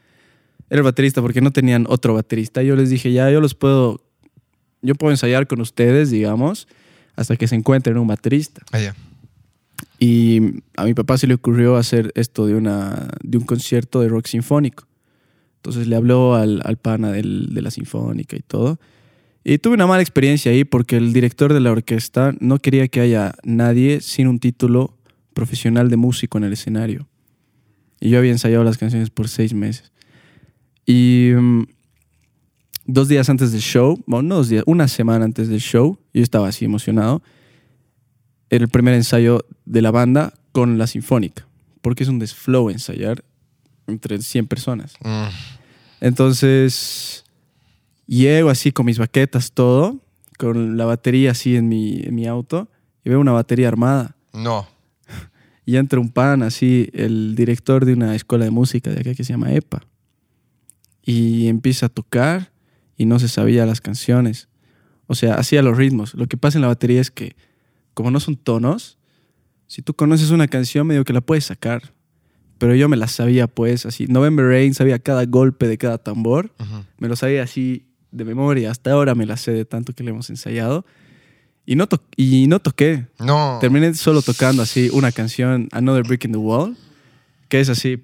[0.70, 2.62] era el baterista porque no tenían otro baterista.
[2.62, 4.00] Yo les dije, ya, yo los puedo,
[4.82, 6.68] yo puedo ensayar con ustedes, digamos,
[7.16, 8.62] hasta que se encuentren un baterista.
[8.72, 8.94] Ah, ya.
[9.98, 10.40] Y
[10.76, 14.26] a mi papá se le ocurrió hacer esto de, una, de un concierto de rock
[14.26, 14.86] sinfónico.
[15.56, 18.78] Entonces le habló al, al pana del- de la sinfónica y todo.
[19.44, 23.00] Y tuve una mala experiencia ahí porque el director de la orquesta no quería que
[23.00, 24.96] haya nadie sin un título
[25.32, 27.08] profesional de músico en el escenario.
[28.00, 29.92] Y yo había ensayado las canciones por seis meses.
[30.86, 31.62] Y mm,
[32.86, 36.22] dos días antes del show, bueno, no dos días, una semana antes del show, yo
[36.22, 37.22] estaba así emocionado.
[38.50, 41.46] El primer ensayo de la banda con la sinfónica,
[41.80, 43.24] porque es un desflow ensayar
[43.86, 44.94] entre 100 personas.
[45.02, 45.26] Mm,
[46.00, 47.24] Entonces,
[48.06, 50.00] llego así con mis baquetas, todo,
[50.38, 52.68] con la batería así en mi, en mi auto,
[53.04, 54.16] y veo una batería armada.
[54.32, 54.66] no.
[55.66, 59.24] Y entra un pan, así, el director de una escuela de música de acá que
[59.24, 59.80] se llama EPA.
[61.02, 62.52] Y empieza a tocar
[62.98, 64.48] y no se sabía las canciones.
[65.06, 66.12] O sea, hacía los ritmos.
[66.12, 67.34] Lo que pasa en la batería es que,
[67.94, 68.98] como no son tonos,
[69.66, 71.92] si tú conoces una canción, medio que la puedes sacar.
[72.58, 74.06] Pero yo me la sabía, pues, así.
[74.06, 76.52] November Rain, sabía cada golpe de cada tambor.
[76.98, 78.70] Me lo sabía así de memoria.
[78.70, 80.84] Hasta ahora me la sé de tanto que le hemos ensayado.
[81.66, 83.06] Y no, to- y no toqué.
[83.18, 83.58] No.
[83.60, 86.76] Terminé solo tocando así una canción, Another Brick in the Wall,
[87.48, 88.00] que es así,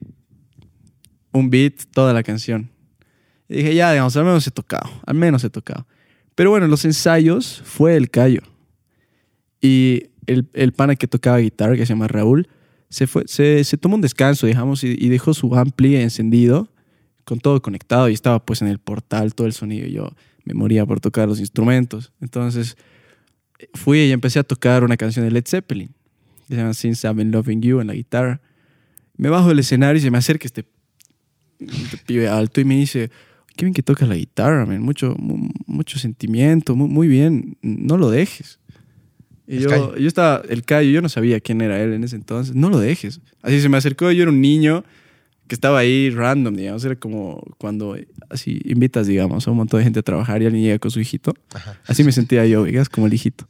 [1.32, 2.70] un beat, toda la canción.
[3.48, 5.86] Y dije, ya, digamos, al menos he tocado, al menos he tocado.
[6.34, 8.42] Pero bueno, en los ensayos fue el callo.
[9.60, 12.48] Y el, el pana que tocaba guitarra, que se llama Raúl,
[12.88, 16.68] se, fue, se, se tomó un descanso, digamos, y, dejó su ampli encendido,
[17.24, 19.86] con todo conectado, y estaba pues en el portal todo el sonido.
[19.86, 20.10] Y yo
[20.44, 22.12] me moría por tocar los instrumentos.
[22.20, 22.76] Entonces
[23.74, 25.88] fui y empecé a tocar una canción de Led Zeppelin,
[26.48, 28.40] que se llama Since I've Been Loving You en la guitarra.
[29.16, 30.64] Me bajo del escenario y se me acerca este,
[32.06, 33.10] pibe alto y me dice,
[33.56, 34.80] qué bien que tocas la guitarra, man.
[34.82, 38.58] Mucho, mu- mucho sentimiento, mu- muy, bien, no lo dejes.
[39.50, 42.14] Y El yo, yo estaba, el Cayo, yo no sabía quién era él en ese
[42.14, 43.20] entonces, no lo dejes.
[43.42, 44.84] Así se me acercó, yo era un niño
[45.48, 47.96] que estaba ahí random, digamos, era como cuando
[48.28, 51.00] así invitas, digamos, a un montón de gente a trabajar y alguien llega con su
[51.00, 51.34] hijito.
[51.52, 51.80] Ajá.
[51.88, 53.48] Así me sentía yo, digas, como el hijito.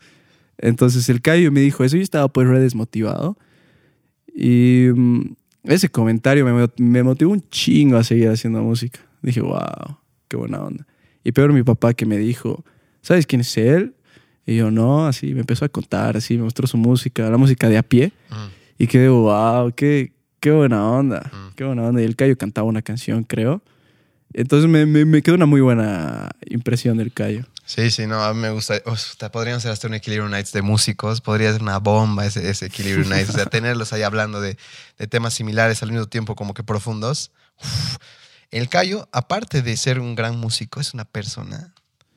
[0.57, 3.37] Entonces el Cayo me dijo eso, yo estaba pues re desmotivado.
[4.35, 9.01] Y mm, ese comentario me, me motivó un chingo a seguir haciendo música.
[9.21, 9.99] Dije, wow,
[10.29, 10.87] qué buena onda.
[11.25, 12.65] Y peor mi papá que me dijo,
[13.03, 13.95] ¿sabes quién es él?
[14.51, 17.69] Y yo, no, así me empezó a contar, así me mostró su música, la música
[17.69, 18.13] de a pie.
[18.31, 18.35] Mm.
[18.83, 21.55] Y quedé, wow, qué, qué buena onda, Mm.
[21.55, 22.03] qué buena onda.
[22.03, 23.63] Y el Cayo cantaba una canción, creo.
[24.33, 27.45] Entonces me, me, me quedó una muy buena impresión del Cayo.
[27.65, 28.75] Sí, sí, no, a mí me gusta.
[28.87, 31.21] Uf, te podrían hacer hasta un Equilibrio Nights de músicos.
[31.21, 33.31] Podría ser una bomba ese, ese Equilibrio Nights.
[33.31, 34.57] O sea, tenerlos ahí hablando de,
[34.99, 37.31] de temas similares al mismo tiempo como que profundos.
[37.63, 37.97] Uf.
[38.51, 41.73] El Cayo, aparte de ser un gran músico, es una persona.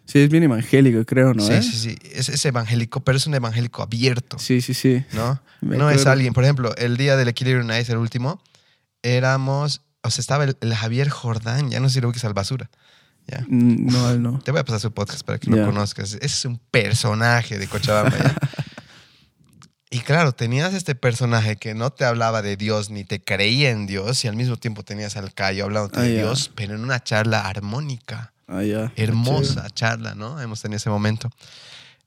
[0.05, 1.41] Sí, es bien evangélico, creo, ¿no?
[1.45, 1.97] sí, sí, sí.
[2.13, 4.37] Es, es evangélico, pero es un evangélico abierto.
[4.37, 5.03] Sí, sí, sí.
[5.13, 5.41] ¿no?
[5.61, 8.41] Me no es alguien, por ejemplo, el día del Equilibrio Nights, el último,
[9.01, 12.25] éramos, o sea, estaba el, el Javier Jordán, ya no sé si lo que es
[12.25, 12.69] al basura.
[13.27, 13.45] Ya.
[13.47, 14.39] Mm, No, él no.
[14.43, 16.13] Te voy a pasar su podcast para que lo conozcas.
[16.15, 18.17] Ese es un personaje de Cochabamba.
[18.17, 18.35] ¿ya?
[19.89, 23.87] y claro, tenías este personaje que no te hablaba de Dios ni te creía en
[23.87, 26.17] Dios y al mismo tiempo tenías al Cayo hablándote Ah, de.
[26.17, 28.91] Dios, pero en una charla armónica, Ah, ya.
[28.95, 30.39] hermosa charla, ¿no?
[30.41, 31.29] Hemos tenido ese momento.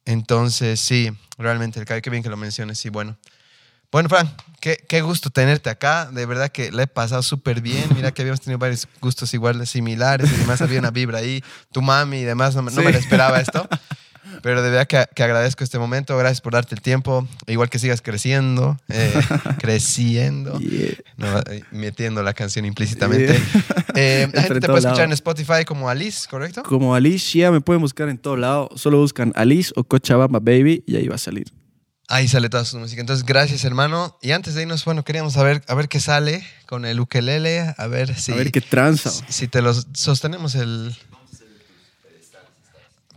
[0.04, 3.16] Entonces, sí, realmente el qué bien que lo menciones, sí, bueno.
[3.92, 6.06] Bueno, Fran, qué, qué gusto tenerte acá.
[6.12, 7.88] De verdad que le he pasado súper bien.
[7.94, 10.30] Mira que habíamos tenido varios gustos iguales, similares.
[10.30, 11.42] Y además había una vibra ahí.
[11.72, 12.54] Tu mami y demás.
[12.54, 12.92] No, me- no me Sí.
[12.92, 13.66] lo esperaba esto.
[14.42, 16.16] Pero de verdad que, que agradezco este momento.
[16.16, 17.26] Gracias por darte el tiempo.
[17.46, 18.78] Igual que sigas creciendo.
[18.88, 19.12] eh,
[19.58, 20.58] creciendo.
[20.58, 20.94] Yeah.
[21.16, 23.40] No, eh, metiendo la canción implícitamente.
[23.94, 25.04] Eh, la gente te puede escuchar lado.
[25.04, 26.62] en Spotify como Alice, ¿correcto?
[26.62, 28.68] Como Alicia, me pueden buscar en todo lado.
[28.76, 31.52] Solo buscan Alice o Cochabamba Baby y ahí va a salir.
[32.08, 33.00] Ahí sale toda su música.
[33.00, 34.16] Entonces, gracias, hermano.
[34.22, 37.86] Y antes de irnos, bueno, queríamos saber a ver qué sale con el ukelele, a
[37.88, 39.10] ver si, A ver qué tranza.
[39.10, 40.96] si, si te los sostenemos el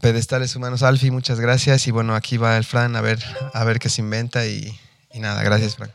[0.02, 0.84] pedestales humanos.
[0.84, 1.88] Alfi, muchas gracias.
[1.88, 3.20] Y bueno, aquí va el Fran a ver,
[3.54, 4.78] a ver qué se inventa y,
[5.14, 5.92] y nada, gracias, Fran.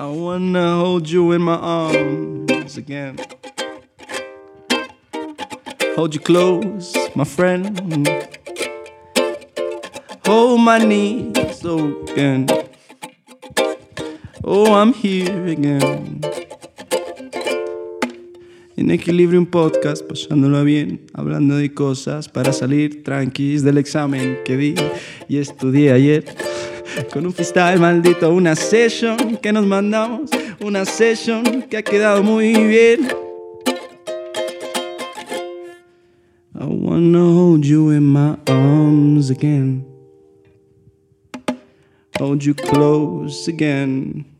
[0.00, 3.18] I wanna hold you in my arms again.
[5.96, 8.06] Hold you close, my friend.
[10.24, 12.67] Hold my knees open.
[14.50, 16.22] Oh, I'm here again.
[18.78, 24.56] En Equilibrio un podcast, pasándola bien, hablando de cosas para salir tranquis del examen que
[24.56, 24.74] di
[25.28, 26.24] y estudié ayer.
[27.12, 30.30] Con un freestyle maldito, una session que nos mandamos,
[30.60, 33.06] una session que ha quedado muy bien.
[36.54, 39.84] I wanna hold you in my arms again.
[42.18, 44.37] Hold you close again.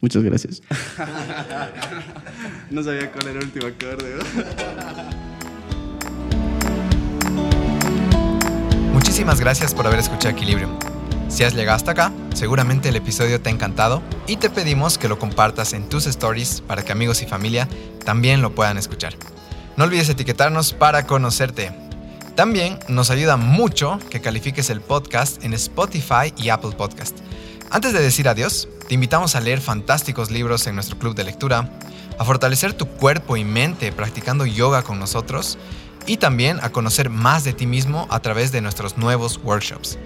[0.00, 0.62] Muchas gracias.
[2.70, 4.18] no sabía cuál era el último acorde.
[8.92, 10.68] Muchísimas gracias por haber escuchado Equilibrio.
[11.28, 15.08] Si has llegado hasta acá, seguramente el episodio te ha encantado y te pedimos que
[15.08, 17.68] lo compartas en tus stories para que amigos y familia
[18.04, 19.14] también lo puedan escuchar.
[19.76, 21.70] No olvides etiquetarnos para conocerte.
[22.34, 27.18] También nos ayuda mucho que califiques el podcast en Spotify y Apple Podcast.
[27.70, 31.70] Antes de decir adiós, te invitamos a leer fantásticos libros en nuestro club de lectura,
[32.18, 35.58] a fortalecer tu cuerpo y mente practicando yoga con nosotros
[36.06, 39.98] y también a conocer más de ti mismo a través de nuestros nuevos workshops.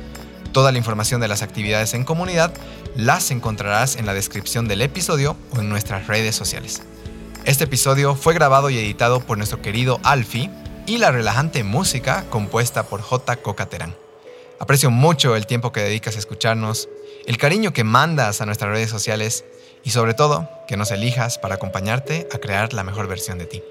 [0.50, 2.52] Toda la información de las actividades en comunidad
[2.96, 6.82] las encontrarás en la descripción del episodio o en nuestras redes sociales.
[7.44, 10.50] Este episodio fue grabado y editado por nuestro querido Alfie
[10.86, 13.36] y la relajante música compuesta por J.
[13.36, 13.94] Cocaterán.
[14.58, 16.88] Aprecio mucho el tiempo que dedicas a escucharnos,
[17.26, 19.44] el cariño que mandas a nuestras redes sociales
[19.84, 23.62] y sobre todo que nos elijas para acompañarte a crear la mejor versión de ti.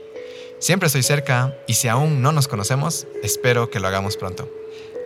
[0.59, 4.49] Siempre estoy cerca y si aún no nos conocemos, espero que lo hagamos pronto.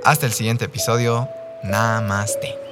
[0.03, 1.29] Hasta el siguiente episodio.
[1.63, 2.64] Namaste.